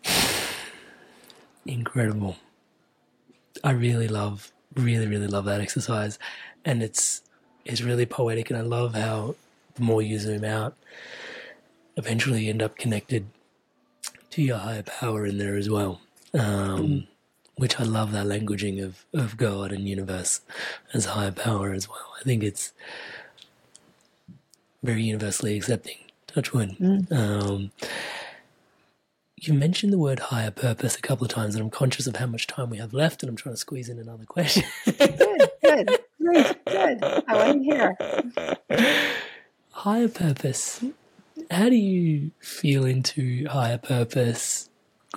Incredible. 1.66 2.36
I 3.62 3.70
really 3.72 4.09
love, 4.09 4.52
really, 4.74 5.06
really 5.06 5.26
love 5.26 5.44
that 5.46 5.60
exercise, 5.60 6.18
and 6.64 6.82
it's 6.82 7.22
it's 7.64 7.80
really 7.80 8.06
poetic, 8.06 8.51
and 8.51 8.59
I 8.59 8.62
love 8.62 8.94
how 8.94 9.36
the 9.74 9.82
more 9.82 10.02
you 10.02 10.18
zoom 10.18 10.44
out, 10.44 10.74
eventually 11.96 12.44
you 12.44 12.51
end 12.51 12.62
up 12.62 12.76
connected 12.76 13.26
to 14.30 14.42
your 14.42 14.59
higher 14.59 14.82
power 14.82 15.24
in 15.24 15.38
there 15.38 15.56
as 15.56 15.70
well. 15.70 16.01
Um, 16.34 16.40
mm. 16.78 17.06
Which 17.56 17.78
I 17.78 17.84
love 17.84 18.10
that 18.12 18.26
languaging 18.26 18.82
of, 18.82 19.06
of 19.14 19.36
God 19.36 19.70
and 19.70 19.88
universe 19.88 20.40
as 20.92 21.05
higher 21.05 21.30
power 21.30 21.72
as 21.72 21.88
well. 21.88 22.12
I 22.20 22.24
think 22.24 22.42
it's 22.42 22.72
very 24.82 25.05
universally 25.05 25.56
accepting 25.56 25.98
touch 26.35 26.52
wood. 26.52 26.77
Mm. 26.81 27.12
Um, 27.12 27.70
you 29.36 29.55
mentioned 29.55 29.93
the 29.93 29.98
word 29.98 30.19
higher 30.19 30.51
purpose 30.51 30.97
a 30.97 31.01
couple 31.01 31.24
of 31.24 31.31
times, 31.31 31.55
and 31.55 31.62
I'm 31.62 31.70
conscious 31.70 32.06
of 32.06 32.16
how 32.16 32.27
much 32.27 32.47
time 32.47 32.70
we 32.70 32.78
have 32.78 32.94
left, 32.94 33.23
and 33.23 33.31
I'm 33.31 33.36
trying 33.36 33.55
to 33.55 33.61
squeeze 33.61 33.89
in 33.89 33.98
another 33.98 34.24
question. 34.24 34.65
good, 34.85 35.51
good, 35.62 35.98
great, 36.20 36.65
good. 36.65 37.02
I 37.02 37.23
want 37.28 37.62
to 37.62 37.65
hear. 37.65 39.09
Higher 39.70 40.09
purpose. 40.09 40.85
How 41.51 41.69
do 41.69 41.77
you 41.77 42.31
feel 42.40 42.85
into 42.85 43.47
higher 43.48 43.78
purpose? 43.78 44.70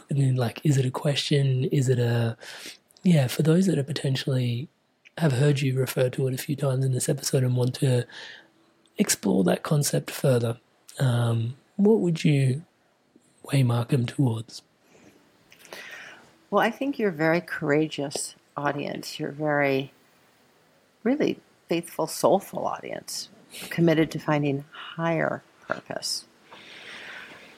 And 0.09 0.19
then, 0.19 0.35
like, 0.35 0.59
is 0.63 0.77
it 0.77 0.85
a 0.85 0.91
question? 0.91 1.65
Is 1.65 1.89
it 1.89 1.99
a 1.99 2.37
yeah? 3.03 3.27
For 3.27 3.43
those 3.43 3.65
that 3.67 3.79
are 3.79 3.83
potentially 3.83 4.67
have 5.17 5.33
heard 5.33 5.61
you 5.61 5.77
refer 5.79 6.09
to 6.09 6.27
it 6.27 6.33
a 6.33 6.37
few 6.37 6.55
times 6.55 6.85
in 6.85 6.91
this 6.91 7.09
episode 7.09 7.43
and 7.43 7.55
want 7.55 7.75
to 7.75 8.05
explore 8.97 9.43
that 9.43 9.63
concept 9.63 10.11
further, 10.11 10.59
um, 10.99 11.55
what 11.75 11.99
would 11.99 12.23
you 12.23 12.63
waymark 13.45 13.89
them 13.89 14.05
towards? 14.05 14.61
Well, 16.49 16.63
I 16.63 16.71
think 16.71 16.97
you're 16.97 17.09
a 17.09 17.13
very 17.13 17.41
courageous 17.41 18.35
audience. 18.55 19.19
You're 19.19 19.31
very 19.31 19.91
really 21.03 21.39
faithful, 21.69 22.07
soulful 22.07 22.65
audience 22.65 23.29
committed 23.69 24.11
to 24.11 24.19
finding 24.19 24.65
higher 24.71 25.43
purpose. 25.67 26.25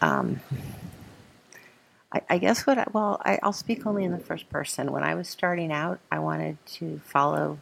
Um, 0.01 0.39
I, 2.11 2.21
I 2.29 2.37
guess 2.37 2.65
what 2.65 2.77
I, 2.77 2.85
well, 2.91 3.21
I, 3.23 3.39
I'll 3.43 3.53
speak 3.53 3.85
only 3.85 4.03
in 4.03 4.11
the 4.11 4.19
first 4.19 4.49
person. 4.49 4.91
When 4.91 5.03
I 5.03 5.15
was 5.15 5.27
starting 5.27 5.71
out, 5.71 5.99
I 6.11 6.19
wanted 6.19 6.57
to 6.73 7.01
follow 7.05 7.59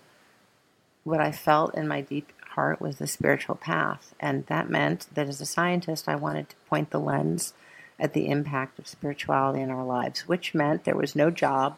what 1.04 1.20
I 1.20 1.32
felt 1.32 1.76
in 1.76 1.88
my 1.88 2.02
deep 2.02 2.32
heart 2.58 2.82
was 2.82 2.98
the 2.98 3.06
spiritual 3.06 3.56
path. 3.56 4.16
And 4.20 4.46
that 4.48 4.68
meant 4.70 5.06
that 5.14 5.30
as 5.30 5.40
a 5.40 5.46
scientist, 5.46 6.10
I 6.10 6.16
wanted 6.16 6.50
to 6.50 6.56
point 6.68 6.90
the 6.90 7.00
lens 7.00 7.54
at 8.00 8.14
the 8.14 8.28
impact 8.30 8.80
of 8.80 8.88
spirituality 8.88 9.62
in 9.62 9.70
our 9.70 9.86
lives, 9.86 10.28
which 10.28 10.56
meant 10.56 10.84
there 10.84 10.96
was 10.96 11.16
no 11.16 11.30
job 11.30 11.78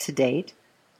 to 0.00 0.12
date 0.12 0.52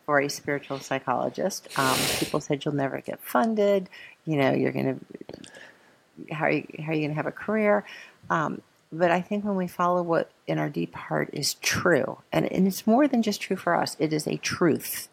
for 0.06 0.18
a 0.20 0.28
spiritual 0.28 0.80
psychologist. 0.80 1.68
Um, 1.78 1.98
people 2.18 2.40
said 2.40 2.64
you'll 2.64 2.74
never 2.74 3.00
get 3.02 3.20
funded. 3.20 3.90
You 4.24 4.38
know, 4.38 4.52
you're 4.52 4.72
going 4.72 4.98
to, 4.98 6.34
how 6.34 6.46
are 6.46 6.50
you, 6.50 6.66
how 6.78 6.92
are 6.92 6.94
you 6.94 7.00
going 7.00 7.10
to 7.10 7.22
have 7.22 7.26
a 7.26 7.32
career? 7.32 7.84
Um, 8.30 8.62
but 8.90 9.10
I 9.10 9.20
think 9.20 9.44
when 9.44 9.56
we 9.56 9.68
follow 9.68 10.02
what 10.02 10.30
in 10.46 10.58
our 10.58 10.70
deep 10.70 10.94
heart 10.94 11.28
is 11.34 11.54
true, 11.54 12.18
and, 12.32 12.50
and 12.50 12.66
it's 12.66 12.86
more 12.86 13.06
than 13.06 13.22
just 13.22 13.42
true 13.42 13.56
for 13.56 13.74
us, 13.74 13.96
it 13.98 14.14
is 14.14 14.26
a 14.26 14.38
truth 14.38 15.08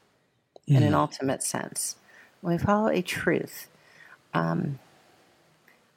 mm. 0.69 0.77
in 0.77 0.83
an 0.83 0.93
mm. 0.93 0.97
ultimate 0.97 1.43
sense. 1.43 1.97
When 2.45 2.57
we 2.57 2.63
follow 2.63 2.89
a 2.89 3.01
truth, 3.01 3.69
um, 4.31 4.77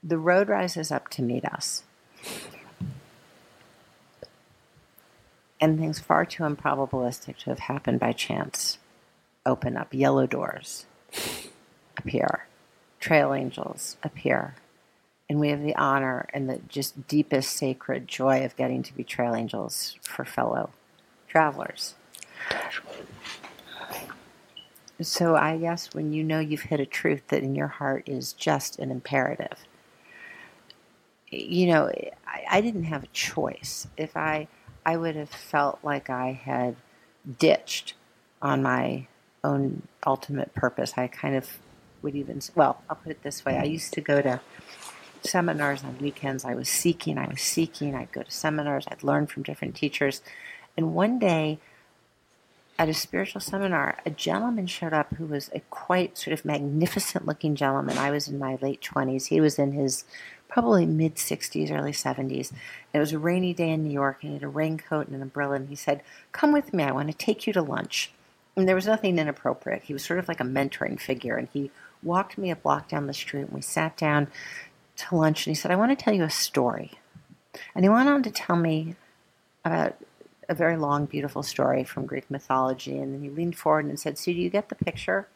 the 0.03 0.17
road 0.17 0.49
rises 0.49 0.91
up 0.91 1.11
to 1.11 1.23
meet 1.23 1.45
us. 1.45 1.83
And 5.61 5.79
things 5.79 5.99
far 5.99 6.25
too 6.25 6.45
improbabilistic 6.45 7.37
to 7.41 7.51
have 7.51 7.59
happened 7.59 8.01
by 8.01 8.13
chance 8.13 8.79
open 9.45 9.77
up. 9.77 9.93
Yellow 9.93 10.27
doors 10.27 10.87
appear, 11.99 12.47
trail 12.99 13.35
angels 13.35 13.99
appear, 14.03 14.55
and 15.29 15.39
we 15.39 15.51
have 15.51 15.61
the 15.61 15.77
honor 15.77 16.31
and 16.33 16.49
the 16.49 16.61
just 16.67 17.07
deepest 17.07 17.51
sacred 17.51 18.09
joy 18.09 18.43
of 18.43 18.57
getting 18.57 18.83
to 18.85 18.97
be 18.97 19.05
trail 19.05 19.35
angels 19.35 19.99
for 20.01 20.25
fellow 20.25 20.71
travelers. 21.29 21.95
So 25.01 25.37
I 25.37 25.59
guess 25.59 25.95
when 25.95 26.13
you 26.13 26.25
know 26.25 26.41
you've 26.41 26.63
hit 26.63 26.81
a 26.81 26.87
truth 26.87 27.23
that 27.29 27.43
in 27.43 27.55
your 27.55 27.69
heart 27.69 28.09
is 28.09 28.33
just 28.33 28.79
an 28.79 28.91
imperative, 28.91 29.59
you 31.31 31.67
know, 31.67 31.91
I, 32.27 32.45
I 32.51 32.61
didn't 32.61 32.85
have 32.85 33.05
a 33.05 33.09
choice. 33.09 33.87
If 33.97 34.17
I, 34.17 34.49
I 34.85 34.97
would 34.97 35.15
have 35.15 35.31
felt 35.31 35.79
like 35.83 36.11
I 36.11 36.33
had 36.33 36.77
ditched 37.39 37.95
on 38.43 38.63
my 38.63 39.07
own 39.45 39.83
ultimate 40.07 40.55
purpose. 40.55 40.95
I 40.97 41.07
kind 41.07 41.37
of 41.37 41.59
would 42.03 42.15
even, 42.15 42.41
well, 42.55 42.83
I'll 42.89 42.97
put 42.97 43.13
it 43.13 43.23
this 43.23 43.45
way. 43.45 43.57
I 43.57 43.65
used 43.65 43.93
to 43.95 44.01
go 44.01 44.21
to 44.23 44.41
seminars 45.23 45.85
on 45.85 45.99
weekends. 45.99 46.45
I 46.45 46.55
was 46.55 46.69
seeking, 46.69 47.19
I 47.19 47.29
was 47.29 47.41
seeking. 47.41 47.95
I'd 47.95 48.13
go 48.13 48.23
to 48.23 48.31
seminars, 48.31 48.87
I'd 48.89 49.03
learn 49.03 49.27
from 49.27 49.43
different 49.43 49.75
teachers. 49.75 50.23
And 50.77 50.95
one 50.95 51.19
day 51.19 51.59
at 52.79 52.89
a 52.89 52.95
spiritual 52.95 53.41
seminar, 53.41 53.99
a 54.07 54.11
gentleman 54.11 54.67
showed 54.67 54.93
up 54.93 55.15
who 55.15 55.27
was 55.27 55.51
a 55.53 55.61
quite 55.69 56.17
sort 56.17 56.33
of 56.33 56.45
magnificent 56.45 57.27
looking 57.27 57.57
gentleman. 57.57 57.99
I 57.99 58.11
was 58.11 58.29
in 58.29 58.39
my 58.39 58.57
late 58.63 58.81
20s. 58.81 59.27
He 59.27 59.41
was 59.41 59.59
in 59.59 59.73
his 59.73 60.05
probably 60.49 60.87
mid 60.87 61.17
60s, 61.17 61.73
early 61.73 61.93
70s. 61.93 62.53
It 62.93 62.99
was 62.99 63.13
a 63.13 63.19
rainy 63.19 63.53
day 63.53 63.71
in 63.71 63.83
New 63.83 63.93
York, 63.93 64.19
and 64.23 64.31
he 64.31 64.35
had 64.35 64.45
a 64.45 64.49
raincoat 64.49 65.07
and 65.07 65.17
an 65.17 65.23
umbrella. 65.23 65.57
And 65.57 65.69
he 65.69 65.75
said, 65.75 66.03
Come 66.33 66.53
with 66.53 66.73
me, 66.73 66.85
I 66.85 66.93
want 66.93 67.11
to 67.11 67.17
take 67.17 67.47
you 67.47 67.53
to 67.55 67.63
lunch. 67.63 68.13
And 68.57 68.69
there 68.69 68.77
was 68.77 68.87
nothing 68.87 69.19
inappropriate. 69.19 69.85
He 69.85 69.93
was 69.93 70.05
sort 70.05 70.19
of 70.19 70.29
like 70.29 70.41
a 70.41 70.45
mentoring 70.45 71.01
figure, 71.01 71.37
and 71.37 71.49
he 71.53 71.71
walked 72.03 72.39
me 72.39 72.51
a 72.51 72.57
block 72.57 72.89
down 72.89 73.09
the 73.09 73.15
street, 73.15 73.43
and 73.43 73.53
we 73.53 73.61
sat 73.61 73.97
down 73.97 74.29
to 74.99 75.17
lunch 75.17 75.47
and 75.47 75.57
he 75.57 75.61
said, 75.61 75.71
I 75.71 75.77
want 75.77 75.97
to 75.97 76.05
tell 76.05 76.15
you 76.15 76.25
a 76.25 76.31
story. 76.31 76.93
And 77.75 77.85
he 77.85 77.89
went 77.89 78.09
on 78.09 78.23
to 78.25 78.31
tell 78.31 78.57
me 78.57 78.97
about 79.65 79.97
a 80.49 80.55
very 80.55 80.77
long, 80.77 81.07
beautiful 81.07 81.43
story 81.43 81.85
from 81.85 82.07
Greek 82.07 82.31
mythology. 82.31 82.99
And 82.99 83.15
then 83.15 83.23
he 83.23 83.31
leaned 83.31 83.57
forward 83.57 83.87
and 83.87 83.99
said, 83.99 84.19
See, 84.19 84.33
do 84.33 84.41
you 84.41 84.51
get 84.51 84.69
the 84.69 84.75
picture? 84.75 85.29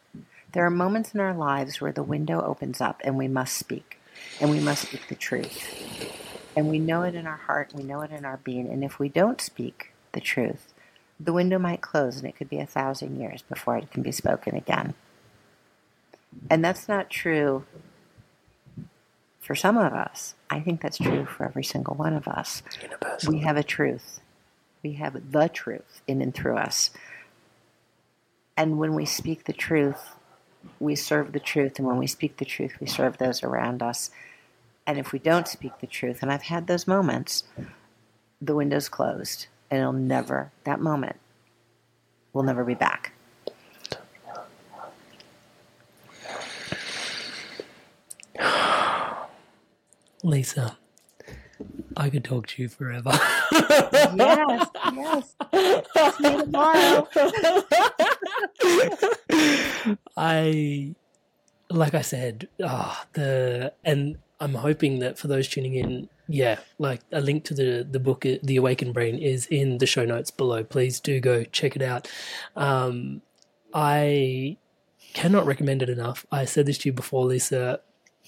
There 0.52 0.64
are 0.66 0.70
moments 0.70 1.14
in 1.14 1.20
our 1.20 1.34
lives 1.34 1.80
where 1.80 1.92
the 1.92 2.02
window 2.02 2.42
opens 2.42 2.80
up 2.80 3.00
and 3.04 3.16
we 3.16 3.28
must 3.28 3.56
speak, 3.56 3.98
and 4.40 4.50
we 4.50 4.60
must 4.60 4.88
speak 4.88 5.08
the 5.08 5.14
truth. 5.14 6.12
And 6.54 6.68
we 6.68 6.78
know 6.78 7.02
it 7.02 7.14
in 7.14 7.26
our 7.26 7.38
heart, 7.38 7.72
we 7.74 7.82
know 7.82 8.02
it 8.02 8.10
in 8.10 8.24
our 8.24 8.36
being. 8.38 8.68
And 8.68 8.84
if 8.84 8.98
we 8.98 9.08
don't 9.08 9.40
speak 9.40 9.92
the 10.12 10.20
truth, 10.20 10.74
the 11.18 11.32
window 11.32 11.58
might 11.58 11.80
close 11.80 12.18
and 12.18 12.26
it 12.26 12.36
could 12.36 12.50
be 12.50 12.58
a 12.58 12.66
thousand 12.66 13.18
years 13.18 13.42
before 13.42 13.78
it 13.78 13.90
can 13.90 14.02
be 14.02 14.12
spoken 14.12 14.54
again. 14.54 14.94
And 16.50 16.64
that's 16.64 16.88
not 16.88 17.10
true 17.10 17.64
for 19.40 19.54
some 19.54 19.76
of 19.76 19.92
us. 19.92 20.34
I 20.50 20.60
think 20.60 20.80
that's 20.80 20.98
true 20.98 21.24
for 21.26 21.44
every 21.44 21.64
single 21.64 21.94
one 21.94 22.14
of 22.14 22.28
us. 22.28 22.62
We 23.28 23.38
have 23.40 23.56
a 23.56 23.62
truth. 23.62 24.20
We 24.82 24.94
have 24.94 25.32
the 25.32 25.48
truth 25.48 26.02
in 26.06 26.20
and 26.20 26.34
through 26.34 26.56
us. 26.56 26.90
And 28.56 28.78
when 28.78 28.94
we 28.94 29.04
speak 29.04 29.44
the 29.44 29.52
truth, 29.52 30.16
we 30.78 30.94
serve 30.94 31.32
the 31.32 31.40
truth. 31.40 31.78
And 31.78 31.86
when 31.86 31.98
we 31.98 32.06
speak 32.06 32.36
the 32.36 32.44
truth, 32.44 32.74
we 32.80 32.86
serve 32.86 33.18
those 33.18 33.42
around 33.42 33.82
us. 33.82 34.10
And 34.86 34.98
if 34.98 35.12
we 35.12 35.18
don't 35.18 35.46
speak 35.46 35.78
the 35.80 35.86
truth, 35.86 36.22
and 36.22 36.32
I've 36.32 36.42
had 36.42 36.66
those 36.66 36.86
moments, 36.86 37.44
the 38.40 38.54
window's 38.56 38.88
closed 38.88 39.46
and 39.72 39.80
it'll 39.80 39.92
never, 39.94 40.52
that 40.64 40.80
moment 40.80 41.16
will 42.34 42.42
never 42.42 42.62
be 42.62 42.74
back. 42.74 43.12
Lisa, 50.22 50.76
I 51.96 52.10
could 52.10 52.24
talk 52.24 52.46
to 52.48 52.62
you 52.62 52.68
forever. 52.68 53.10
yes, 53.52 54.68
yes. 54.94 55.34
See 56.16 56.24
you 56.24 56.42
tomorrow. 56.42 57.08
I, 60.16 60.94
like 61.70 61.94
I 61.94 62.02
said, 62.02 62.48
ah, 62.62 63.06
the 63.12 63.72
and 63.84 64.18
I'm 64.40 64.54
hoping 64.54 64.98
that 65.00 65.18
for 65.18 65.28
those 65.28 65.48
tuning 65.48 65.74
in, 65.74 66.08
yeah, 66.28 66.58
like 66.78 67.00
a 67.12 67.20
link 67.20 67.44
to 67.44 67.54
the 67.54 67.86
the 67.88 68.00
book, 68.00 68.22
The 68.22 68.56
Awakened 68.56 68.94
Brain, 68.94 69.18
is 69.18 69.46
in 69.46 69.78
the 69.78 69.86
show 69.86 70.04
notes 70.04 70.30
below. 70.30 70.64
Please 70.64 71.00
do 71.00 71.20
go 71.20 71.44
check 71.44 71.76
it 71.76 71.82
out. 71.82 72.08
Um, 72.56 73.22
I 73.74 74.56
cannot 75.14 75.46
recommend 75.46 75.82
it 75.82 75.88
enough. 75.88 76.26
I 76.30 76.44
said 76.44 76.66
this 76.66 76.78
to 76.78 76.88
you 76.88 76.92
before, 76.92 77.24
Lisa 77.24 77.80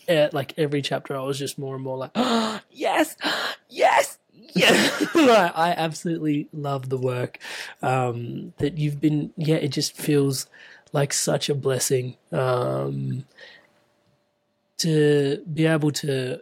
at 0.09 0.35
like 0.35 0.55
every 0.57 0.83
chapter, 0.83 1.17
I 1.17 1.21
was 1.21 1.39
just 1.39 1.59
more 1.59 1.75
and 1.75 1.85
more 1.85 1.97
like, 1.97 2.11
oh, 2.15 2.61
yes, 2.71 3.17
yes, 3.69 4.19
yes. 4.55 5.07
I 5.15 5.75
absolutely 5.77 6.49
love 6.53 6.89
the 6.89 6.99
work 6.99 7.39
um, 7.83 8.53
that 8.59 8.79
you've 8.79 9.01
been. 9.01 9.33
Yeah, 9.37 9.57
it 9.57 9.69
just 9.69 9.97
feels 9.97 10.47
like 10.93 11.13
such 11.13 11.49
a 11.49 11.55
blessing 11.55 12.17
um, 12.31 13.25
to 14.79 15.43
be 15.53 15.67
able 15.67 15.91
to 15.91 16.41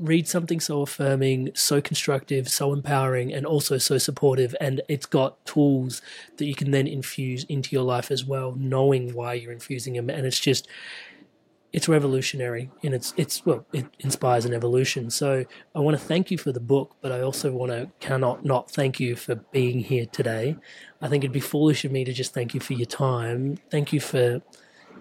read 0.00 0.28
something 0.28 0.60
so 0.60 0.82
affirming, 0.82 1.50
so 1.54 1.80
constructive, 1.80 2.48
so 2.48 2.72
empowering, 2.72 3.32
and 3.32 3.44
also 3.44 3.78
so 3.78 3.98
supportive. 3.98 4.54
And 4.60 4.80
it's 4.88 5.06
got 5.06 5.44
tools 5.44 6.02
that 6.36 6.46
you 6.46 6.54
can 6.54 6.70
then 6.70 6.86
infuse 6.86 7.44
into 7.44 7.74
your 7.74 7.84
life 7.84 8.10
as 8.10 8.24
well, 8.24 8.54
knowing 8.56 9.12
why 9.12 9.34
you're 9.34 9.52
infusing 9.52 9.94
them. 9.94 10.08
And 10.08 10.26
it's 10.26 10.38
just, 10.38 10.68
it's 11.72 11.88
revolutionary 11.88 12.70
and 12.82 12.94
it's 12.94 13.12
it's 13.16 13.44
well 13.44 13.66
it 13.72 13.86
inspires 14.00 14.44
an 14.44 14.54
evolution. 14.54 15.10
So 15.10 15.44
i 15.74 15.78
want 15.78 15.98
to 15.98 16.02
thank 16.02 16.30
you 16.30 16.38
for 16.38 16.52
the 16.52 16.60
book 16.60 16.96
but 17.00 17.12
i 17.12 17.20
also 17.20 17.52
want 17.52 17.72
to 17.72 17.90
cannot 18.00 18.44
not 18.44 18.70
thank 18.70 18.98
you 19.00 19.16
for 19.16 19.36
being 19.52 19.80
here 19.80 20.06
today. 20.06 20.56
I 21.00 21.08
think 21.08 21.24
it'd 21.24 21.32
be 21.32 21.40
foolish 21.40 21.84
of 21.84 21.92
me 21.92 22.04
to 22.04 22.12
just 22.12 22.34
thank 22.34 22.54
you 22.54 22.60
for 22.60 22.72
your 22.72 22.86
time. 22.86 23.58
Thank 23.70 23.92
you 23.92 24.00
for 24.00 24.40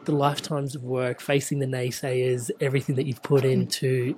the 0.05 0.11
lifetimes 0.11 0.75
of 0.75 0.83
work 0.83 1.19
facing 1.19 1.59
the 1.59 1.65
naysayers 1.65 2.49
everything 2.61 2.95
that 2.95 3.05
you've 3.05 3.23
put 3.23 3.43
into 3.43 4.17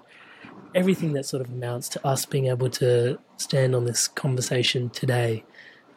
everything 0.75 1.13
that 1.13 1.25
sort 1.25 1.41
of 1.41 1.51
amounts 1.51 1.89
to 1.89 2.05
us 2.05 2.25
being 2.25 2.45
able 2.45 2.69
to 2.69 3.17
stand 3.37 3.73
on 3.73 3.85
this 3.85 4.07
conversation 4.07 4.89
today. 4.91 5.43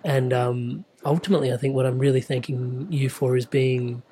And 0.03 0.33
um, 0.33 0.85
ultimately 1.05 1.53
i 1.53 1.57
think 1.57 1.75
what 1.75 1.87
i'm 1.87 1.99
really 1.99 2.21
thanking 2.21 2.87
you 2.91 3.09
for 3.09 3.37
is 3.37 3.47
being 3.47 4.03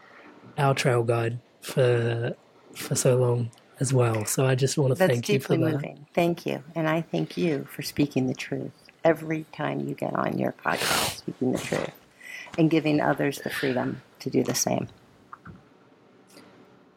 our 0.58 0.74
trail 0.74 1.02
guide 1.02 1.38
for 1.60 2.34
for 2.74 2.94
so 2.94 3.16
long 3.16 3.50
as 3.80 3.92
well. 3.92 4.24
So 4.26 4.46
I 4.46 4.54
just 4.54 4.78
want 4.78 4.92
to 4.92 4.98
That's 4.98 5.12
thank 5.12 5.28
you 5.28 5.40
for 5.40 5.56
that. 5.56 5.72
Moving. 5.72 6.06
Thank 6.14 6.46
you, 6.46 6.62
and 6.74 6.88
I 6.88 7.02
thank 7.02 7.36
you 7.36 7.64
for 7.64 7.82
speaking 7.82 8.26
the 8.26 8.34
truth 8.34 8.72
every 9.04 9.46
time 9.52 9.80
you 9.80 9.94
get 9.94 10.14
on 10.14 10.38
your 10.38 10.52
podcast, 10.52 11.18
speaking 11.18 11.52
the 11.52 11.58
truth, 11.58 11.92
and 12.58 12.70
giving 12.70 13.00
others 13.00 13.38
the 13.38 13.50
freedom 13.50 14.02
to 14.20 14.30
do 14.30 14.42
the 14.42 14.54
same. 14.54 14.88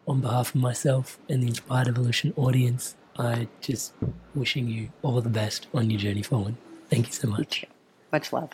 On 0.05 0.19
behalf 0.19 0.53
of 0.53 0.61
myself 0.61 1.17
and 1.29 1.43
the 1.43 1.47
Inspired 1.47 1.87
Evolution 1.87 2.33
audience, 2.35 2.95
I 3.17 3.47
just 3.61 3.93
wishing 4.35 4.67
you 4.67 4.89
all 5.01 5.21
the 5.21 5.29
best 5.29 5.67
on 5.73 5.89
your 5.89 5.99
journey 5.99 6.23
forward. 6.23 6.55
Thank 6.89 7.07
you 7.07 7.13
so 7.13 7.29
much. 7.29 7.65
Much 8.11 8.33
love. 8.33 8.49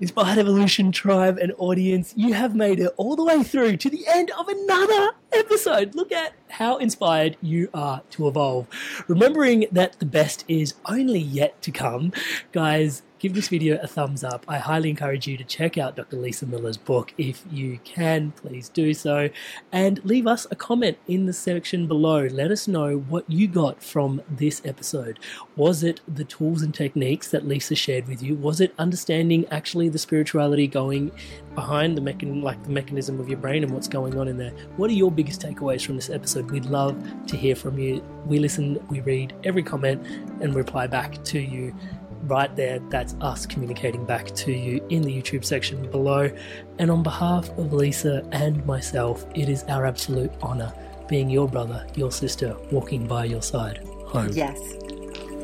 Inspired 0.00 0.38
Evolution 0.38 0.92
tribe 0.92 1.38
and 1.38 1.52
audience, 1.58 2.14
you 2.16 2.32
have 2.32 2.54
made 2.54 2.78
it 2.78 2.92
all 2.96 3.16
the 3.16 3.24
way 3.24 3.42
through 3.42 3.76
to 3.78 3.90
the 3.90 4.06
end 4.06 4.30
of 4.38 4.46
another 4.46 5.10
episode. 5.32 5.96
Look 5.96 6.12
at 6.12 6.34
how 6.48 6.76
inspired 6.76 7.36
you 7.42 7.68
are 7.74 8.02
to 8.10 8.28
evolve. 8.28 8.68
Remembering 9.08 9.66
that 9.72 9.98
the 9.98 10.06
best 10.06 10.44
is 10.46 10.74
only 10.86 11.18
yet 11.18 11.60
to 11.62 11.72
come, 11.72 12.12
guys, 12.52 13.02
give 13.18 13.34
this 13.34 13.48
video 13.48 13.78
a 13.82 13.86
thumbs 13.86 14.22
up. 14.22 14.44
I 14.48 14.58
highly 14.58 14.90
encourage 14.90 15.26
you 15.26 15.36
to 15.36 15.44
check 15.44 15.76
out 15.76 15.96
Dr. 15.96 16.16
Lisa 16.16 16.46
Miller's 16.46 16.76
book. 16.76 17.12
If 17.18 17.44
you 17.50 17.80
can, 17.84 18.32
please 18.32 18.68
do 18.68 18.94
so. 18.94 19.28
And 19.72 20.04
leave 20.04 20.26
us 20.26 20.46
a 20.50 20.56
comment 20.56 20.98
in 21.08 21.26
the 21.26 21.32
section 21.32 21.86
below. 21.86 22.26
Let 22.26 22.50
us 22.50 22.68
know 22.68 22.98
what 22.98 23.28
you 23.28 23.48
got 23.48 23.82
from 23.82 24.22
this 24.30 24.62
episode. 24.64 25.18
Was 25.56 25.82
it 25.82 26.00
the 26.06 26.24
tools 26.24 26.62
and 26.62 26.74
techniques 26.74 27.30
that 27.30 27.46
Lisa 27.46 27.74
shared 27.74 28.06
with 28.06 28.22
you? 28.22 28.36
Was 28.36 28.60
it 28.60 28.74
understanding 28.78 29.46
actually 29.50 29.88
the 29.88 29.98
spirituality 29.98 30.66
going 30.66 31.10
behind 31.54 31.96
the 31.96 32.00
mechan- 32.00 32.42
like 32.42 32.62
the 32.62 32.70
mechanism 32.70 33.18
of 33.18 33.28
your 33.28 33.38
brain 33.38 33.64
and 33.64 33.72
what's 33.74 33.88
going 33.88 34.18
on 34.18 34.28
in 34.28 34.36
there? 34.36 34.52
What 34.76 34.90
are 34.90 34.94
your 34.94 35.10
biggest 35.10 35.42
takeaways 35.42 35.84
from 35.84 35.96
this 35.96 36.10
episode? 36.10 36.50
We'd 36.50 36.66
love 36.66 36.96
to 37.26 37.36
hear 37.36 37.56
from 37.56 37.78
you. 37.78 38.02
We 38.26 38.38
listen, 38.38 38.78
we 38.88 39.00
read 39.00 39.34
every 39.42 39.62
comment 39.62 40.06
and 40.40 40.54
reply 40.54 40.86
back 40.86 41.22
to 41.24 41.40
you 41.40 41.74
right 42.22 42.54
there, 42.56 42.78
that's 42.90 43.14
us 43.20 43.46
communicating 43.46 44.04
back 44.04 44.26
to 44.36 44.52
you 44.52 44.84
in 44.90 45.02
the 45.02 45.10
YouTube 45.10 45.44
section 45.44 45.90
below. 45.90 46.30
And 46.78 46.90
on 46.90 47.02
behalf 47.02 47.48
of 47.58 47.72
Lisa 47.72 48.26
and 48.32 48.64
myself, 48.66 49.26
it 49.34 49.48
is 49.48 49.64
our 49.64 49.86
absolute 49.86 50.32
honor 50.42 50.72
being 51.08 51.30
your 51.30 51.48
brother, 51.48 51.86
your 51.94 52.12
sister, 52.12 52.56
walking 52.70 53.06
by 53.06 53.24
your 53.24 53.42
side 53.42 53.78
home. 54.06 54.30
Yes. 54.32 54.58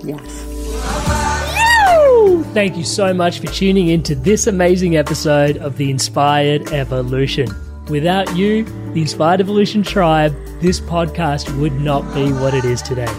Yes. 0.02 0.44
Thank 2.52 2.76
you 2.76 2.84
so 2.84 3.12
much 3.12 3.40
for 3.40 3.46
tuning 3.46 3.88
in 3.88 4.02
to 4.05 4.14
this 4.14 4.46
amazing 4.46 4.96
episode 4.96 5.56
of 5.59 5.76
The 5.76 5.90
Inspired 5.90 6.72
Evolution. 6.72 7.48
Without 7.88 8.34
you, 8.36 8.64
the 8.92 9.02
Inspired 9.02 9.40
Evolution 9.40 9.82
tribe, 9.82 10.34
this 10.60 10.80
podcast 10.80 11.59
would 11.59 11.74
not 11.80 12.02
be 12.14 12.32
what 12.32 12.55
it 12.55 12.64
is 12.64 12.80
today. 12.80 13.12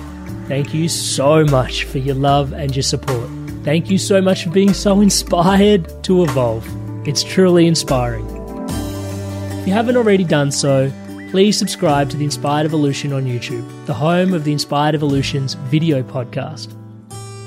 Thank 0.48 0.73
you 0.73 0.88
so 0.90 1.44
much 1.45 1.84
for 1.84 1.98
your 1.98 2.15
love 2.15 2.53
and 2.53 2.76
your 2.76 2.84
support. 2.84 3.30
Thank 3.66 3.90
you 3.90 3.98
so 3.98 4.22
much 4.22 4.44
for 4.44 4.52
being 4.52 4.76
so 4.76 5.02
inspired 5.02 6.04
to 6.04 6.22
evolve. 6.22 6.64
It's 7.08 7.24
truly 7.24 7.66
inspiring. 7.66 8.28
If 8.70 9.66
you 9.66 9.74
haven't 9.74 9.98
already 9.98 10.24
done 10.24 10.52
so, 10.52 10.92
please 11.32 11.58
subscribe 11.58 12.12
to 12.12 12.18
The 12.18 12.26
Inspired 12.26 12.66
Evolution 12.66 13.12
on 13.12 13.26
YouTube, 13.26 13.68
the 13.88 13.94
home 13.96 14.36
of 14.36 14.44
The 14.44 14.52
Inspired 14.52 14.94
Evolution's 14.94 15.56
video 15.56 16.04
podcast. 16.04 16.76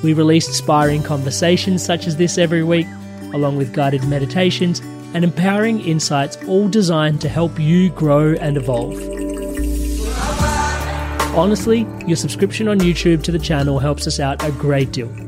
We 0.02 0.12
release 0.12 0.48
inspiring 0.48 1.04
conversations 1.04 1.84
such 1.84 2.08
as 2.08 2.16
this 2.16 2.36
every 2.36 2.64
week, 2.64 2.88
along 3.32 3.56
with 3.56 3.72
guided 3.72 4.02
meditations 4.02 4.80
and 5.14 5.22
empowering 5.22 5.78
insights, 5.82 6.36
all 6.48 6.68
designed 6.68 7.20
to 7.20 7.28
help 7.28 7.60
you 7.60 7.90
grow 7.90 8.34
and 8.40 8.56
evolve. 8.56 9.00
Honestly, 11.36 11.86
your 12.08 12.16
subscription 12.16 12.66
on 12.66 12.80
YouTube 12.80 13.22
to 13.22 13.30
the 13.30 13.38
channel 13.38 13.78
helps 13.78 14.08
us 14.08 14.18
out 14.18 14.44
a 14.44 14.50
great 14.50 14.90
deal. 14.90 15.27